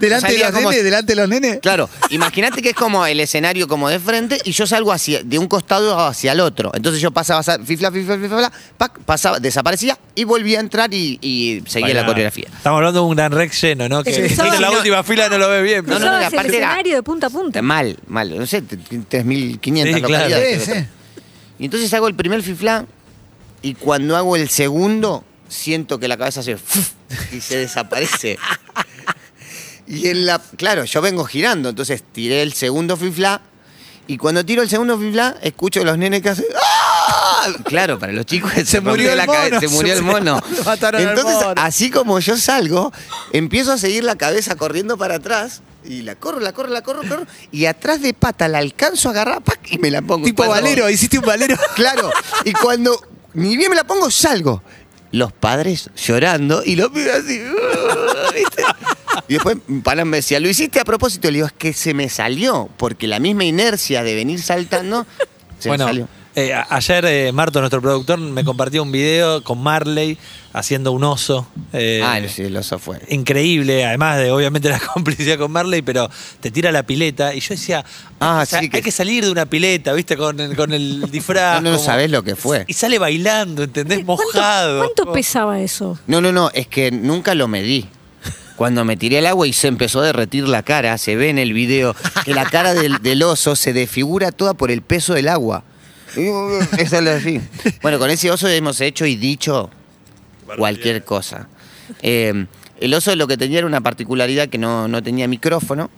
Delante 0.00 0.32
de 0.32 0.38
los 0.38 0.50
como- 0.52 0.70
nenes, 0.70 0.84
delante 0.84 1.12
de 1.12 1.16
los 1.16 1.28
nenes. 1.28 1.58
Claro, 1.60 1.88
imagínate 2.10 2.62
que 2.62 2.70
es 2.70 2.74
como 2.74 3.06
el 3.06 3.20
escenario 3.20 3.68
como 3.68 3.88
de 3.88 3.98
frente 3.98 4.38
y 4.44 4.52
yo 4.52 4.66
salgo 4.66 4.92
hacia, 4.92 5.22
de 5.22 5.38
un 5.38 5.46
costado 5.48 5.98
hacia 5.98 6.32
el 6.32 6.40
otro. 6.40 6.70
Entonces 6.74 7.00
yo 7.02 7.10
pasaba, 7.10 7.42
sa- 7.42 7.58
fifla, 7.58 7.90
fifla, 7.92 8.14
fifla, 8.14 8.28
fifla, 8.28 8.52
pac, 8.78 8.98
pasaba, 9.00 9.38
desaparecía 9.40 9.98
y 10.14 10.24
volvía 10.24 10.58
a 10.58 10.60
entrar 10.60 10.92
y, 10.92 11.18
y 11.22 11.62
seguía 11.66 11.94
la 11.94 12.06
coreografía. 12.06 12.46
Estamos 12.56 12.78
hablando 12.78 13.00
de 13.00 13.06
un 13.06 13.16
gran 13.16 13.32
Rex 13.32 13.60
lleno, 13.62 13.88
¿no? 13.88 14.02
Que 14.04 14.12
Sí. 14.12 14.22
mira 14.22 14.60
la 14.60 14.70
No. 14.70 14.76
última 14.78 15.02
fila 15.02 15.28
no 15.28 15.38
lo 15.38 15.48
ve 15.48 15.62
bien. 15.62 15.84
No, 15.86 15.98
no, 15.98 16.06
no, 16.06 16.18
el 16.18 16.22
era- 16.32 16.42
escenario 16.42 16.94
de 16.96 17.02
punta 17.02 17.26
a 17.28 17.30
punta. 17.30 17.62
Mal, 17.62 17.96
mal, 18.06 18.36
no 18.38 18.46
sé, 18.46 18.62
t- 18.62 18.76
3.500 18.76 19.94
Sí, 19.94 20.02
claro. 20.02 20.08
localidades. 20.08 20.64
Sí, 20.64 20.72
sí. 20.72 20.84
Y 21.58 21.64
entonces 21.66 21.92
hago 21.94 22.08
el 22.08 22.14
primer 22.14 22.42
fifla 22.42 22.86
y 23.62 23.74
cuando 23.74 24.16
hago 24.16 24.36
el 24.36 24.48
segundo 24.48 25.24
siento 25.48 25.98
que 25.98 26.08
la 26.08 26.16
cabeza 26.16 26.40
hace 26.40 26.56
¡fuf! 26.56 26.90
y 27.32 27.40
se 27.40 27.58
desaparece. 27.58 28.38
Y 29.90 30.08
en 30.08 30.24
la, 30.26 30.40
claro, 30.56 30.84
yo 30.84 31.00
vengo 31.02 31.24
girando, 31.24 31.68
entonces 31.70 32.02
tiré 32.12 32.42
el 32.42 32.52
segundo 32.52 32.96
fifla 32.96 33.40
y 34.06 34.16
cuando 34.18 34.44
tiro 34.44 34.62
el 34.62 34.68
segundo 34.68 34.98
fifla 34.98 35.36
escucho 35.42 35.80
a 35.80 35.84
los 35.84 35.98
nenes 35.98 36.22
que 36.22 36.28
hacen 36.30 36.44
¡Ah! 36.56 37.46
Claro, 37.64 37.98
para 37.98 38.12
los 38.12 38.24
chicos 38.26 38.52
se, 38.54 38.64
Se 38.64 38.80
murió 38.80 39.10
el 39.12 39.18
la 39.18 39.26
cabe- 39.26 39.50
mono, 39.50 39.60
se 39.60 39.68
murió 39.68 39.94
el 39.94 40.02
mono. 40.02 40.40
Entonces, 40.92 41.34
mono. 41.34 41.54
así 41.56 41.90
como 41.90 42.18
yo 42.20 42.36
salgo, 42.36 42.92
empiezo 43.32 43.72
a 43.72 43.78
seguir 43.78 44.04
la 44.04 44.16
cabeza 44.16 44.54
corriendo 44.56 44.96
para 44.96 45.16
atrás 45.16 45.62
y 45.84 46.02
la 46.02 46.14
corro, 46.14 46.40
la 46.40 46.52
corro, 46.52 46.68
la 46.68 46.82
corro, 46.82 47.00
corro 47.08 47.26
y 47.50 47.64
atrás 47.66 48.02
de 48.02 48.12
pata 48.14 48.46
la 48.48 48.58
alcanzo 48.58 49.08
a 49.08 49.12
agarrar 49.12 49.42
¡pac! 49.42 49.58
y 49.70 49.78
me 49.78 49.90
la 49.90 50.02
pongo. 50.02 50.24
Tipo 50.26 50.46
valero, 50.46 50.88
hiciste 50.90 51.18
un 51.18 51.24
valero. 51.24 51.56
Claro, 51.74 52.10
y 52.44 52.52
cuando 52.52 53.00
ni 53.34 53.56
bien 53.56 53.70
me 53.70 53.76
la 53.76 53.84
pongo, 53.84 54.10
salgo. 54.10 54.62
Los 55.12 55.32
padres 55.32 55.90
llorando 55.96 56.62
y 56.64 56.76
los 56.76 56.90
pibes 56.90 57.14
así. 57.14 57.40
"Uh", 57.42 58.32
¿viste? 58.34 58.62
Y 59.28 59.34
después 59.34 59.56
Panam 59.82 60.08
me 60.08 60.18
decía, 60.18 60.38
¿lo 60.40 60.48
hiciste 60.48 60.80
a 60.80 60.84
propósito? 60.84 61.28
Le 61.28 61.34
digo, 61.38 61.46
es 61.46 61.52
que 61.52 61.72
se 61.72 61.94
me 61.94 62.08
salió, 62.08 62.68
porque 62.76 63.06
la 63.08 63.18
misma 63.18 63.44
inercia 63.44 64.02
de 64.02 64.14
venir 64.14 64.40
saltando 64.40 65.06
se 65.58 65.68
bueno, 65.68 65.84
me 65.84 65.88
salió. 65.90 66.08
Eh, 66.36 66.52
ayer 66.68 67.04
eh, 67.06 67.32
Marto, 67.32 67.60
nuestro 67.60 67.80
productor, 67.82 68.18
me 68.18 68.44
compartió 68.44 68.82
un 68.82 68.92
video 68.92 69.42
con 69.42 69.62
Marley 69.62 70.16
haciendo 70.52 70.92
un 70.92 71.02
oso. 71.04 71.46
eh, 71.72 72.00
ah, 72.04 72.20
sí, 72.28 72.42
el 72.42 72.56
oso 72.56 72.78
fue. 72.78 72.98
Increíble, 73.08 73.84
además 73.84 74.18
de 74.18 74.30
obviamente 74.30 74.68
la 74.68 74.78
complicidad 74.94 75.38
con 75.38 75.50
Marley, 75.50 75.82
pero 75.82 76.08
te 76.40 76.50
tira 76.50 76.70
la 76.72 76.82
pileta. 76.84 77.34
Y 77.34 77.40
yo 77.40 77.54
decía, 77.54 77.84
Ah, 78.20 78.40
o 78.42 78.46
sea, 78.46 78.58
sí, 78.60 78.64
hay 78.66 78.70
que- 78.70 78.82
que 78.82 78.90
salir 78.92 79.24
de 79.24 79.30
una 79.30 79.46
pileta, 79.46 79.92
¿viste? 79.92 80.16
Con 80.16 80.38
el, 80.40 80.54
con 80.56 80.72
el 80.72 81.02
disfraz. 81.10 81.62
No, 81.62 81.70
no 81.70 81.76
como- 81.76 81.86
sabés 81.86 82.10
lo 82.10 82.22
que 82.22 82.36
fue. 82.36 82.64
Y 82.68 82.74
sale 82.74 82.98
bailando, 82.98 83.62
¿entendés? 83.64 84.04
¿Cuánto- 84.04 84.24
Mojado. 84.34 84.78
¿Cuánto 84.78 85.12
pesaba 85.12 85.60
eso? 85.60 85.98
No, 86.06 86.20
no, 86.20 86.32
no, 86.32 86.50
es 86.54 86.66
que 86.66 86.90
nunca 86.90 87.34
lo 87.34 87.48
medí. 87.48 87.88
Cuando 88.56 88.84
me 88.84 88.98
tiré 88.98 89.18
al 89.18 89.26
agua 89.26 89.46
y 89.46 89.54
se 89.54 89.68
empezó 89.68 90.00
a 90.00 90.04
derretir 90.04 90.46
la 90.46 90.62
cara, 90.62 90.98
se 90.98 91.16
ve 91.16 91.30
en 91.30 91.38
el 91.38 91.54
video 91.54 91.96
que 92.26 92.34
la 92.34 92.44
cara 92.44 92.74
del, 92.74 92.98
del 93.00 93.22
oso 93.22 93.56
se 93.56 93.72
desfigura 93.72 94.32
toda 94.32 94.52
por 94.52 94.70
el 94.70 94.82
peso 94.82 95.14
del 95.14 95.28
agua. 95.28 95.64
Eso 96.16 96.68
es 96.78 96.92
así. 96.92 97.40
Bueno, 97.82 97.98
con 97.98 98.10
ese 98.10 98.30
oso 98.30 98.48
hemos 98.48 98.80
hecho 98.80 99.06
y 99.06 99.16
dicho 99.16 99.70
cualquier 100.56 101.04
cosa. 101.04 101.48
Eh, 102.02 102.46
el 102.80 102.94
oso 102.94 103.14
lo 103.14 103.26
que 103.26 103.36
tenía 103.36 103.58
era 103.58 103.66
una 103.66 103.80
particularidad 103.80 104.48
que 104.48 104.58
no, 104.58 104.88
no 104.88 105.02
tenía 105.02 105.28
micrófono 105.28 105.90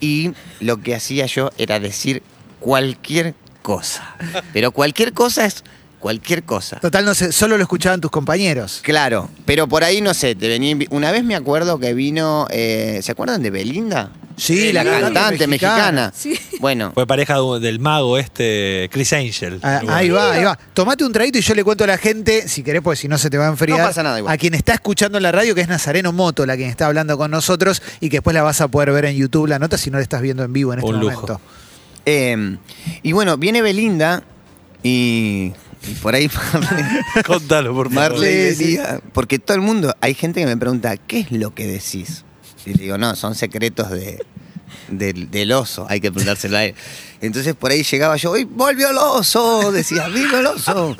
y 0.00 0.32
lo 0.60 0.78
que 0.82 0.94
hacía 0.94 1.26
yo 1.26 1.50
era 1.58 1.80
decir 1.80 2.22
cualquier 2.60 3.34
cosa. 3.62 4.16
Pero 4.52 4.72
cualquier 4.72 5.12
cosa 5.12 5.46
es 5.46 5.64
cualquier 5.98 6.44
cosa. 6.44 6.80
Total, 6.80 7.04
no 7.04 7.14
sé, 7.14 7.32
solo 7.32 7.56
lo 7.56 7.62
escuchaban 7.62 8.00
tus 8.00 8.10
compañeros. 8.10 8.80
Claro, 8.82 9.28
pero 9.44 9.68
por 9.68 9.84
ahí 9.84 10.00
no 10.00 10.14
sé, 10.14 10.34
te 10.34 10.48
venía 10.48 10.76
una 10.90 11.12
vez 11.12 11.24
me 11.24 11.34
acuerdo 11.34 11.78
que 11.78 11.92
vino, 11.94 12.46
eh, 12.50 13.00
¿se 13.02 13.12
acuerdan 13.12 13.42
de 13.42 13.50
Belinda? 13.50 14.10
Sí, 14.40 14.72
la 14.72 14.82
cantante, 14.84 15.12
cantante 15.14 15.46
mexicana. 15.46 16.12
Sí. 16.16 16.38
Bueno, 16.60 16.92
Fue 16.94 17.06
pareja 17.06 17.34
de- 17.38 17.60
del 17.60 17.78
mago 17.78 18.16
este, 18.18 18.88
Chris 18.90 19.12
Angel. 19.12 19.60
Ah, 19.62 19.82
ahí 19.88 20.08
va, 20.10 20.32
ahí 20.32 20.44
va. 20.44 20.58
Tomate 20.74 21.04
un 21.04 21.12
traguito 21.12 21.38
y 21.38 21.42
yo 21.42 21.54
le 21.54 21.62
cuento 21.62 21.84
a 21.84 21.86
la 21.86 21.98
gente, 21.98 22.48
si 22.48 22.62
querés, 22.62 22.80
porque 22.82 22.96
si 22.96 23.08
no 23.08 23.18
se 23.18 23.28
te 23.30 23.36
va 23.38 23.46
a 23.46 23.50
enfriar. 23.50 23.78
No 23.78 23.84
pasa 23.86 24.02
nada 24.02 24.18
igual. 24.18 24.32
A 24.34 24.38
quien 24.38 24.54
está 24.54 24.72
escuchando 24.74 25.18
en 25.18 25.22
la 25.24 25.32
radio, 25.32 25.54
que 25.54 25.60
es 25.60 25.68
Nazareno 25.68 26.12
Moto, 26.12 26.46
la 26.46 26.56
quien 26.56 26.70
está 26.70 26.86
hablando 26.86 27.18
con 27.18 27.30
nosotros, 27.30 27.82
y 28.00 28.08
que 28.08 28.16
después 28.16 28.34
la 28.34 28.42
vas 28.42 28.60
a 28.60 28.68
poder 28.68 28.92
ver 28.92 29.04
en 29.04 29.16
YouTube 29.16 29.46
la 29.46 29.58
nota 29.58 29.76
si 29.78 29.90
no 29.90 29.98
la 29.98 30.02
estás 30.02 30.22
viendo 30.22 30.42
en 30.42 30.52
vivo 30.52 30.72
en 30.72 30.78
este 30.80 30.90
Un 30.90 31.00
lujo. 31.00 31.12
momento. 31.22 31.40
eh, 32.06 32.56
y 33.02 33.12
bueno, 33.12 33.36
viene 33.36 33.60
Belinda 33.62 34.22
y, 34.82 35.52
y 35.86 35.94
por 36.02 36.14
ahí 36.14 36.30
Marley, 36.54 36.84
Contalo, 37.26 37.74
por 37.74 37.92
favor. 37.92 38.12
Marley 38.12 38.50
Sí, 38.50 38.56
sí. 38.56 38.64
decía, 38.76 39.00
porque 39.12 39.38
todo 39.38 39.54
el 39.56 39.62
mundo, 39.62 39.94
hay 40.00 40.14
gente 40.14 40.40
que 40.40 40.46
me 40.46 40.56
pregunta, 40.56 40.96
¿qué 40.96 41.20
es 41.20 41.30
lo 41.32 41.54
que 41.54 41.66
decís? 41.66 42.24
Y 42.66 42.72
digo, 42.74 42.98
no, 42.98 43.16
son 43.16 43.34
secretos 43.34 43.90
de, 43.90 44.18
del, 44.90 45.52
oso, 45.52 45.86
hay 45.88 46.00
que 46.00 46.10
preguntárselo 46.10 46.56
a 46.56 46.64
él. 46.64 46.74
Entonces 47.20 47.54
por 47.54 47.70
ahí 47.70 47.82
llegaba 47.82 48.16
yo, 48.16 48.36
¡y 48.36 48.44
volvió 48.44 48.90
el 48.90 48.98
oso! 48.98 49.72
Decía, 49.72 50.08
¡viva 50.08 50.40
el 50.40 50.46
oso! 50.46 50.96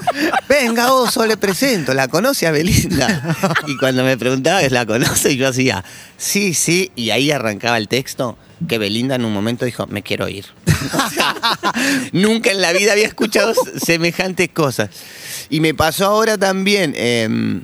Venga, 0.49 0.93
oso, 0.93 1.27
le 1.27 1.37
presento, 1.37 1.95
¿la 1.95 2.09
conoce 2.09 2.47
a 2.47 2.51
Belinda? 2.51 3.37
Y 3.67 3.77
cuando 3.77 4.05
me 4.05 4.17
preguntaba, 4.17 4.61
¿la 4.69 4.87
conoce? 4.87 5.33
Y 5.33 5.37
yo 5.37 5.49
hacía, 5.49 5.85
sí, 6.17 6.55
sí, 6.55 6.93
y 6.95 7.11
ahí 7.11 7.31
arrancaba 7.31 7.79
el 7.79 7.89
texto 7.89 8.37
que 8.69 8.79
Belinda 8.79 9.15
en 9.15 9.25
un 9.25 9.33
momento 9.33 9.65
dijo, 9.65 9.87
me 9.87 10.03
quiero 10.03 10.29
ir. 10.29 10.45
Nunca 12.13 12.51
en 12.51 12.61
la 12.61 12.73
vida 12.73 12.93
había 12.93 13.07
escuchado 13.07 13.55
semejantes 13.83 14.51
cosas. 14.51 14.91
Y 15.49 15.61
me 15.61 15.75
pasó 15.75 16.07
ahora 16.07 16.37
también, 16.37 16.93
eh, 16.97 17.63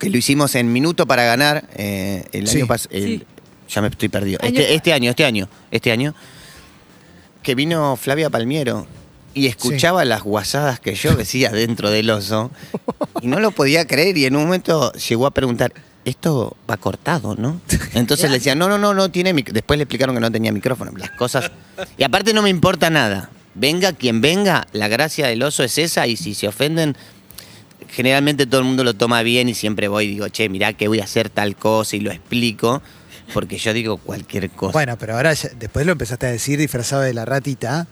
que 0.00 0.10
lo 0.10 0.16
hicimos 0.18 0.54
en 0.56 0.72
Minuto 0.72 1.06
para 1.06 1.22
Ganar, 1.24 1.64
eh, 1.76 2.24
el 2.32 2.48
Sí. 2.48 2.58
año 2.58 2.66
pasado. 2.66 2.90
Sí. 2.92 3.22
Ya 3.68 3.82
me 3.82 3.88
estoy 3.88 4.08
perdido. 4.08 4.40
Año- 4.42 4.58
Este, 4.58 4.74
este 4.74 4.92
año, 4.92 5.10
este 5.10 5.24
año, 5.24 5.48
este 5.70 5.92
año, 5.92 6.14
que 7.42 7.54
vino 7.54 7.96
Flavia 7.96 8.30
Palmiero 8.30 8.86
y 9.32 9.46
escuchaba 9.46 10.04
las 10.04 10.22
guasadas 10.22 10.80
que 10.80 10.94
yo 10.94 11.14
decía 11.14 11.50
dentro 11.52 11.90
del 11.90 12.10
oso 12.10 12.50
y 13.22 13.28
no 13.28 13.38
lo 13.40 13.52
podía 13.52 13.86
creer 13.86 14.16
y 14.18 14.24
en 14.26 14.34
un 14.36 14.44
momento 14.44 14.92
llegó 14.94 15.26
a 15.26 15.30
preguntar, 15.30 15.72
esto 16.04 16.56
va 16.68 16.76
cortado, 16.78 17.36
¿no? 17.36 17.60
Entonces 17.94 18.30
le 18.30 18.38
decía, 18.38 18.54
no, 18.54 18.68
no, 18.68 18.78
no, 18.78 18.94
no 18.94 19.10
tiene 19.10 19.32
mic-". 19.34 19.52
Después 19.52 19.76
le 19.78 19.84
explicaron 19.84 20.14
que 20.16 20.20
no 20.20 20.32
tenía 20.32 20.50
micrófono, 20.50 20.92
las 20.96 21.10
cosas. 21.12 21.50
Y 21.98 22.02
aparte 22.02 22.32
no 22.32 22.42
me 22.42 22.48
importa 22.50 22.90
nada. 22.90 23.30
Venga 23.54 23.92
quien 23.92 24.20
venga, 24.20 24.66
la 24.72 24.88
gracia 24.88 25.26
del 25.26 25.42
oso 25.42 25.62
es 25.62 25.76
esa 25.78 26.06
y 26.06 26.16
si 26.16 26.34
se 26.34 26.48
ofenden, 26.48 26.96
generalmente 27.90 28.46
todo 28.46 28.60
el 28.60 28.66
mundo 28.66 28.84
lo 28.84 28.94
toma 28.94 29.22
bien 29.22 29.48
y 29.48 29.54
siempre 29.54 29.88
voy 29.88 30.04
y 30.06 30.08
digo, 30.08 30.28
che, 30.28 30.48
mirá 30.48 30.72
que 30.72 30.88
voy 30.88 31.00
a 31.00 31.04
hacer 31.04 31.28
tal 31.30 31.56
cosa 31.56 31.96
y 31.96 32.00
lo 32.00 32.10
explico, 32.10 32.82
porque 33.34 33.58
yo 33.58 33.72
digo 33.72 33.96
cualquier 33.98 34.50
cosa. 34.50 34.72
Bueno, 34.72 34.96
pero 34.98 35.14
ahora 35.16 35.32
ya- 35.32 35.50
después 35.58 35.84
lo 35.86 35.92
empezaste 35.92 36.26
a 36.26 36.30
decir 36.30 36.58
disfrazado 36.58 37.02
de 37.02 37.14
la 37.14 37.24
ratita. 37.24 37.86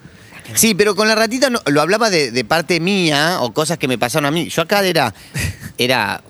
Sí, 0.55 0.75
pero 0.75 0.95
con 0.97 1.07
la 1.09 1.15
ratita 1.15 1.51
no- 1.51 1.61
lo 1.67 1.81
hablaba 1.83 2.09
de, 2.11 2.31
de 2.31 2.45
parte 2.45 2.81
mía 2.81 3.39
o 3.41 3.53
cosas 3.53 3.77
que 3.79 3.87
me 3.89 3.99
pasaron 3.99 4.27
a 4.27 4.31
mí. 4.31 4.49
Yo 4.49 4.63
acá 4.63 4.83
era. 4.85 5.13
era 5.77 6.23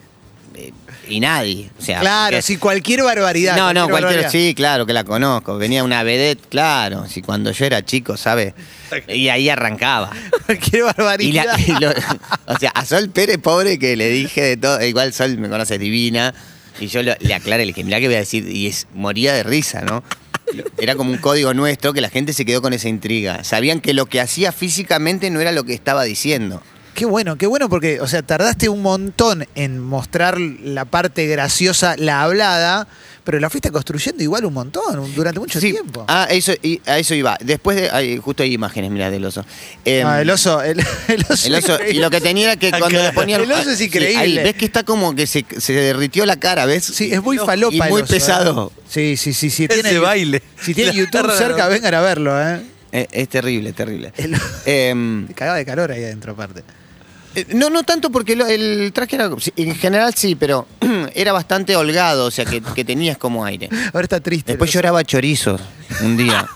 y 1.08 1.20
nadie. 1.20 1.70
O 1.78 1.82
sea, 1.82 2.00
Claro, 2.00 2.36
porque- 2.36 2.42
sí, 2.42 2.56
cualquier 2.56 3.02
barbaridad. 3.02 3.56
No, 3.56 3.72
no, 3.72 3.88
cualquier. 3.88 4.02
barbaridad. 4.04 4.30
Sí, 4.30 4.54
claro 4.54 4.86
que 4.86 4.92
la 4.92 5.04
conozco. 5.04 5.56
Venía 5.58 5.82
una 5.84 6.02
vedette, 6.02 6.46
claro. 6.48 7.06
Si 7.08 7.22
cuando 7.22 7.50
yo 7.52 7.64
era 7.64 7.84
chico, 7.84 8.16
¿sabe? 8.16 8.54
Y 9.08 9.28
ahí 9.28 9.48
arrancaba. 9.48 10.10
Cualquier 10.46 10.80
Y 10.80 10.82
barbaridad. 10.82 11.44
la- 11.46 11.60
y 11.66 11.80
lo- 11.80 11.90
o 12.46 12.58
sea, 12.58 12.70
a 12.70 12.84
Sol 12.84 13.10
Pérez, 13.10 13.38
pobre, 13.38 13.78
que 13.78 13.96
le 13.96 14.08
dije 14.10 14.42
de 14.42 14.56
todo. 14.56 14.82
Igual 14.84 15.12
Sol 15.12 15.36
me 15.38 15.48
conoce 15.48 15.78
divina. 15.78 16.32
Y 16.80 16.86
yo 16.86 17.02
lo- 17.02 17.14
le 17.20 17.34
aclaré, 17.34 17.64
le 17.66 17.72
dije, 17.72 17.84
mirá 17.84 17.98
que 18.00 18.06
voy 18.06 18.14
a 18.16 18.20
decir. 18.20 18.48
Y 18.48 18.66
es, 18.66 18.86
moría 18.94 19.32
de 19.34 19.42
risa, 19.42 19.80
¿no? 19.82 20.02
Era 20.78 20.94
como 20.94 21.10
un 21.10 21.18
código 21.18 21.52
nuestro 21.52 21.92
que 21.92 22.00
la 22.00 22.08
gente 22.08 22.32
se 22.32 22.46
quedó 22.46 22.62
con 22.62 22.72
esa 22.72 22.88
intriga. 22.88 23.44
Sabían 23.44 23.80
que 23.80 23.92
lo 23.92 24.06
que 24.06 24.20
hacía 24.20 24.50
físicamente 24.52 25.28
no 25.28 25.40
era 25.40 25.52
lo 25.52 25.64
que 25.64 25.74
estaba 25.74 26.04
diciendo. 26.04 26.62
Qué 26.98 27.06
bueno, 27.06 27.38
qué 27.38 27.46
bueno 27.46 27.68
porque, 27.68 28.00
o 28.00 28.08
sea, 28.08 28.22
tardaste 28.22 28.68
un 28.68 28.82
montón 28.82 29.46
en 29.54 29.78
mostrar 29.78 30.36
la 30.40 30.84
parte 30.84 31.26
graciosa, 31.28 31.94
la 31.96 32.22
hablada, 32.22 32.88
pero 33.22 33.38
la 33.38 33.48
fuiste 33.48 33.70
construyendo 33.70 34.20
igual 34.20 34.44
un 34.44 34.52
montón, 34.54 35.14
durante 35.14 35.38
mucho 35.38 35.60
Sí. 35.60 35.70
tiempo. 35.70 36.04
Ah, 36.08 36.26
eso, 36.28 36.52
y, 36.60 36.80
a 36.86 36.98
eso 36.98 37.14
iba. 37.14 37.38
Después 37.40 37.76
de. 37.80 37.88
ay, 37.90 38.18
justo 38.18 38.42
hay 38.42 38.52
imágenes, 38.52 38.90
mira, 38.90 39.12
del 39.12 39.24
oso. 39.24 39.44
Em, 39.84 40.04
Ah, 40.04 40.20
el 40.22 40.28
oso, 40.28 40.60
el, 40.60 40.80
el 41.08 41.24
oso. 41.30 41.46
El 41.46 41.54
oso, 41.54 41.78
y 41.88 41.94
lo 41.94 42.10
que 42.10 42.20
tenía 42.20 42.46
era 42.52 42.56
que 42.56 42.70
cuando 42.78 43.00
le 43.00 43.12
ponían. 43.12 43.42
El 43.42 43.52
oso 43.52 43.70
es 43.70 43.78
Sí, 43.78 43.84
increíble. 43.84 44.16
ahí, 44.18 44.34
ves 44.38 44.54
que 44.56 44.64
está 44.64 44.82
como 44.82 45.14
que 45.14 45.28
se, 45.28 45.44
se 45.56 45.72
derritió 45.74 46.26
la 46.26 46.34
cara, 46.40 46.66
¿ves? 46.66 46.82
Sí, 46.84 47.12
es 47.12 47.22
muy 47.22 47.38
falopa. 47.38 47.76
Y 47.76 47.80
el 47.80 47.90
muy 47.90 48.02
oso, 48.02 48.12
¿eh? 48.12 48.16
pesado. 48.16 48.72
Sí, 48.88 49.16
sí, 49.16 49.32
sí. 49.32 49.50
sí. 49.50 49.66
Ese 49.70 49.82
Tiene, 49.84 49.98
baile. 50.00 50.42
Si 50.60 50.74
tiene 50.74 50.90
La 50.94 50.98
YouTube 50.98 51.30
cerca, 51.38 51.68
vengan 51.68 51.94
a 51.94 52.00
verlo, 52.00 52.42
¿eh? 52.42 52.60
Eh, 52.90 53.06
es 53.12 53.28
terrible, 53.28 53.72
terrible. 53.72 54.12
El- 54.16 54.34
Em, 54.66 55.28
Cagaba 55.28 55.58
de 55.58 55.64
calor 55.64 55.92
ahí 55.92 56.02
adentro, 56.02 56.32
aparte. 56.32 56.64
Eh, 57.34 57.46
no, 57.54 57.70
no 57.70 57.82
tanto 57.82 58.10
porque 58.10 58.36
lo- 58.36 58.46
el 58.46 58.90
traje 58.94 59.16
era. 59.16 59.30
En 59.56 59.74
general 59.76 60.14
sí, 60.14 60.34
pero 60.34 60.66
era 61.14 61.32
bastante 61.32 61.76
holgado, 61.76 62.26
o 62.26 62.30
sea 62.30 62.44
que, 62.44 62.60
que 62.60 62.84
tenías 62.84 63.18
como 63.18 63.44
aire. 63.44 63.68
Ahora 63.92 64.02
está 64.02 64.20
triste. 64.20 64.52
Después 64.52 64.72
lloraba 64.72 65.04
chorizos 65.04 65.60
un 66.02 66.16
día. 66.16 66.46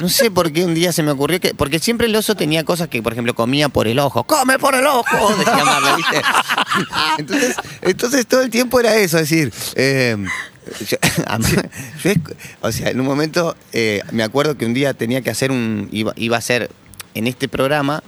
No 0.00 0.08
sé 0.08 0.30
por 0.30 0.52
qué 0.52 0.64
un 0.64 0.74
día 0.74 0.92
se 0.92 1.02
me 1.04 1.12
ocurrió 1.12 1.38
que. 1.40 1.54
Porque 1.54 1.78
siempre 1.78 2.06
el 2.08 2.16
oso 2.16 2.34
tenía 2.34 2.64
cosas 2.64 2.88
que, 2.88 3.00
por 3.02 3.12
ejemplo, 3.12 3.34
comía 3.34 3.68
por 3.68 3.86
el 3.86 3.98
ojo. 4.00 4.24
¡Come 4.24 4.58
por 4.58 4.74
el 4.74 4.84
ojo! 4.86 5.34
Decía 5.38 5.64
Marla, 5.64 5.96
¿viste? 5.96 6.20
Entonces, 7.18 7.56
entonces 7.82 8.26
todo 8.26 8.42
el 8.42 8.50
tiempo 8.50 8.80
era 8.80 8.96
eso, 8.96 9.18
es 9.18 9.28
decir. 9.30 9.52
eh, 9.76 10.16
yo- 10.88 10.96
a 11.26 11.38
mí- 11.38 11.44
yo 12.02 12.10
esc- 12.10 12.34
o 12.60 12.72
sea, 12.72 12.90
en 12.90 12.98
un 13.00 13.06
momento 13.06 13.54
eh, 13.72 14.00
me 14.10 14.22
acuerdo 14.24 14.56
que 14.56 14.66
un 14.66 14.74
día 14.74 14.94
tenía 14.94 15.22
que 15.22 15.30
hacer 15.30 15.50
un. 15.52 15.88
Iba, 15.92 16.12
iba 16.16 16.36
a 16.36 16.40
ser 16.40 16.70
en 17.14 17.26
este 17.28 17.48
programa. 17.48 18.02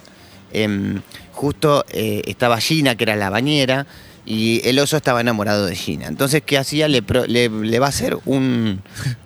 em, 0.51 1.01
justo 1.37 1.85
eh, 1.89 2.23
estaba 2.25 2.59
Gina, 2.59 2.95
que 2.95 3.03
era 3.03 3.15
la 3.15 3.29
bañera, 3.29 3.85
y 4.25 4.61
el 4.67 4.79
oso 4.79 4.97
estaba 4.97 5.21
enamorado 5.21 5.67
de 5.67 5.75
Gina. 5.75 6.07
Entonces, 6.07 6.41
¿qué 6.45 6.57
hacía? 6.57 6.87
Le, 6.87 7.03
le, 7.27 7.47
le 7.49 7.79
va 7.79 7.85
a 7.85 7.89
hacer 7.89 8.17
un, 8.25 8.81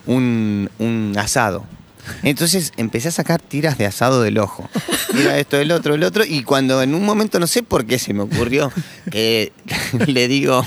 un, 0.05 0.69
un 0.77 1.15
asado. 1.17 1.65
Entonces 2.23 2.73
empecé 2.77 3.07
a 3.07 3.11
sacar 3.11 3.41
tiras 3.41 3.77
de 3.77 3.85
asado 3.85 4.21
del 4.21 4.37
ojo. 4.39 4.69
Mira 5.13 5.37
esto, 5.39 5.57
el 5.57 5.71
otro, 5.71 5.95
el 5.95 6.03
otro. 6.03 6.25
Y 6.25 6.43
cuando 6.43 6.81
en 6.81 6.93
un 6.93 7.05
momento, 7.05 7.39
no 7.39 7.47
sé 7.47 7.63
por 7.63 7.85
qué 7.85 7.97
se 7.97 8.13
me 8.13 8.23
ocurrió, 8.23 8.71
que 9.09 9.53
le 10.07 10.27
digo, 10.27 10.65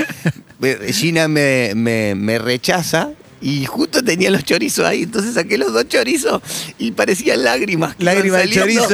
Gina 0.92 1.28
me, 1.28 1.72
me 1.74 2.38
rechaza. 2.38 3.10
Y 3.42 3.66
justo 3.66 4.02
tenía 4.04 4.30
los 4.30 4.44
chorizos 4.44 4.84
ahí, 4.86 5.02
entonces 5.02 5.34
saqué 5.34 5.58
los 5.58 5.72
dos 5.72 5.88
chorizos 5.88 6.40
y 6.78 6.92
parecían 6.92 7.42
lágrimas. 7.42 7.94
Lágrimas 7.98 8.42
de 8.42 8.50
chorizo. 8.50 8.86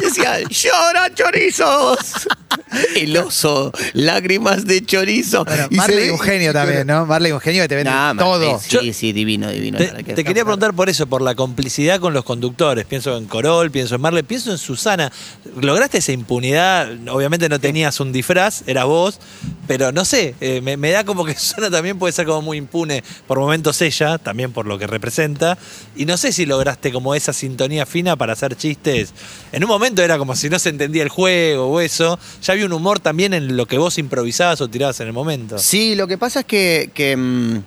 Y 0.00 0.04
decía, 0.06 0.40
llora 0.48 1.14
chorizos. 1.14 1.98
El 2.96 3.16
oso, 3.16 3.72
lágrimas 3.92 4.64
de 4.66 4.84
chorizo. 4.84 5.44
Bueno, 5.44 5.66
Y 5.70 5.74
se 5.74 5.80
Marley 5.80 6.06
ve- 6.06 6.12
un 6.12 6.18
genio 6.18 6.52
también, 6.52 6.86
¿no? 6.86 7.06
Marley 7.06 7.32
un 7.32 7.40
genio 7.40 7.62
que 7.62 7.68
te 7.68 7.74
vende 7.76 7.90
Nah, 7.90 8.14
todo. 8.16 8.60
Sí, 8.60 8.92
sí, 8.92 9.12
divino, 9.12 9.50
divino. 9.50 9.78
Que- 9.78 10.14
te 10.14 10.24
quería 10.24 10.44
preguntar 10.44 10.72
por 10.74 10.88
eso, 10.88 11.06
por 11.06 11.22
la 11.22 11.34
complicidad 11.34 12.00
con 12.00 12.12
los 12.14 12.24
conductores. 12.24 12.84
Pienso 12.86 13.16
en 13.16 13.26
Corol, 13.26 13.70
pienso 13.70 13.94
en 13.96 14.00
Marley, 14.00 14.22
pienso 14.22 14.50
en 14.52 14.58
Susana. 14.58 15.12
¿Lograste 15.60 15.98
esa 15.98 16.12
impunidad? 16.12 16.88
Obviamente 17.08 17.48
no 17.48 17.58
tenías 17.60 18.00
un 18.00 18.12
disfraz, 18.12 18.62
era 18.66 18.84
vos, 18.84 19.20
pero 19.66 19.92
no 19.92 20.04
sé, 20.04 20.34
eh, 20.40 20.60
me, 20.62 20.76
me 20.76 20.90
da 20.90 21.04
como 21.04 21.24
que 21.24 21.34
Susana 21.38 21.70
también 21.70 21.98
puede 21.98 22.12
ser 22.12 22.26
como 22.26 22.42
muy 22.42 22.56
impune. 22.58 23.02
Por 23.26 23.38
momentos 23.38 23.65
ella, 23.80 24.18
también 24.18 24.52
por 24.52 24.66
lo 24.66 24.78
que 24.78 24.86
representa. 24.86 25.58
Y 25.96 26.04
no 26.06 26.16
sé 26.16 26.32
si 26.32 26.46
lograste 26.46 26.92
como 26.92 27.14
esa 27.14 27.32
sintonía 27.32 27.86
fina 27.86 28.16
para 28.16 28.32
hacer 28.34 28.56
chistes. 28.56 29.12
En 29.52 29.62
un 29.64 29.68
momento 29.68 30.02
era 30.02 30.18
como 30.18 30.34
si 30.36 30.48
no 30.48 30.58
se 30.58 30.68
entendía 30.70 31.02
el 31.02 31.08
juego 31.08 31.66
o 31.68 31.80
eso. 31.80 32.18
Ya 32.42 32.52
había 32.52 32.66
un 32.66 32.72
humor 32.72 33.00
también 33.00 33.34
en 33.34 33.56
lo 33.56 33.66
que 33.66 33.78
vos 33.78 33.98
improvisabas 33.98 34.60
o 34.60 34.68
tirabas 34.68 35.00
en 35.00 35.08
el 35.08 35.12
momento. 35.12 35.58
Sí, 35.58 35.94
lo 35.94 36.06
que 36.06 36.18
pasa 36.18 36.40
es 36.40 36.46
que, 36.46 36.90
que, 36.94 37.16
mm, 37.16 37.58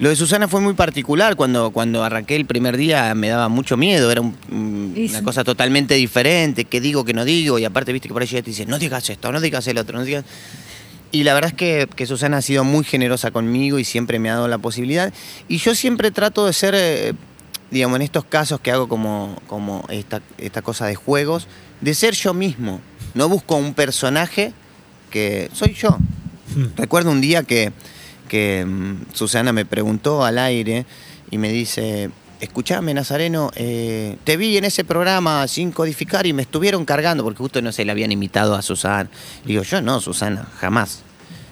lo 0.00 0.08
de 0.08 0.16
Susana 0.16 0.48
fue 0.48 0.60
muy 0.60 0.74
particular. 0.74 1.36
Cuando, 1.36 1.70
cuando 1.70 2.02
arranqué 2.02 2.34
el 2.34 2.46
primer 2.46 2.76
día 2.76 3.14
me 3.14 3.28
daba 3.28 3.48
mucho 3.48 3.76
miedo. 3.76 4.10
Era 4.10 4.20
un- 4.22 4.36
mm, 4.48 5.08
una 5.10 5.22
cosa 5.22 5.44
totalmente 5.44 5.94
diferente. 5.94 6.64
¿Qué 6.64 6.80
digo, 6.80 7.04
qué 7.04 7.14
no 7.14 7.24
digo? 7.24 7.58
Y 7.60 7.64
aparte, 7.64 7.92
viste 7.92 8.08
que 8.08 8.12
por 8.12 8.22
ahí 8.22 8.28
ya 8.28 8.42
te 8.42 8.50
dicen, 8.50 8.68
no 8.68 8.78
digas 8.78 9.08
esto, 9.08 9.30
no 9.30 9.40
digas 9.40 9.66
el 9.68 9.78
otro, 9.78 9.96
no 9.98 10.04
digas... 10.04 10.24
Y 11.14 11.22
la 11.22 11.32
verdad 11.32 11.52
es 11.52 11.56
que, 11.56 11.88
que 11.94 12.06
Susana 12.06 12.38
ha 12.38 12.42
sido 12.42 12.64
muy 12.64 12.82
generosa 12.82 13.30
conmigo 13.30 13.78
y 13.78 13.84
siempre 13.84 14.18
me 14.18 14.30
ha 14.30 14.34
dado 14.34 14.48
la 14.48 14.58
posibilidad. 14.58 15.12
Y 15.46 15.58
yo 15.58 15.76
siempre 15.76 16.10
trato 16.10 16.44
de 16.44 16.52
ser, 16.52 16.74
eh, 16.76 17.12
digamos, 17.70 17.94
en 17.94 18.02
estos 18.02 18.24
casos 18.24 18.58
que 18.58 18.72
hago 18.72 18.88
como, 18.88 19.40
como 19.46 19.84
esta, 19.90 20.22
esta 20.38 20.60
cosa 20.60 20.86
de 20.86 20.96
juegos, 20.96 21.46
de 21.80 21.94
ser 21.94 22.14
yo 22.14 22.34
mismo. 22.34 22.80
No 23.14 23.28
busco 23.28 23.54
un 23.54 23.74
personaje 23.74 24.52
que 25.10 25.50
soy 25.52 25.74
yo. 25.74 25.96
Recuerdo 26.76 27.12
un 27.12 27.20
día 27.20 27.44
que, 27.44 27.72
que 28.28 28.64
mm, 28.66 29.12
Susana 29.12 29.52
me 29.52 29.64
preguntó 29.64 30.24
al 30.24 30.36
aire 30.36 30.84
y 31.30 31.38
me 31.38 31.52
dice, 31.52 32.10
escuchame 32.40 32.92
Nazareno, 32.92 33.52
eh, 33.54 34.16
te 34.24 34.36
vi 34.36 34.56
en 34.56 34.64
ese 34.64 34.82
programa 34.82 35.46
sin 35.46 35.70
codificar 35.70 36.26
y 36.26 36.32
me 36.32 36.42
estuvieron 36.42 36.84
cargando, 36.84 37.22
porque 37.22 37.38
justo 37.38 37.62
no 37.62 37.70
se 37.70 37.84
le 37.84 37.92
habían 37.92 38.10
imitado 38.10 38.56
a 38.56 38.62
Susana. 38.62 39.08
Digo, 39.44 39.62
yo 39.62 39.80
no, 39.80 40.00
Susana, 40.00 40.48
jamás. 40.58 41.03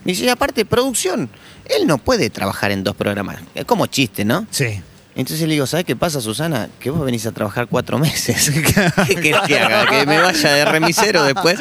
Dice, 0.05 0.25
y 0.25 0.29
aparte, 0.29 0.65
producción, 0.65 1.29
él 1.65 1.87
no 1.87 1.99
puede 1.99 2.31
trabajar 2.31 2.71
en 2.73 2.85
dos 2.85 2.97
programas. 2.97 3.39
Es 3.55 3.65
como 3.65 3.87
chiste, 3.87 4.25
¿no? 4.25 4.47
Sí. 4.51 4.81
Entonces 5.15 5.47
le 5.47 5.53
digo, 5.53 5.67
¿sabes 5.67 5.85
qué 5.85 5.95
pasa, 5.95 6.23
Susana? 6.23 6.71
Que 6.81 6.89
vos 6.89 7.05
venís 7.05 7.27
a 7.27 7.33
trabajar 7.33 7.67
cuatro 7.69 7.99
meses. 7.99 8.51
¿Qué 9.07 9.15
querés 9.15 9.41
que 9.47 9.59
haga? 9.59 9.87
¿Que 9.87 10.07
me 10.07 10.19
vaya 10.19 10.53
de 10.55 10.65
remisero 10.65 11.23
después? 11.25 11.59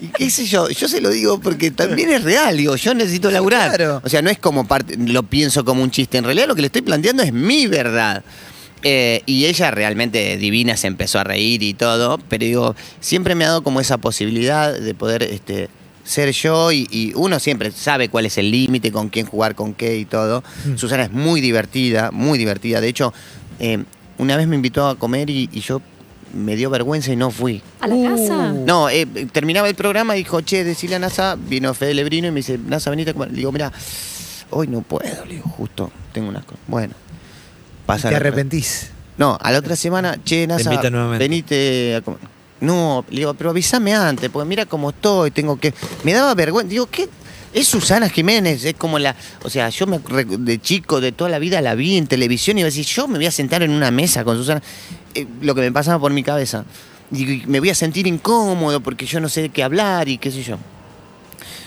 Y 0.00 0.08
qué 0.08 0.28
sé 0.28 0.44
yo, 0.44 0.68
yo 0.68 0.86
se 0.86 1.00
lo 1.00 1.08
digo 1.08 1.40
porque 1.40 1.70
también 1.70 2.10
es 2.10 2.22
real, 2.22 2.56
digo, 2.56 2.76
yo 2.76 2.92
necesito 2.92 3.30
laburar. 3.30 3.74
Claro. 3.76 4.02
O 4.04 4.08
sea, 4.10 4.20
no 4.20 4.28
es 4.28 4.38
como 4.38 4.66
parte, 4.66 4.96
lo 4.98 5.22
pienso 5.22 5.64
como 5.64 5.82
un 5.82 5.90
chiste, 5.90 6.18
en 6.18 6.24
realidad 6.24 6.48
lo 6.48 6.54
que 6.54 6.60
le 6.60 6.66
estoy 6.66 6.82
planteando 6.82 7.22
es 7.22 7.32
mi 7.32 7.66
verdad. 7.66 8.22
Eh, 8.82 9.22
y 9.26 9.44
ella 9.44 9.70
realmente 9.70 10.38
divina 10.38 10.76
se 10.76 10.86
empezó 10.86 11.18
a 11.18 11.24
reír 11.24 11.62
y 11.62 11.74
todo, 11.74 12.18
pero 12.28 12.44
digo, 12.44 12.76
siempre 13.00 13.34
me 13.34 13.44
ha 13.44 13.48
dado 13.48 13.62
como 13.62 13.80
esa 13.80 13.98
posibilidad 13.98 14.72
de 14.72 14.94
poder 14.94 15.22
este, 15.22 15.68
ser 16.04 16.30
yo 16.32 16.72
y, 16.72 16.88
y 16.90 17.12
uno 17.14 17.38
siempre 17.38 17.70
sabe 17.70 18.08
cuál 18.08 18.26
es 18.26 18.38
el 18.38 18.50
límite, 18.50 18.90
con 18.90 19.08
quién 19.08 19.26
jugar, 19.26 19.54
con 19.54 19.74
qué 19.74 19.96
y 19.98 20.04
todo. 20.04 20.42
Susana 20.76 21.04
es 21.04 21.12
muy 21.12 21.40
divertida, 21.40 22.10
muy 22.10 22.38
divertida. 22.38 22.80
De 22.80 22.88
hecho, 22.88 23.12
eh, 23.58 23.84
una 24.18 24.36
vez 24.36 24.46
me 24.48 24.56
invitó 24.56 24.86
a 24.88 24.96
comer 24.96 25.30
y, 25.30 25.48
y 25.52 25.60
yo 25.60 25.80
me 26.32 26.56
dio 26.56 26.70
vergüenza 26.70 27.12
y 27.12 27.16
no 27.16 27.30
fui. 27.30 27.62
¿A 27.80 27.86
la 27.86 28.10
casa? 28.10 28.52
No, 28.52 28.88
eh, 28.88 29.06
terminaba 29.32 29.68
el 29.68 29.74
programa 29.74 30.16
y 30.16 30.20
dijo, 30.20 30.40
che, 30.40 30.64
decile 30.64 30.96
a 30.96 30.98
NASA, 30.98 31.36
vino 31.36 31.74
Fede 31.74 31.94
Lebrino 31.94 32.28
y 32.28 32.30
me 32.30 32.36
dice, 32.38 32.58
NASA, 32.58 32.90
venite 32.90 33.10
a 33.10 33.14
comer. 33.14 33.30
Le 33.30 33.38
digo, 33.38 33.52
mira, 33.52 33.72
hoy 34.50 34.66
no 34.66 34.82
puedo, 34.82 35.24
le 35.26 35.34
digo, 35.34 35.48
justo, 35.48 35.90
tengo 36.12 36.28
unas 36.28 36.44
cosas. 36.44 36.60
Bueno, 36.66 36.94
pasa 37.86 38.08
Te 38.08 38.16
arrepentís. 38.16 38.90
No, 39.16 39.36
a 39.40 39.52
la 39.52 39.58
otra 39.58 39.76
semana, 39.76 40.18
che, 40.24 40.46
NASA, 40.46 40.70
venite 41.18 41.96
a 41.96 42.00
comer. 42.00 42.20
No, 42.60 43.04
le 43.08 43.20
digo, 43.20 43.34
pero 43.34 43.50
avísame 43.50 43.94
antes, 43.94 44.28
porque 44.28 44.46
mira 44.46 44.66
cómo 44.66 44.90
estoy, 44.90 45.30
tengo 45.30 45.58
que... 45.58 45.72
Me 46.04 46.12
daba 46.12 46.34
vergüenza, 46.34 46.70
digo, 46.70 46.86
¿qué? 46.86 47.08
Es 47.52 47.66
Susana 47.66 48.08
Jiménez, 48.08 48.64
es 48.64 48.74
como 48.74 48.98
la... 48.98 49.16
O 49.42 49.50
sea, 49.50 49.70
yo 49.70 49.86
me, 49.86 49.98
de 49.98 50.60
chico, 50.60 51.00
de 51.00 51.12
toda 51.12 51.30
la 51.30 51.38
vida 51.38 51.60
la 51.62 51.74
vi 51.74 51.96
en 51.96 52.06
televisión 52.06 52.58
y 52.58 52.60
iba 52.60 52.66
a 52.66 52.70
decir, 52.70 52.84
yo 52.84 53.08
me 53.08 53.16
voy 53.16 53.26
a 53.26 53.30
sentar 53.30 53.62
en 53.62 53.70
una 53.70 53.90
mesa 53.90 54.24
con 54.24 54.36
Susana. 54.36 54.62
Eh, 55.14 55.26
lo 55.40 55.54
que 55.54 55.62
me 55.62 55.72
pasaba 55.72 55.98
por 55.98 56.12
mi 56.12 56.22
cabeza. 56.22 56.64
Y 57.12 57.42
me 57.46 57.58
voy 57.58 57.70
a 57.70 57.74
sentir 57.74 58.06
incómodo 58.06 58.80
porque 58.80 59.06
yo 59.06 59.20
no 59.20 59.28
sé 59.28 59.42
de 59.42 59.48
qué 59.48 59.64
hablar 59.64 60.08
y 60.08 60.18
qué 60.18 60.30
sé 60.30 60.42
yo. 60.42 60.58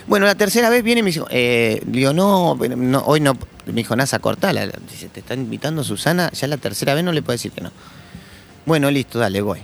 Bueno, 0.06 0.26
la 0.26 0.34
tercera 0.34 0.70
vez 0.70 0.82
viene 0.82 1.00
y 1.00 1.02
me 1.02 1.08
dice, 1.08 1.22
eh, 1.30 1.82
digo, 1.86 2.12
no, 2.12 2.52
hoy 2.52 3.20
no. 3.20 3.36
Me 3.66 3.72
dijo, 3.72 3.96
Nasa, 3.96 4.18
cortala. 4.18 4.66
Dice, 4.90 5.08
te 5.08 5.20
está 5.20 5.34
invitando 5.34 5.82
Susana, 5.82 6.30
ya 6.32 6.46
la 6.46 6.56
tercera 6.56 6.94
vez 6.94 7.04
no 7.04 7.12
le 7.12 7.22
puedo 7.22 7.34
decir 7.34 7.52
que 7.52 7.62
no. 7.62 7.72
Bueno, 8.66 8.90
listo, 8.90 9.18
dale, 9.18 9.40
voy. 9.40 9.60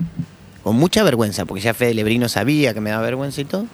Con 0.62 0.76
mucha 0.76 1.02
vergüenza, 1.02 1.44
porque 1.44 1.62
ya 1.62 1.74
Fede 1.74 1.94
Lebrino 1.94 2.28
sabía 2.28 2.74
que 2.74 2.80
me 2.80 2.90
daba 2.90 3.02
vergüenza 3.02 3.40
y 3.40 3.44
todo. 3.44 3.66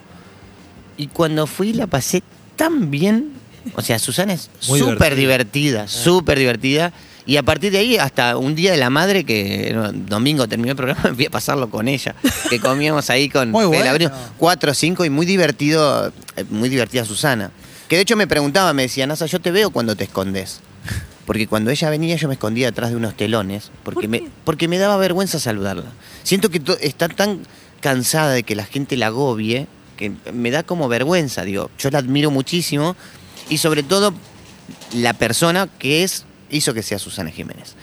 Y 0.96 1.08
cuando 1.08 1.46
fui 1.46 1.72
la 1.72 1.86
pasé 1.86 2.22
tan 2.56 2.90
bien. 2.90 3.32
O 3.74 3.82
sea, 3.82 3.98
Susana 3.98 4.32
es 4.32 4.50
súper 4.60 5.14
divertida, 5.16 5.88
súper 5.88 6.38
divertida. 6.38 6.92
Y 7.26 7.38
a 7.38 7.42
partir 7.42 7.72
de 7.72 7.78
ahí, 7.78 7.96
hasta 7.96 8.36
un 8.36 8.54
día 8.54 8.70
de 8.70 8.76
la 8.76 8.88
madre, 8.88 9.24
que 9.24 9.72
no, 9.74 9.92
domingo 9.92 10.46
terminó 10.46 10.70
el 10.70 10.76
programa, 10.76 11.02
fui 11.14 11.26
a 11.26 11.30
pasarlo 11.30 11.68
con 11.68 11.88
ella. 11.88 12.14
Que 12.48 12.60
comíamos 12.60 13.10
ahí 13.10 13.28
con 13.28 13.50
Muy 13.52 13.66
Fede 13.66 13.90
bueno. 13.90 14.10
Cuatro 14.38 14.70
o 14.70 14.74
cinco 14.74 15.04
y 15.04 15.10
muy 15.10 15.26
divertido, 15.26 16.12
eh, 16.36 16.44
muy 16.50 16.68
divertida 16.68 17.04
Susana. 17.04 17.50
Que 17.88 17.96
de 17.96 18.02
hecho 18.02 18.16
me 18.16 18.28
preguntaba, 18.28 18.72
me 18.72 18.82
decía, 18.82 19.06
Nasa, 19.06 19.26
yo 19.26 19.40
te 19.40 19.50
veo 19.50 19.70
cuando 19.70 19.96
te 19.96 20.04
escondes. 20.04 20.60
Porque 21.26 21.46
cuando 21.48 21.70
ella 21.70 21.90
venía 21.90 22.16
yo 22.16 22.28
me 22.28 22.34
escondía 22.34 22.66
detrás 22.66 22.90
de 22.90 22.96
unos 22.96 23.16
telones, 23.16 23.70
porque, 23.82 24.02
¿Por 24.02 24.08
me, 24.08 24.22
porque 24.44 24.68
me 24.68 24.78
daba 24.78 24.96
vergüenza 24.96 25.38
saludarla. 25.40 25.92
Siento 26.22 26.48
que 26.50 26.60
to- 26.60 26.78
está 26.80 27.08
tan 27.08 27.40
cansada 27.80 28.32
de 28.32 28.42
que 28.44 28.54
la 28.54 28.64
gente 28.64 28.96
la 28.96 29.08
agobie, 29.08 29.66
que 29.96 30.12
me 30.32 30.50
da 30.50 30.62
como 30.62 30.88
vergüenza, 30.88 31.42
digo, 31.42 31.70
yo 31.78 31.90
la 31.90 31.98
admiro 31.98 32.30
muchísimo 32.30 32.94
y 33.48 33.58
sobre 33.58 33.82
todo 33.82 34.14
la 34.94 35.14
persona 35.14 35.68
que 35.78 36.04
es, 36.04 36.24
hizo 36.50 36.74
que 36.74 36.82
sea 36.82 36.98
Susana 36.98 37.30
Jiménez. 37.30 37.74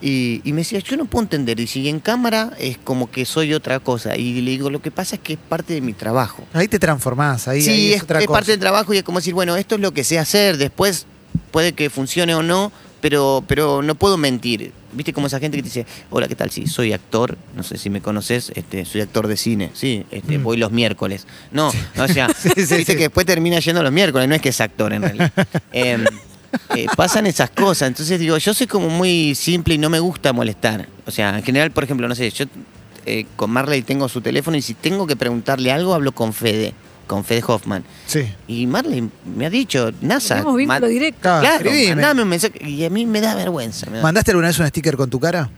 Y, 0.00 0.40
y 0.44 0.52
me 0.52 0.60
decía, 0.60 0.78
yo 0.78 0.96
no 0.96 1.06
puedo 1.06 1.24
entender. 1.24 1.58
Y 1.58 1.66
si 1.66 1.88
en 1.88 1.98
cámara 1.98 2.52
es 2.58 2.78
como 2.78 3.10
que 3.10 3.24
soy 3.24 3.52
otra 3.52 3.80
cosa. 3.80 4.16
Y 4.16 4.40
le 4.42 4.52
digo, 4.52 4.70
lo 4.70 4.80
que 4.80 4.92
pasa 4.92 5.16
es 5.16 5.22
que 5.22 5.32
es 5.32 5.38
parte 5.40 5.74
de 5.74 5.80
mi 5.80 5.92
trabajo. 5.92 6.44
Ahí 6.52 6.68
te 6.68 6.78
transformás, 6.78 7.48
ahí, 7.48 7.62
sí, 7.62 7.70
ahí 7.70 7.90
es, 7.90 7.96
es, 7.96 8.02
otra 8.04 8.20
es 8.20 8.26
cosa. 8.26 8.36
parte 8.38 8.50
del 8.52 8.60
trabajo 8.60 8.94
y 8.94 8.98
es 8.98 9.02
como 9.02 9.18
decir, 9.18 9.34
bueno, 9.34 9.56
esto 9.56 9.74
es 9.74 9.80
lo 9.80 9.92
que 9.92 10.04
sé 10.04 10.18
hacer. 10.20 10.56
Después 10.56 11.06
puede 11.50 11.72
que 11.72 11.90
funcione 11.90 12.32
o 12.36 12.44
no, 12.44 12.70
pero, 13.00 13.42
pero 13.46 13.82
no 13.82 13.94
puedo 13.94 14.16
mentir. 14.16 14.72
¿Viste 14.92 15.12
como 15.12 15.26
esa 15.26 15.38
gente 15.38 15.56
que 15.58 15.62
te 15.62 15.68
dice, 15.68 15.86
hola, 16.10 16.28
¿qué 16.28 16.34
tal? 16.34 16.50
Sí, 16.50 16.66
soy 16.66 16.92
actor, 16.92 17.36
no 17.54 17.62
sé 17.62 17.76
si 17.76 17.90
me 17.90 18.00
conoces, 18.00 18.50
este, 18.54 18.84
soy 18.84 19.02
actor 19.02 19.26
de 19.28 19.36
cine, 19.36 19.70
sí, 19.74 20.04
este, 20.10 20.38
Mm. 20.38 20.42
voy 20.42 20.56
los 20.56 20.72
miércoles. 20.72 21.26
No, 21.52 21.68
o 21.98 22.08
sea, 22.08 22.28
Sí, 22.38 22.50
sí, 22.66 22.76
viste 22.76 22.94
que 22.96 23.04
después 23.04 23.26
termina 23.26 23.58
yendo 23.60 23.82
los 23.82 23.92
miércoles, 23.92 24.28
no 24.28 24.34
es 24.34 24.40
que 24.42 24.48
es 24.48 24.60
actor 24.60 24.92
en 24.92 25.02
realidad. 25.02 25.32
Em, 25.72 26.04
eh, 26.74 26.86
pasan 26.96 27.26
esas 27.26 27.50
cosas, 27.50 27.88
entonces 27.88 28.18
digo, 28.18 28.38
yo 28.38 28.54
soy 28.54 28.66
como 28.66 28.88
muy 28.88 29.34
simple 29.34 29.74
y 29.74 29.78
no 29.78 29.90
me 29.90 30.00
gusta 30.00 30.32
molestar. 30.32 30.88
O 31.06 31.10
sea, 31.10 31.36
en 31.36 31.42
general, 31.44 31.70
por 31.70 31.84
ejemplo, 31.84 32.08
no 32.08 32.14
sé, 32.14 32.30
yo 32.30 32.46
eh, 33.04 33.26
con 33.36 33.50
Marley 33.50 33.82
tengo 33.82 34.08
su 34.08 34.20
teléfono 34.22 34.56
y 34.56 34.62
si 34.62 34.72
tengo 34.74 35.06
que 35.06 35.16
preguntarle 35.16 35.70
algo, 35.70 35.94
hablo 35.94 36.12
con 36.12 36.32
Fede, 36.32 36.72
con 37.08 37.24
Fede 37.24 37.42
Hoffman. 37.46 37.82
Sí. 38.06 38.32
Y 38.46 38.66
Marley 38.68 39.08
me 39.36 39.46
ha 39.46 39.50
dicho, 39.50 39.90
NASA. 40.00 40.36
Tenemos 40.36 40.56
vínculo 40.56 40.86
directo. 40.86 41.20
Claro, 41.20 41.40
Claro, 41.64 41.70
mandame 41.88 42.22
un 42.22 42.28
mensaje. 42.28 42.64
Y 42.64 42.84
a 42.84 42.90
mí 42.90 43.04
me 43.06 43.20
da 43.20 43.34
vergüenza. 43.34 43.90
me 43.90 43.96
da- 43.96 44.02
¿Mandaste 44.04 44.30
alguna 44.30 44.46
vez 44.48 44.58
un 44.60 44.68
sticker 44.68 44.96
con 44.96 45.10
tu 45.10 45.18
cara? 45.18 45.50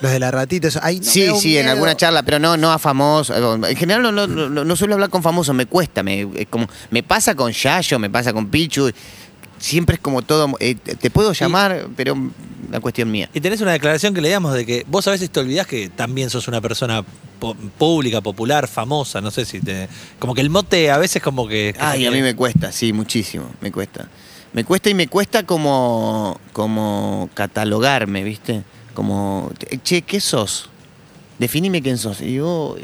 Los 0.00 0.12
de 0.12 0.20
la 0.20 0.30
ratita, 0.30 0.68
eso. 0.68 0.78
Ay, 0.82 0.96
no, 1.00 1.06
me 1.06 1.10
sí, 1.10 1.28
sí, 1.40 1.58
en 1.58 1.66
alguna 1.68 1.96
charla, 1.96 2.22
pero 2.22 2.38
no, 2.38 2.56
no 2.56 2.70
a 2.70 2.78
famosos. 2.78 3.36
En 3.68 3.76
general 3.76 4.00
no, 4.02 4.12
no, 4.12 4.26
no, 4.28 4.64
no 4.64 4.76
suelo 4.76 4.94
hablar 4.94 5.10
con 5.10 5.22
famosos, 5.24 5.54
me 5.56 5.66
cuesta. 5.66 6.04
Me, 6.04 6.28
es 6.36 6.46
como, 6.48 6.68
me 6.90 7.02
pasa 7.02 7.34
con 7.34 7.50
Yayo, 7.50 7.98
me 7.98 8.08
pasa 8.08 8.32
con 8.32 8.48
Pichu. 8.48 8.90
Siempre 9.58 9.94
es 9.96 10.00
como 10.00 10.22
todo. 10.22 10.54
eh, 10.60 10.74
te 10.74 11.10
puedo 11.10 11.32
llamar, 11.32 11.88
pero 11.96 12.16
la 12.70 12.80
cuestión 12.80 13.10
mía. 13.10 13.28
Y 13.34 13.40
tenés 13.40 13.60
una 13.60 13.72
declaración 13.72 14.14
que 14.14 14.20
leíamos 14.20 14.54
de 14.54 14.64
que 14.66 14.84
vos 14.88 15.06
a 15.08 15.10
veces 15.10 15.30
te 15.30 15.40
olvidás 15.40 15.66
que 15.66 15.88
también 15.88 16.30
sos 16.30 16.46
una 16.48 16.60
persona 16.60 17.04
po- 17.38 17.54
pública, 17.54 18.20
popular, 18.20 18.68
famosa, 18.68 19.20
no 19.20 19.30
sé 19.30 19.44
si 19.44 19.60
te... 19.60 19.88
Como 20.18 20.34
que 20.34 20.40
el 20.42 20.50
mote 20.50 20.90
a 20.90 20.98
veces 20.98 21.22
como 21.22 21.48
que... 21.48 21.74
que 21.76 21.80
Ay, 21.82 22.06
a 22.06 22.10
mí 22.10 22.20
me 22.22 22.34
cuesta, 22.36 22.70
sí, 22.72 22.92
muchísimo, 22.92 23.50
me 23.60 23.72
cuesta. 23.72 24.08
Me 24.52 24.64
cuesta 24.64 24.88
y 24.90 24.94
me 24.94 25.08
cuesta 25.08 25.44
como, 25.44 26.40
como 26.52 27.28
catalogarme, 27.34 28.22
¿viste? 28.24 28.62
Como, 28.94 29.50
che, 29.82 30.02
¿qué 30.02 30.20
sos? 30.20 30.70
Definime 31.38 31.80
quién 31.80 31.98
sos. 31.98 32.20
Y 32.20 32.34
yo, 32.34 32.76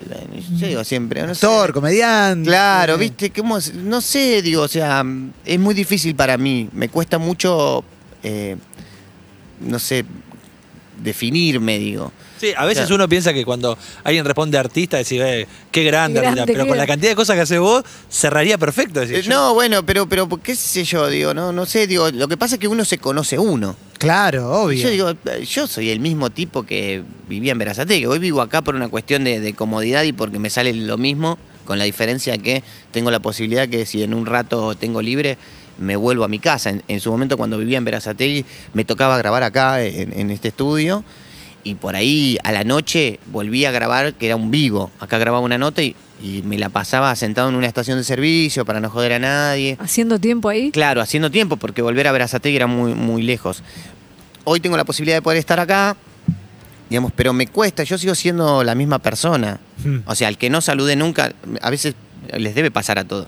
yo 0.57 0.67
digo 0.69 0.85
siempre, 0.85 1.27
no 1.27 1.35
sé. 1.35 1.45
Actor, 1.45 1.73
comediante. 1.73 2.49
Claro, 2.49 2.97
¿viste? 2.97 3.31
¿Cómo 3.31 3.59
es? 3.59 3.75
no 3.75 4.01
sé, 4.01 4.43
digo, 4.43 4.63
o 4.63 4.69
sea, 4.69 5.05
es 5.45 5.59
muy 5.59 5.75
difícil 5.75 6.15
para 6.15 6.39
mí. 6.39 6.69
Me 6.73 6.89
cuesta 6.89 7.19
mucho, 7.19 7.85
eh, 8.23 8.57
no 9.61 9.79
sé, 9.79 10.05
definirme, 11.03 11.79
digo. 11.79 12.13
Sí, 12.45 12.55
a 12.57 12.65
veces 12.67 12.83
Claro. 12.85 12.97
uno 12.97 13.09
piensa 13.09 13.33
que 13.33 13.45
cuando 13.45 13.79
alguien 14.03 14.25
responde 14.25 14.59
artista, 14.59 14.97
decís, 14.99 15.21
eh, 15.23 15.47
qué 15.73 15.85
grande, 15.85 16.21
Qué 16.21 16.25
grande, 16.27 16.41
artista", 16.43 16.59
pero 16.59 16.69
con 16.69 16.77
la 16.77 16.87
cantidad 16.87 17.11
de 17.13 17.17
cosas 17.17 17.37
que 17.37 17.43
haces 17.43 17.59
vos, 17.59 17.83
cerraría 18.11 18.59
perfecto. 18.59 19.01
decís, 19.01 19.27
Eh, 19.27 19.29
no, 19.31 19.55
bueno, 19.55 19.85
pero, 19.87 20.09
pero, 20.09 20.29
qué 20.43 20.55
sé 20.55 20.85
yo, 20.85 21.09
digo, 21.09 21.33
no, 21.33 21.53
no 21.53 21.65
sé, 21.67 21.87
digo, 21.87 22.11
lo 22.11 22.29
que 22.29 22.37
pasa 22.37 22.57
es 22.57 22.61
que 22.61 22.69
uno 22.69 22.85
se 22.85 22.99
conoce 22.99 23.39
uno. 23.39 23.77
Claro, 23.99 24.51
obvio. 24.51 24.83
Yo 24.83 24.91
digo, 24.91 25.11
eh, 25.11 25.45
yo 25.47 25.67
soy 25.67 25.89
el 25.91 26.01
mismo 26.01 26.29
tipo 26.31 26.65
que 26.65 27.03
vivía 27.29 27.53
en 27.53 27.59
Verazategui. 27.59 28.05
Hoy 28.07 28.19
vivo 28.19 28.43
acá 28.43 28.61
por 28.61 28.75
una 28.75 28.89
cuestión 28.89 29.25
de, 29.25 29.41
de 29.41 29.55
comodidad 29.55 30.03
y 30.03 30.13
porque 30.13 30.39
me 30.39 30.51
sale 30.51 30.75
lo 30.75 30.99
mismo, 30.99 31.39
con 31.65 31.79
la 31.79 31.85
diferencia 31.85 32.37
que 32.37 32.63
tengo 32.93 33.11
la 33.11 33.21
posibilidad 33.21 33.67
que 33.69 33.87
si 33.87 34.03
en 34.03 34.13
un 34.13 34.27
rato 34.27 34.75
tengo 34.75 35.01
libre, 35.01 35.39
me 35.79 35.97
vuelvo 35.97 36.25
a 36.25 36.29
mi 36.29 36.39
casa. 36.39 36.69
En, 36.71 36.83
en 36.89 37.01
su 37.01 37.11
momento, 37.11 37.39
cuando 37.39 37.57
vivía 37.57 37.79
en 37.79 37.85
Verazategui, 37.87 38.45
me 38.75 38.85
tocaba 38.85 39.17
grabar 39.17 39.43
acá 39.43 39.83
en, 39.83 40.13
en 40.13 40.31
este 40.31 40.49
estudio. 40.49 41.03
Y 41.65 41.77
por 41.77 41.97
ahí 41.97 42.39
a 42.45 42.53
la 42.53 42.63
noche 42.63 43.19
volví 43.27 43.65
a 43.65 43.71
grabar, 43.71 44.15
que 44.15 44.27
era 44.27 44.37
un 44.37 44.51
vivo. 44.51 44.91
Acá 45.01 45.19
grababa 45.19 45.43
una 45.43 45.57
nota 45.59 45.83
y, 45.83 45.97
y 46.23 46.43
me 46.43 46.59
la 46.59 46.69
pasaba 46.69 47.15
sentado 47.17 47.49
en 47.49 47.55
una 47.55 47.67
estación 47.67 47.99
de 47.99 48.05
servicio 48.05 48.65
para 48.65 48.81
no 48.81 48.91
joder 48.91 49.15
a 49.15 49.19
nadie. 49.19 49.77
Haciendo 49.81 50.19
tiempo 50.19 50.49
ahí. 50.49 50.71
Claro, 50.71 51.01
haciendo 51.01 51.31
tiempo, 51.31 51.57
porque 51.57 51.83
volver 51.83 52.07
a 52.07 52.13
Verazategui 52.13 52.57
era 52.57 52.67
muy, 52.67 52.95
muy 52.95 53.23
lejos. 53.23 53.63
Hoy 54.45 54.61
tengo 54.61 54.77
la 54.77 54.85
posibilidad 54.85 55.17
de 55.17 55.23
poder 55.23 55.39
estar 55.39 55.59
acá, 55.59 55.97
digamos, 56.91 57.13
pero 57.17 57.33
me 57.33 57.47
cuesta, 57.47 57.83
yo 57.83 57.97
sigo 57.99 58.15
siendo 58.15 58.63
la 58.63 58.75
misma 58.75 58.99
persona. 58.99 59.59
Hmm. 59.83 59.99
O 60.07 60.15
sea, 60.15 60.29
al 60.29 60.39
que 60.39 60.51
no 60.51 60.61
salude 60.61 60.97
nunca, 60.97 61.33
a 61.63 61.71
veces 61.71 61.95
les 62.37 62.55
debe 62.55 62.71
pasar 62.71 62.99
a 62.99 63.05
todos. 63.05 63.27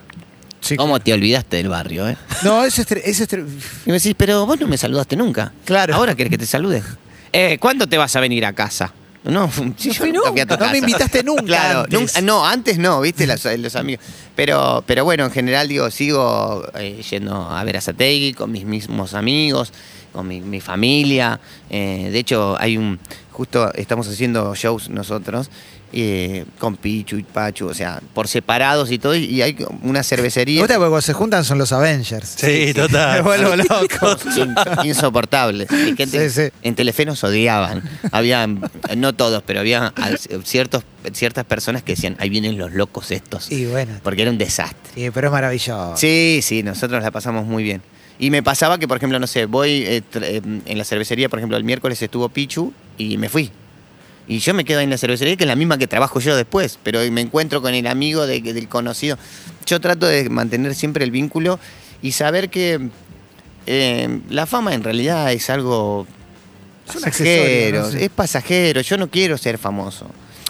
Sí, 0.61 0.77
¿Cómo 0.77 0.99
te 0.99 1.13
olvidaste 1.13 1.59
del 1.59 1.69
barrio, 1.69 2.09
eh? 2.09 2.17
No, 2.43 2.65
eso 2.65 2.83
es, 2.83 2.91
eso 2.91 3.23
es 3.25 3.33
Y 3.33 3.91
me 3.91 3.95
decís, 3.95 4.15
pero 4.17 4.47
vos 4.47 4.59
no 4.59 4.67
me 4.67 4.77
saludaste 4.77 5.15
nunca. 5.15 5.53
Claro. 5.65 5.95
Ahora 5.95 6.15
querés 6.15 6.31
que 6.31 6.39
te 6.39 6.47
salude. 6.47 6.83
Eh, 7.33 7.59
¿Cuándo 7.61 7.87
te 7.87 7.99
vas 7.99 8.15
a 8.17 8.21
venir 8.21 8.45
a 8.47 8.53
casa? 8.53 8.93
No, 9.25 9.51
si 9.77 9.91
yo 9.93 10.07
nunca 10.07 10.31
fui 10.31 10.41
a 10.41 10.47
tu 10.47 10.55
nunca. 10.55 10.67
No 10.67 10.73
me 10.73 10.79
invitaste 10.79 11.23
nunca 11.25 11.43
Claro, 11.47 11.81
antes. 11.81 11.99
nunca- 12.01 12.21
no, 12.23 12.47
antes 12.47 12.79
no, 12.79 13.01
viste, 13.01 13.27
los, 13.27 13.45
los 13.45 13.75
amigos. 13.77 14.05
Pero, 14.37 14.85
pero 14.87 15.05
bueno, 15.05 15.25
en 15.25 15.31
general, 15.33 15.67
digo, 15.69 15.91
sigo 15.91 16.65
eh, 16.79 17.03
yendo 17.11 17.35
a 17.51 17.63
ver 17.65 17.77
a 17.77 17.81
Sategui 17.81 18.35
con 18.35 18.53
mis 18.53 18.65
mismos 18.65 19.15
amigos, 19.15 19.73
con 20.13 20.29
mi, 20.29 20.41
mi 20.41 20.61
familia. 20.61 21.41
Eh, 21.71 22.09
de 22.13 22.19
hecho, 22.19 22.57
hay 22.59 22.77
un. 22.77 23.01
Justo 23.33 23.71
estamos 23.75 24.09
haciendo 24.09 24.55
shows 24.55 24.89
nosotros. 24.89 25.51
Eh, 25.93 26.45
con 26.59 26.77
Pichu 26.77 27.17
y 27.17 27.23
Pachu, 27.23 27.67
o 27.69 27.75
sea, 27.75 28.01
por 28.15 28.29
separados 28.29 28.91
y 28.91 28.99
todo, 28.99 29.15
y 29.15 29.41
hay 29.43 29.57
una 29.83 30.03
cervecería. 30.03 30.61
Porque 30.61 30.77
cuando 30.77 31.01
se 31.01 31.13
juntan 31.13 31.45
son 31.45 31.59
los 31.59 31.73
Avengers. 31.73 32.35
Sí, 32.39 32.73
total. 32.75 33.19
Me 33.19 33.23
vuelvo 33.23 33.57
loco. 33.57 34.17
In- 34.37 34.55
insoportables. 34.89 35.69
Y 35.71 35.95
que 35.95 36.07
te- 36.07 36.29
Sí, 36.31 36.43
sí. 36.47 36.53
En 36.63 36.75
Telefe 36.75 37.05
nos 37.07 37.23
odiaban. 37.25 37.83
Había, 38.13 38.47
no 38.97 39.15
todos, 39.15 39.43
pero 39.47 39.61
había 39.61 39.93
ciertos, 40.45 40.83
ciertas 41.13 41.45
personas 41.45 41.83
que 41.83 41.93
decían, 41.93 42.17
ahí 42.19 42.29
vienen 42.31 42.59
los 42.59 42.73
locos 42.73 43.11
estos. 43.11 43.51
Y 43.53 43.67
bueno, 43.67 43.93
Porque 44.03 44.23
era 44.23 44.31
un 44.31 44.39
desastre. 44.39 44.93
sí, 44.95 45.11
pero 45.13 45.29
es 45.29 45.33
maravilloso. 45.33 45.95
Sí, 45.97 46.41
sí, 46.43 46.63
nosotros 46.63 47.03
la 47.03 47.11
pasamos 47.11 47.47
muy 47.47 47.63
bien. 47.63 47.83
Y 48.19 48.31
me 48.31 48.43
pasaba 48.43 48.79
que, 48.79 48.89
por 48.89 48.97
ejemplo, 48.97 49.19
no 49.19 49.27
sé, 49.27 49.45
voy 49.45 49.83
eh, 49.87 50.03
eh, 50.15 50.41
en 50.65 50.79
la 50.79 50.85
cervecería, 50.85 51.29
por 51.29 51.39
ejemplo, 51.39 51.57
el 51.59 51.65
miércoles 51.65 52.01
estuvo 52.01 52.29
Pichu 52.31 52.73
y 52.97 53.19
me 53.19 53.29
fui. 53.29 53.51
Y 54.29 54.39
yo 54.41 54.55
me 54.55 54.65
quedo 54.65 54.79
ahí 54.81 54.85
en 54.85 54.91
la 54.91 54.99
cervecería, 54.99 55.37
que 55.37 55.45
es 55.45 55.49
la 55.49 55.55
misma 55.57 55.79
que 55.79 55.87
trabajo 55.87 56.19
yo 56.21 56.35
después, 56.37 56.79
pero 56.83 57.01
me 57.13 57.21
encuentro 57.21 57.63
con 57.63 57.75
el 57.75 57.87
amigo 57.87 58.27
de- 58.27 58.41
del 58.41 58.69
conocido. 58.69 59.17
Yo 59.67 59.81
trato 59.81 60.07
de 60.07 60.29
mantener 60.31 60.75
siempre 60.75 61.05
el 61.05 61.11
vínculo 61.13 61.61
y 62.03 62.13
saber 62.13 62.51
que 62.51 62.89
eh, 63.67 64.21
la 64.31 64.47
fama 64.47 64.75
en 64.75 64.83
realidad 64.85 65.33
es 65.33 65.49
algo 65.51 66.07
pasajero, 66.93 67.83
¿no? 67.83 67.91
Sí. 67.91 67.99
es 68.03 68.11
pasajero, 68.11 68.81
yo 68.81 68.97
no 68.97 69.09
quiero 69.11 69.37
ser 69.39 69.59
famoso. 69.59 70.07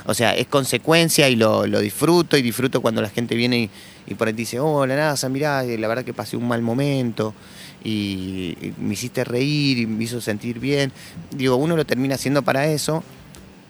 O 0.08 0.14
sea, 0.14 0.34
es 0.36 0.46
consecuencia 0.46 1.28
y 1.28 1.36
lo, 1.36 1.66
lo 1.66 1.80
disfruto 1.80 2.36
y 2.36 2.42
disfruto 2.42 2.80
cuando 2.80 3.02
la 3.02 3.08
gente 3.10 3.34
viene 3.34 3.58
y, 3.58 3.70
y 4.06 4.14
por 4.14 4.28
ahí 4.28 4.34
te 4.34 4.38
dice, 4.38 4.60
hola 4.60 4.94
NASA, 4.94 5.28
mirá, 5.28 5.64
eh, 5.64 5.78
la 5.78 5.88
verdad 5.88 6.04
que 6.04 6.14
pasé 6.14 6.36
un 6.36 6.46
mal 6.46 6.62
momento 6.62 7.34
y, 7.82 8.56
y 8.60 8.72
me 8.78 8.94
hiciste 8.94 9.24
reír 9.24 9.78
y 9.78 9.86
me 9.86 10.04
hizo 10.04 10.20
sentir 10.20 10.60
bien. 10.60 10.92
Digo, 11.32 11.56
uno 11.56 11.76
lo 11.76 11.84
termina 11.84 12.14
haciendo 12.14 12.42
para 12.42 12.68
eso, 12.68 13.02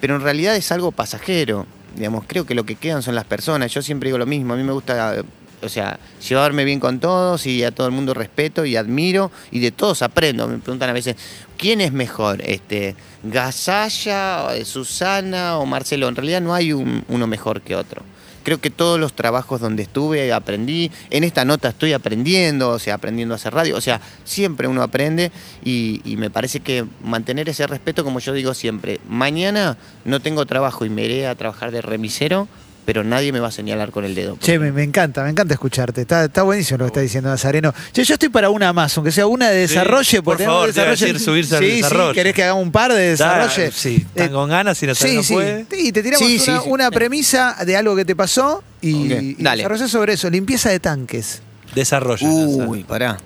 pero 0.01 0.17
en 0.17 0.23
realidad 0.23 0.57
es 0.57 0.71
algo 0.73 0.93
pasajero. 0.93 1.67
Digamos, 1.95 2.25
creo 2.27 2.45
que 2.45 2.55
lo 2.55 2.65
que 2.65 2.75
quedan 2.77 3.03
son 3.03 3.15
las 3.15 3.25
personas. 3.25 3.73
Yo 3.73 3.81
siempre 3.83 4.09
digo 4.09 4.19
lo 4.19 4.27
mismo, 4.27 4.53
a 4.55 4.57
mí 4.57 4.63
me 4.63 4.73
gusta, 4.73 5.17
o 5.63 5.69
sea, 5.69 5.99
llevarme 6.29 6.65
bien 6.65 6.79
con 6.79 7.01
todos 7.01 7.47
y 7.47 7.65
a 7.65 7.71
todo 7.71 7.87
el 7.87 7.93
mundo 7.95 8.13
respeto 8.13 8.67
y 8.67 8.77
admiro 8.77 9.31
y 9.51 9.61
de 9.61 9.71
todos 9.71 10.03
aprendo. 10.03 10.47
Me 10.47 10.59
preguntan 10.59 10.91
a 10.91 10.93
veces, 10.93 11.17
¿quién 11.57 11.81
es 11.81 11.93
mejor? 11.93 12.43
Este, 12.43 12.95
Gasalla, 13.23 14.55
eh, 14.57 14.65
Susana 14.65 15.59
o 15.59 15.65
Marcelo. 15.67 16.09
En 16.09 16.17
realidad 16.17 16.41
no 16.43 16.55
hay 16.55 16.73
un- 16.73 17.05
uno 17.09 17.27
mejor 17.27 17.63
que 17.63 17.75
otro. 17.77 18.03
Creo 18.47 18.61
que 18.61 18.71
todos 18.71 19.01
los 19.01 19.13
trabajos 19.13 19.61
donde 19.61 19.83
estuve 19.83 20.33
aprendí, 20.33 20.93
en 21.11 21.25
esta 21.25 21.45
nota 21.45 21.71
estoy 21.71 21.93
aprendiendo, 21.95 22.69
o 22.71 22.79
sea, 22.79 22.95
aprendiendo 22.95 23.35
a 23.35 23.39
hacer 23.39 23.53
radio, 23.53 23.77
o 23.77 23.81
sea, 23.81 24.01
siempre 24.23 24.69
uno 24.69 24.85
aprende 24.85 25.33
y, 25.65 26.01
y 26.05 26.17
me 26.17 26.31
parece 26.31 26.61
que 26.61 26.87
mantener 27.03 27.49
ese 27.49 27.67
respeto, 27.67 28.05
como 28.05 28.21
yo 28.21 28.33
digo 28.33 28.55
siempre, 28.55 29.01
mañana 29.09 29.77
no 30.05 30.21
tengo 30.21 30.47
trabajo 30.47 30.85
y 30.85 30.91
me 30.91 31.07
iré 31.07 31.27
a 31.27 31.35
trabajar 31.35 31.73
de 31.73 31.83
remisero, 31.83 32.47
pero 32.87 33.05
nadie 33.05 33.33
me 33.33 33.40
va 33.40 33.49
a 33.49 33.51
señalar 33.51 33.90
con 33.90 34.05
el 34.07 34.14
dedo. 34.14 34.38
Che, 34.40 34.59
me, 34.59 34.72
me 34.72 34.83
encanta, 34.85 35.22
me 35.25 35.31
encanta 35.31 35.53
escucharte. 35.55 36.01
Está, 36.03 36.25
está 36.25 36.42
buenísimo 36.44 36.79
lo 36.79 36.85
que 36.85 36.88
está 36.88 37.01
diciendo 37.01 37.29
Nazareno. 37.29 37.75
Che, 37.92 38.05
yo 38.05 38.14
estoy 38.14 38.29
para 38.31 38.49
una 38.49 38.72
más, 38.72 38.96
aunque 38.96 39.11
sea 39.12 39.27
una 39.27 39.51
de 39.51 39.59
desarrollo. 39.59 40.05
Sí, 40.05 40.20
por 40.22 40.40
favor, 40.40 40.72
te 40.72 40.81
decir 40.87 41.18
subirse 41.20 41.57
al 41.57 41.62
sí, 41.64 41.70
desarrollo. 41.83 42.11
Sí, 42.11 42.14
¿querés 42.14 42.33
que 42.35 42.44
haga 42.44 42.55
un 42.55 42.70
par 42.72 42.92
de 42.94 43.16
Da- 43.16 43.38
desarrollo? 43.40 43.72
sí, 43.72 43.96
están 43.96 44.33
con 44.33 44.49
ganas 44.49 44.83
y 44.83 44.87
no, 44.87 44.94
Sí, 44.94 45.20
puede. 45.29 45.66
Sí, 45.70 45.92
te 45.92 46.03
tiramos 46.03 46.27
Sí, 46.27 46.37
una, 46.37 46.44
sí, 46.44 46.64
sí. 46.64 46.70
una 46.70 46.90
premisa 46.90 47.57
de 47.66 47.77
algo 47.77 47.94
que 47.96 48.05
te 48.05 48.14
pasó 48.16 48.62
y, 48.81 48.94
Ok, 49.12 49.22
y 49.22 49.42
dale. 49.42 49.57
desarrollás 49.64 49.90
sobre 49.90 50.12
eso. 50.14 50.31
Limpieza 50.31 50.70
de 50.70 50.79
tanques. 50.81 51.42
Desarrollo. 51.75 52.27
Uy, 52.27 52.85
pará. 52.85 53.18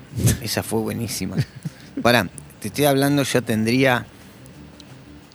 Esa 0.43 0.63
fue 0.63 0.81
buenísima. 0.81 1.37
Pará, 2.03 2.27
te 2.61 2.69
estoy 2.69 2.87
hablando, 2.87 3.23
yo 3.25 3.43
tendría. 3.43 4.07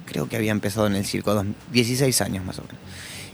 Creo 0.05 0.27
que 0.27 0.35
había 0.35 0.51
empezado 0.51 0.88
en 0.88 0.95
el 0.95 1.05
circo, 1.05 1.33
dos- 1.33 1.45
16 1.71 2.21
años 2.21 2.43
más 2.43 2.57
o 2.59 2.63
menos. 2.63 2.77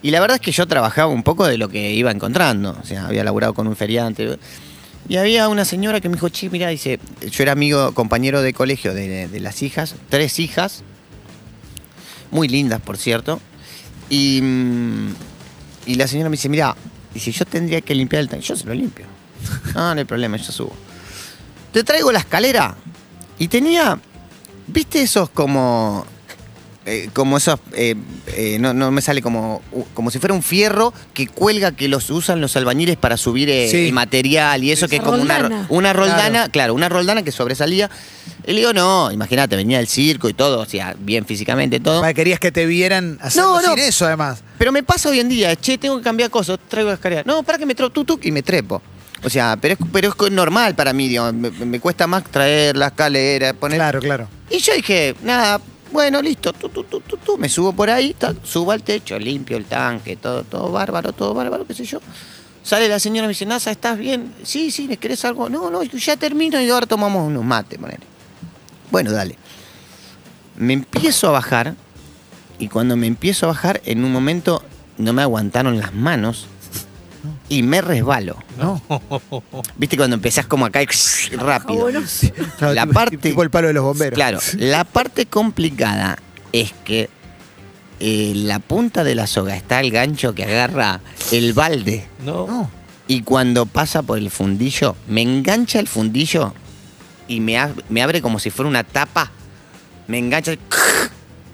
Y 0.01 0.11
la 0.11 0.19
verdad 0.19 0.35
es 0.35 0.41
que 0.41 0.51
yo 0.51 0.67
trabajaba 0.67 1.11
un 1.11 1.23
poco 1.23 1.47
de 1.47 1.57
lo 1.57 1.69
que 1.69 1.93
iba 1.93 2.11
encontrando. 2.11 2.77
O 2.81 2.85
sea, 2.85 3.05
había 3.05 3.23
laburado 3.23 3.53
con 3.53 3.67
un 3.67 3.75
feriante. 3.75 4.37
Y 5.07 5.17
había 5.17 5.47
una 5.47 5.65
señora 5.65 5.99
que 6.01 6.09
me 6.09 6.15
dijo, 6.15 6.29
che, 6.29 6.49
mira, 6.49 6.69
dice, 6.69 6.99
yo 7.29 7.43
era 7.43 7.51
amigo, 7.51 7.93
compañero 7.93 8.41
de 8.41 8.53
colegio 8.53 8.93
de, 8.93 9.27
de 9.27 9.39
las 9.39 9.61
hijas, 9.61 9.95
tres 10.09 10.39
hijas, 10.39 10.83
muy 12.31 12.47
lindas, 12.47 12.81
por 12.81 12.97
cierto. 12.97 13.39
Y, 14.09 14.41
mm, 14.41 15.13
y 15.85 15.95
la 15.95 16.07
señora 16.07 16.29
me 16.29 16.35
dice, 16.35 16.49
mira, 16.49 16.75
dice, 17.13 17.31
yo 17.31 17.45
tendría 17.45 17.81
que 17.81 17.93
limpiar 17.93 18.21
el 18.21 18.29
tanque. 18.29 18.45
Yo 18.45 18.55
se 18.55 18.65
lo 18.65 18.73
limpio. 18.73 19.05
No, 19.73 19.93
no 19.93 19.99
hay 19.99 20.05
problema, 20.05 20.37
yo 20.37 20.51
subo. 20.51 20.73
Te 21.71 21.83
traigo 21.83 22.11
la 22.11 22.19
escalera. 22.19 22.75
Y 23.39 23.47
tenía, 23.47 23.99
¿viste 24.67 25.01
esos 25.01 25.29
como... 25.29 26.05
eh, 26.85 27.09
como 27.13 27.37
esos, 27.37 27.59
eh, 27.73 27.95
eh, 28.27 28.57
no, 28.59 28.73
no 28.73 28.89
me 28.91 29.01
sale 29.01 29.21
como, 29.21 29.61
como 29.93 30.09
si 30.09 30.17
fuera 30.19 30.33
un 30.33 30.41
fierro 30.41 30.93
que 31.13 31.27
cuelga, 31.27 31.71
que 31.73 31.87
los 31.87 32.09
usan 32.09 32.41
los 32.41 32.55
albañiles 32.55 32.97
para 32.97 33.17
subir 33.17 33.49
eh, 33.49 33.67
Sí. 33.69 33.87
el 33.87 33.93
material 33.93 34.63
y 34.63 34.71
eso 34.71 34.87
que 34.87 34.95
es 34.95 35.01
como 35.01 35.21
una, 35.21 35.39
roldana. 35.39 35.65
una 35.69 35.93
roldana, 35.93 36.49
claro. 36.49 36.73
una 36.73 36.89
roldana 36.89 37.23
que 37.23 37.31
sobresalía. 37.31 37.89
Y 38.47 38.53
le 38.53 38.59
digo, 38.61 38.73
no, 38.73 39.11
imagínate, 39.11 39.55
venía 39.55 39.77
del 39.77 39.87
circo 39.87 40.27
y 40.27 40.33
todo, 40.33 40.59
o 40.59 40.65
sea, 40.65 40.95
bien 40.97 41.25
físicamente 41.25 41.79
todo. 41.79 42.01
Querías 42.13 42.39
que 42.39 42.51
te 42.51 42.65
vieran 42.65 43.19
haciendo 43.21 43.61
No, 43.61 43.61
no. 43.61 43.75
sin 43.75 43.83
eso, 43.83 44.07
además. 44.07 44.41
Pero 44.57 44.71
me 44.71 44.81
pasa 44.81 45.09
hoy 45.09 45.19
en 45.19 45.29
día, 45.29 45.55
che, 45.55 45.77
tengo 45.77 45.97
que 45.97 46.03
cambiar 46.03 46.31
cosas, 46.31 46.57
traigo 46.67 46.89
la 46.89 46.95
escalera. 46.95 47.23
No, 47.25 47.43
para 47.43 47.59
que 47.59 47.65
me 47.67 47.75
tú, 47.75 47.89
tú, 47.91 48.19
y 48.23 48.31
me 48.31 48.41
trepo. 48.41 48.81
O 49.23 49.29
sea, 49.29 49.55
pero 49.61 49.75
es, 49.75 49.79
pero 49.93 50.09
es 50.25 50.31
normal 50.31 50.73
para 50.73 50.93
mí, 50.93 51.07
digo, 51.07 51.31
me, 51.31 51.51
me 51.51 51.79
cuesta 51.79 52.07
más 52.07 52.23
traer 52.23 52.75
la 52.75 52.87
escalera, 52.87 53.53
poner... 53.53 53.77
Claro, 53.77 53.99
claro. 53.99 54.27
Y 54.49 54.57
yo 54.57 54.73
dije, 54.73 55.13
nada, 55.21 55.61
bueno, 55.91 56.21
listo, 56.21 56.53
tú, 56.53 56.69
tú, 56.69 56.83
tú, 56.83 57.01
tú, 57.01 57.37
me 57.37 57.49
subo 57.49 57.73
por 57.73 57.89
ahí, 57.89 58.15
subo 58.43 58.71
al 58.71 58.83
techo, 58.83 59.19
limpio 59.19 59.57
el 59.57 59.65
tanque, 59.65 60.15
todo, 60.15 60.43
todo 60.43 60.71
bárbaro, 60.71 61.11
todo 61.11 61.33
bárbaro, 61.33 61.65
qué 61.67 61.73
sé 61.73 61.85
yo. 61.85 61.99
Sale 62.63 62.87
la 62.87 62.99
señora 62.99 63.25
y 63.25 63.27
me 63.27 63.29
dice, 63.29 63.45
Nasa, 63.45 63.71
¿estás 63.71 63.97
bien? 63.97 64.33
Sí, 64.43 64.71
sí, 64.71 64.87
¿le 64.87 64.97
querés 64.97 65.25
algo? 65.25 65.49
No, 65.49 65.69
no, 65.69 65.83
ya 65.83 66.15
termino 66.15 66.61
y 66.61 66.69
ahora 66.69 66.85
tomamos 66.85 67.27
unos 67.27 67.43
mates, 67.43 67.79
ponele. 67.79 68.05
Bueno, 68.91 69.11
dale. 69.11 69.37
Me 70.55 70.73
empiezo 70.73 71.27
a 71.27 71.31
bajar 71.31 71.75
y 72.59 72.67
cuando 72.67 72.95
me 72.95 73.07
empiezo 73.07 73.47
a 73.47 73.49
bajar, 73.49 73.81
en 73.85 74.03
un 74.03 74.11
momento 74.11 74.63
no 74.97 75.13
me 75.13 75.23
aguantaron 75.23 75.79
las 75.79 75.93
manos 75.93 76.45
y 77.51 77.63
me 77.63 77.81
resbalo. 77.81 78.37
No. 78.57 78.81
¿Viste 79.77 79.97
cuando 79.97 80.15
empezás 80.15 80.45
como 80.45 80.65
acá 80.65 80.81
y 80.81 80.85
rápido? 81.35 81.89
La 82.61 82.85
parte- 82.85 83.17
Tipo 83.17 83.43
el 83.43 83.49
palo 83.49 83.67
de 83.67 83.73
los 83.73 83.83
bomberos. 83.83 84.15
Claro, 84.15 84.39
la 84.57 84.85
parte 84.85 85.25
complicada 85.25 86.17
es 86.53 86.73
que 86.85 87.09
eh, 87.99 88.31
la 88.35 88.59
punta 88.59 89.03
de 89.03 89.15
la 89.15 89.27
soga 89.27 89.55
está 89.55 89.81
el 89.81 89.91
gancho 89.91 90.33
que 90.33 90.43
agarra 90.45 91.01
el 91.31 91.53
balde 91.53 92.07
No. 92.25 92.47
No. 92.47 92.71
y 93.07 93.21
cuando 93.23 93.65
pasa 93.65 94.01
por 94.01 94.17
el 94.17 94.31
fundillo, 94.31 94.95
me 95.07 95.21
engancha 95.21 95.79
el 95.79 95.87
fundillo 95.89 96.53
y 97.27 97.41
me, 97.41 97.57
ab- 97.59 97.83
me 97.89 98.01
abre 98.01 98.21
como 98.21 98.39
si 98.39 98.49
fuera 98.49 98.69
una 98.69 98.83
tapa. 98.85 99.29
Me 100.07 100.17
engancha. 100.19 100.53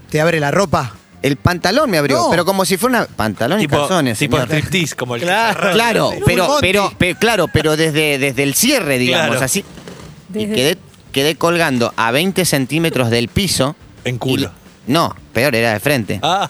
Te 0.10 0.22
abre 0.22 0.40
la 0.40 0.52
ropa. 0.52 0.94
El 1.22 1.36
pantalón 1.36 1.90
me 1.90 1.98
abrió, 1.98 2.18
No. 2.18 2.30
pero 2.30 2.46
como 2.46 2.64
si 2.64 2.78
fuera 2.78 3.00
una 3.00 3.08
pantalón 3.08 3.60
y 3.60 3.64
Tipo, 3.64 3.80
calzones. 3.80 4.20
tipo 4.20 4.38
señor. 4.38 4.50
striptease, 4.50 4.96
como 4.96 5.16
el 5.16 5.22
Claro. 5.24 6.12
Pero, 6.26 6.48
Monty. 6.48 6.62
pero, 6.62 6.92
pero, 6.98 7.20
claro, 7.20 7.48
pero 7.52 7.76
desde, 7.76 8.18
desde 8.20 8.44
el 8.44 8.54
cierre, 8.54 8.98
digamos, 9.00 9.30
Claro. 9.32 9.46
así. 9.46 9.66
Y 10.34 10.46
Desde- 10.46 10.56
quedé, 10.56 10.78
quedé 11.12 11.36
colgando 11.36 11.94
a 11.98 12.12
20 12.12 12.46
centímetros 12.46 13.10
del 13.10 13.30
piso. 13.30 13.76
En 14.06 14.18
culo. 14.20 14.52
Y- 14.88 14.92
no, 14.92 15.16
peor, 15.34 15.56
era 15.56 15.74
de 15.74 15.80
frente. 15.80 16.20
Ah, 16.22 16.50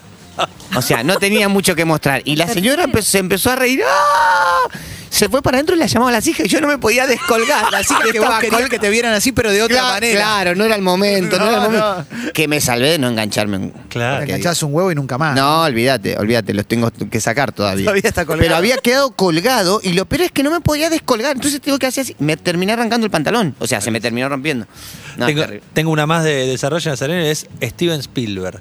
O 0.75 0.81
sea, 0.81 1.03
no 1.03 1.17
tenía 1.17 1.49
mucho 1.49 1.75
que 1.75 1.85
mostrar. 1.85 2.21
Y 2.25 2.35
la 2.35 2.47
señora 2.47 2.85
empe- 2.85 3.01
se 3.01 3.19
empezó 3.19 3.51
a 3.51 3.55
reír. 3.55 3.81
¡Ah! 3.87 4.69
Se 5.09 5.29
fue 5.29 5.41
para 5.41 5.55
adentro 5.57 5.73
y 5.75 5.79
la 5.79 5.85
llamaba 5.87 6.09
a 6.09 6.13
las 6.13 6.27
hijas 6.27 6.45
y 6.45 6.49
yo 6.49 6.59
no 6.59 6.67
me 6.67 6.77
podía 6.77 7.07
descolgar. 7.07 7.63
Así 7.73 7.93
que 8.03 8.11
que 8.11 8.19
vos 8.19 8.29
que 8.69 8.77
te 8.77 8.89
vieran 8.89 9.13
así, 9.13 9.31
pero 9.31 9.51
de 9.51 9.63
otra 9.63 9.79
Cla- 9.79 9.89
manera. 9.93 10.19
Claro, 10.19 10.55
no 10.55 10.65
era 10.65 10.75
el 10.75 10.81
momento, 10.81 11.39
no, 11.39 11.45
No, 11.45 11.51
era 11.51 11.65
el 11.65 11.71
momento. 11.71 12.33
Que 12.33 12.47
me 12.49 12.59
salvé 12.59 12.89
de 12.91 12.99
no 12.99 13.07
engancharme. 13.07 13.71
Claro. 13.89 14.23
Enganchabas 14.23 14.61
un 14.63 14.73
huevo 14.75 14.91
y 14.91 14.95
nunca 14.95 15.17
más. 15.17 15.33
No, 15.35 15.63
olvídate, 15.63 16.17
olvídate, 16.17 16.53
los 16.53 16.67
tengo 16.67 16.91
que 16.91 17.21
sacar 17.21 17.53
todavía. 17.53 17.85
Todavía 17.85 18.01
está 18.09 18.25
colgado. 18.25 18.43
Pero 18.45 18.55
había 18.57 18.77
quedado 18.77 19.11
colgado 19.11 19.79
y 19.81 19.93
lo 19.93 20.05
peor 20.05 20.23
es 20.23 20.31
que 20.31 20.43
no 20.43 20.51
me 20.51 20.59
podía 20.59 20.89
descolgar. 20.89 21.35
Entonces 21.37 21.61
tengo 21.61 21.79
que 21.79 21.87
hacer 21.87 22.01
así. 22.03 22.15
Me 22.19 22.35
terminé 22.35 22.73
arrancando 22.73 23.05
el 23.05 23.11
pantalón. 23.11 23.55
O 23.59 23.65
sea, 23.65 23.79
se 23.79 23.89
me 23.91 24.01
terminó 24.01 24.27
rompiendo. 24.27 24.67
No, 25.15 25.27
tengo, 25.73 25.89
una 25.91 26.05
más 26.05 26.25
de 26.25 26.45
desarrollo 26.47 26.91
Nazareno, 26.91 27.21
es 27.23 27.47
Steven 27.63 28.01
Spielberg. 28.01 28.59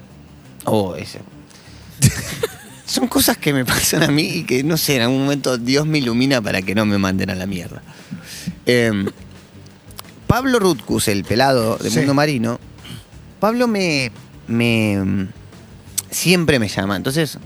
Oh, 0.63 0.95
ese. 0.95 1.19
Son 2.85 3.07
cosas 3.07 3.37
que 3.37 3.51
me 3.53 3.65
pasan 3.65 4.03
a 4.03 4.07
mí 4.07 4.23
y 4.23 4.43
que 4.43 4.63
no 4.63 4.77
sé, 4.77 4.95
en 4.95 5.01
algún 5.03 5.21
momento 5.23 5.57
Dios 5.57 5.85
me 5.85 5.97
ilumina 5.97 6.41
para 6.41 6.61
que 6.61 6.73
no 6.73 6.85
me 6.85 6.97
manden 6.97 7.29
a 7.29 7.35
la 7.35 7.45
mierda. 7.45 7.81
Eh, 8.65 8.91
Pablo 10.25 10.59
Rutkus, 10.59 11.07
el 11.09 11.23
pelado 11.23 11.77
de 11.77 11.89
Sí. 11.89 11.97
Mundo 11.99 12.13
Marino, 12.13 12.59
Pablo 13.39 13.67
me, 13.67 14.11
me 14.47 15.27
siempre 16.09 16.59
me 16.59 16.67
llama. 16.69 16.95
Entonces, 16.95 17.37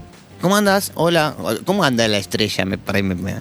¿cómo 0.41 0.55
andas? 0.57 0.91
Hola, 0.95 1.35
¿cómo 1.65 1.83
anda 1.83 2.07
la 2.07 2.17
estrella? 2.17 2.65
Me, 2.65 2.77
me- 3.03 3.15
me- 3.15 3.35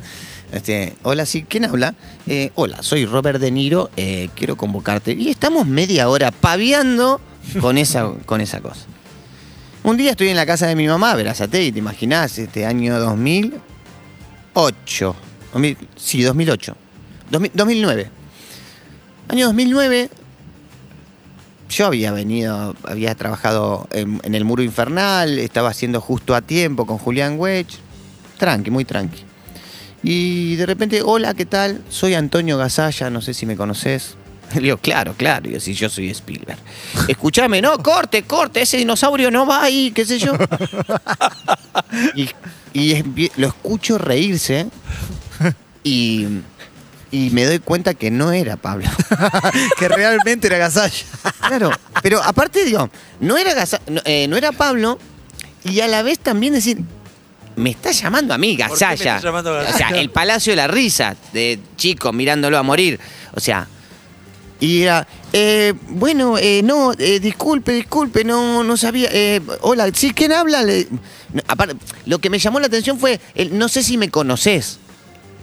este, 0.52 0.96
hola, 1.04 1.26
sí, 1.26 1.44
¿quién 1.48 1.64
habla? 1.64 1.94
Eh, 2.26 2.50
hola, 2.56 2.82
soy 2.82 3.06
Robert 3.06 3.38
De 3.40 3.50
Niro, 3.50 3.90
eh, 3.96 4.30
quiero 4.34 4.56
convocarte. 4.56 5.12
Y 5.12 5.28
estamos 5.28 5.66
media 5.66 6.08
hora 6.08 6.32
paviando 6.32 7.20
con 7.60 7.78
esa, 7.78 8.10
con 8.26 8.40
esa 8.40 8.60
cosa. 8.60 8.86
Un 9.82 9.96
día 9.96 10.10
estoy 10.10 10.28
en 10.28 10.36
la 10.36 10.44
casa 10.44 10.66
de 10.66 10.76
mi 10.76 10.86
mamá, 10.86 11.14
Verazate, 11.14 11.72
te 11.72 11.78
imaginás, 11.78 12.38
este 12.38 12.66
año 12.66 13.00
2008. 13.00 15.16
2000 15.54 15.78
sí, 15.96 16.22
2008. 16.22 16.76
2000 17.30 17.52
2009. 17.54 18.10
Año 19.28 19.46
2009, 19.46 20.10
yo 21.70 21.86
había 21.86 22.12
venido, 22.12 22.76
había 22.84 23.14
trabajado 23.14 23.88
en, 23.92 24.34
el 24.34 24.44
Muro 24.44 24.62
Infernal, 24.62 25.38
estaba 25.38 25.70
haciendo 25.70 26.02
justo 26.02 26.34
a 26.34 26.42
tiempo 26.42 26.84
con 26.84 26.98
Julián 26.98 27.36
Wedge. 27.38 27.78
Tranqui, 28.36 28.70
muy 28.70 28.84
tranqui. 28.84 29.24
Y 30.02 30.56
de 30.56 30.66
repente, 30.66 31.00
hola, 31.02 31.32
¿qué 31.32 31.46
tal? 31.46 31.80
Soy 31.88 32.12
Antonio 32.14 32.58
Gasalla, 32.58 33.08
no 33.08 33.22
sé 33.22 33.32
si 33.32 33.46
me 33.46 33.56
conoces. 33.56 34.18
Le 34.54 34.60
digo, 34.60 34.76
claro, 34.78 35.14
claro, 35.16 35.48
y 35.48 35.52
yo, 35.52 35.60
sí, 35.60 35.74
yo 35.74 35.88
soy 35.88 36.10
Spielberg. 36.10 36.58
Escúchame, 37.08 37.62
no, 37.62 37.78
corte, 37.78 38.22
corte, 38.24 38.62
ese 38.62 38.76
dinosaurio 38.76 39.30
no 39.30 39.46
va 39.46 39.62
ahí, 39.62 39.92
qué 39.92 40.04
sé 40.04 40.18
yo. 40.18 40.32
y 42.14 42.28
y 42.72 43.30
lo 43.36 43.48
escucho 43.48 43.98
reírse 43.98 44.66
y, 45.82 46.26
y 47.10 47.30
me 47.30 47.44
doy 47.44 47.58
cuenta 47.58 47.94
que 47.94 48.10
no 48.10 48.32
era 48.32 48.56
Pablo. 48.56 48.88
que 49.78 49.88
realmente 49.88 50.46
era 50.46 50.58
Gasalla. 50.58 51.04
Claro, 51.46 51.70
pero 52.02 52.22
aparte 52.22 52.64
digo, 52.64 52.90
no 53.20 53.36
era, 53.36 53.54
no, 53.88 54.00
eh, 54.04 54.26
no 54.28 54.36
era 54.36 54.52
Pablo 54.52 54.98
y 55.64 55.80
a 55.80 55.88
la 55.88 56.02
vez 56.02 56.18
también 56.18 56.52
decir, 56.52 56.78
me 57.56 57.70
está 57.70 57.90
llamando 57.90 58.32
a 58.32 58.38
mí, 58.38 58.56
¿Por 58.56 58.58
qué 58.58 58.62
me 58.64 58.70
Gasalla. 58.70 59.16
está 59.16 59.28
llamando 59.28 59.58
O 59.58 59.72
sea, 59.72 59.88
el 59.88 60.10
Palacio 60.10 60.52
de 60.52 60.56
la 60.56 60.68
Risa, 60.68 61.16
de 61.32 61.58
chico 61.76 62.12
mirándolo 62.12 62.56
a 62.56 62.62
morir. 62.62 63.00
O 63.34 63.40
sea, 63.40 63.66
y 64.60 64.82
era, 64.82 65.08
eh, 65.32 65.72
bueno, 65.88 66.36
eh, 66.38 66.60
no, 66.62 66.92
eh, 66.92 67.18
disculpe, 67.18 67.72
disculpe, 67.72 68.24
no, 68.24 68.62
no 68.62 68.76
sabía. 68.76 69.08
eh, 69.12 69.40
hola, 69.62 69.90
¿sí? 69.94 70.12
¿Quién 70.12 70.32
habla? 70.32 70.64
Aparte, 71.48 71.76
lo 72.06 72.18
que 72.18 72.28
me 72.30 72.38
llamó 72.38 72.60
la 72.60 72.66
atención 72.66 72.98
fue, 72.98 73.20
el, 73.34 73.56
no 73.58 73.68
sé 73.68 73.82
si 73.82 73.96
me 73.96 74.10
conoces. 74.10 74.78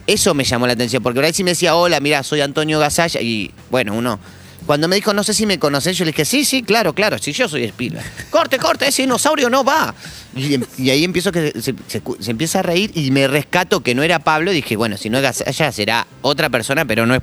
Eso 0.06 0.32
me 0.34 0.44
llamó 0.44 0.66
la 0.66 0.72
atención, 0.72 1.02
porque 1.02 1.16
por 1.16 1.24
ahí 1.24 1.32
sí 1.34 1.44
me 1.44 1.50
decía, 1.50 1.74
hola, 1.74 2.00
mira, 2.00 2.22
soy 2.22 2.40
Antonio 2.40 2.78
Gasalla, 2.78 3.20
y 3.20 3.50
bueno, 3.70 3.94
uno. 3.94 4.18
Cuando 4.66 4.86
me 4.86 4.96
dijo, 4.96 5.14
no 5.14 5.24
sé 5.24 5.32
si 5.34 5.46
me 5.46 5.58
conoces, 5.58 5.96
yo 5.96 6.04
le 6.04 6.10
dije, 6.12 6.24
sí, 6.26 6.44
sí, 6.44 6.62
claro, 6.62 6.94
claro, 6.94 7.18
sí, 7.18 7.32
yo 7.32 7.48
soy 7.48 7.64
Spielberg. 7.64 8.04
Corte, 8.30 8.58
corte, 8.58 8.86
ese 8.88 9.02
dinosaurio 9.02 9.48
no 9.50 9.64
va. 9.64 9.94
Y, 10.36 10.54
em- 10.54 10.64
y 10.76 10.90
ahí 10.90 11.04
empiezo 11.04 11.32
que 11.32 11.52
se, 11.60 11.74
empieza 12.30 12.58
a 12.58 12.62
reír 12.62 12.90
y 12.94 13.10
me 13.10 13.26
rescato 13.28 13.80
que 13.82 13.94
no 13.94 14.02
era 14.02 14.18
Pablo. 14.18 14.50
Dije, 14.50 14.76
bueno, 14.76 14.96
si 14.98 15.08
no 15.10 15.16
es 15.18 15.22
Gasalla, 15.22 15.72
será 15.72 16.06
otra 16.22 16.50
persona, 16.50 16.84
pero 16.84 17.06
no 17.06 17.14
es. 17.14 17.22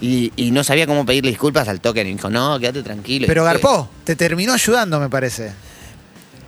Y, 0.00 0.32
y 0.36 0.50
no 0.52 0.62
sabía 0.62 0.86
cómo 0.86 1.04
pedirle 1.04 1.30
disculpas 1.30 1.68
al 1.68 1.80
toque. 1.80 2.04
Me 2.04 2.10
dijo, 2.10 2.30
no, 2.30 2.58
quédate 2.60 2.82
tranquilo. 2.82 3.26
Pero 3.26 3.42
Y- 3.42 3.46
Garpó, 3.46 3.90
te 4.04 4.14
terminó 4.16 4.52
ayudando, 4.52 5.00
me 5.00 5.08
parece. 5.08 5.52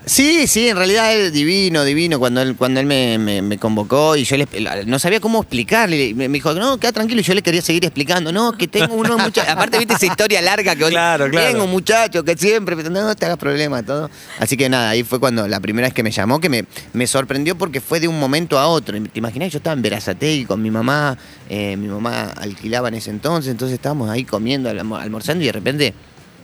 Sí, 0.07 0.47
sí, 0.47 0.69
en 0.69 0.77
realidad 0.77 1.15
es 1.15 1.33
divino, 1.33 1.85
divino. 1.85 2.19
Cuando 2.19 2.41
él, 2.41 2.57
cuando 2.57 2.81
él 2.81 2.87
me, 2.87 3.19
me- 3.19 3.43
me 3.43 3.59
convocó 3.59 4.17
y 4.17 4.25
yo 4.25 4.37
le, 4.37 4.49
no 4.87 4.99
sabía 4.99 5.21
cómo 5.21 5.41
explicarle, 5.43 6.15
me, 6.15 6.27
dijo, 6.29 6.55
no, 6.55 6.79
queda 6.79 6.93
tranquilo. 6.93 7.21
Y 7.21 7.25
yo 7.25 7.35
le 7.35 7.43
quería 7.43 7.61
seguir 7.61 7.85
explicando, 7.85 8.33
no, 8.33 8.53
que 8.53 8.67
tengo 8.67 8.95
unos 8.95 9.19
muchachos. 9.23 9.49
Aparte, 9.53 9.79
viste 9.79 9.95
esa 9.95 10.07
historia 10.07 10.41
larga 10.41 10.75
que 10.75 10.85
hoy 10.85 10.91
Claro, 10.93 11.31
tengo 11.31 11.65
un 11.65 11.71
muchacho 11.71 12.25
que 12.25 12.37
siempre, 12.37 12.75
no 12.77 13.15
te 13.15 13.27
hagas 13.27 13.37
problema, 13.39 13.83
todo. 13.83 14.11
Así 14.39 14.57
que 14.57 14.69
nada, 14.71 14.89
ahí 14.91 15.03
fue 15.05 15.21
cuando 15.21 15.47
la 15.47 15.61
primera 15.61 15.87
vez 15.87 15.95
que 15.95 16.03
me 16.03 16.11
llamó, 16.11 16.41
que 16.41 16.49
me, 16.49 16.65
me 16.95 17.07
sorprendió 17.07 17.57
porque 17.57 17.81
fue 17.83 18.01
de 18.01 18.09
un 18.09 18.19
momento 18.19 18.59
a 18.59 18.67
otro. 18.69 18.99
¿Te 19.03 19.19
imaginas? 19.19 19.53
Yo 19.53 19.59
estaba 19.59 19.75
en 19.75 19.83
Verazategui 19.83 20.47
con 20.47 20.63
mi 20.63 20.71
mamá, 20.71 21.19
eh, 21.51 21.77
mi 21.77 21.89
mamá 21.89 22.31
alquilaba 22.37 22.89
en 22.89 22.95
ese 22.95 23.11
entonces, 23.11 23.51
entonces 23.51 23.75
estábamos 23.75 24.09
ahí 24.09 24.25
comiendo, 24.25 24.71
almo- 24.71 24.97
almorzando 24.97 25.45
y 25.45 25.47
de 25.47 25.53
repente 25.53 25.95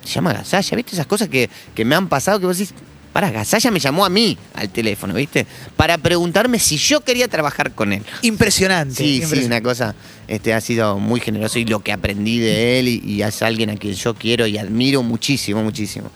se 0.04 0.12
llama 0.12 0.34
Gasalla, 0.34 0.76
¿viste? 0.76 0.92
Esas 0.92 1.06
cosas 1.06 1.28
que, 1.28 1.48
que 1.74 1.84
me 1.86 1.94
han 1.96 2.08
pasado 2.08 2.38
que 2.38 2.46
vos 2.46 2.58
decís, 2.58 2.74
para, 3.16 3.30
Gasalla 3.30 3.70
me 3.70 3.80
llamó 3.80 4.04
a 4.04 4.10
mí 4.10 4.36
al 4.52 4.68
teléfono, 4.68 5.14
¿viste? 5.14 5.46
Para 5.74 5.96
preguntarme 5.96 6.58
si 6.58 6.76
yo 6.76 7.00
quería 7.00 7.28
trabajar 7.28 7.72
con 7.72 7.94
él. 7.94 8.02
Impresionante. 8.20 8.94
Sí, 8.94 9.04
sí, 9.04 9.14
impresionante. 9.22 9.46
una 9.46 9.62
cosa, 9.62 9.94
este, 10.28 10.52
ha 10.52 10.60
sido 10.60 10.98
muy 10.98 11.20
generoso 11.20 11.58
y 11.58 11.64
lo 11.64 11.80
que 11.80 11.94
aprendí 11.94 12.40
de 12.40 12.78
él 12.78 12.88
y, 12.88 13.02
y 13.06 13.22
es 13.22 13.40
alguien 13.40 13.70
a 13.70 13.76
quien 13.76 13.94
yo 13.94 14.12
quiero 14.14 14.46
y 14.46 14.58
admiro 14.58 15.02
muchísimo, 15.02 15.62
muchísimo. 15.62 16.10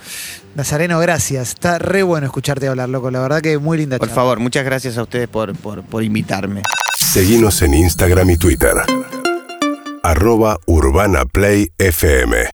Nazareno, 0.55 1.01
gracias. 1.01 1.49
Está 1.49 1.79
re 1.79 2.03
bueno 2.03 2.27
escucharte 2.27 2.69
hablar, 2.69 2.91
loco. 2.91 3.11
La 3.11 3.21
verdad 3.21 3.41
que 3.41 3.57
muy 3.57 3.79
linda 3.79 3.97
Por 3.97 4.09
charla. 4.09 4.21
favor, 4.21 4.39
muchas 4.39 4.67
gracias 4.67 4.99
a 4.99 5.03
ustedes 5.03 5.27
por, 5.27 5.57
por, 5.57 5.83
por 5.83 6.05
invitarme. 6.05 6.65
Seguinos 6.99 7.63
en 7.63 7.73
Instagram 7.73 8.29
y 8.29 8.37
Twitter. 8.37 8.75
Arroba 10.03 10.59
Urbana 10.67 11.25
Play 11.25 11.71
FM. 11.79 12.45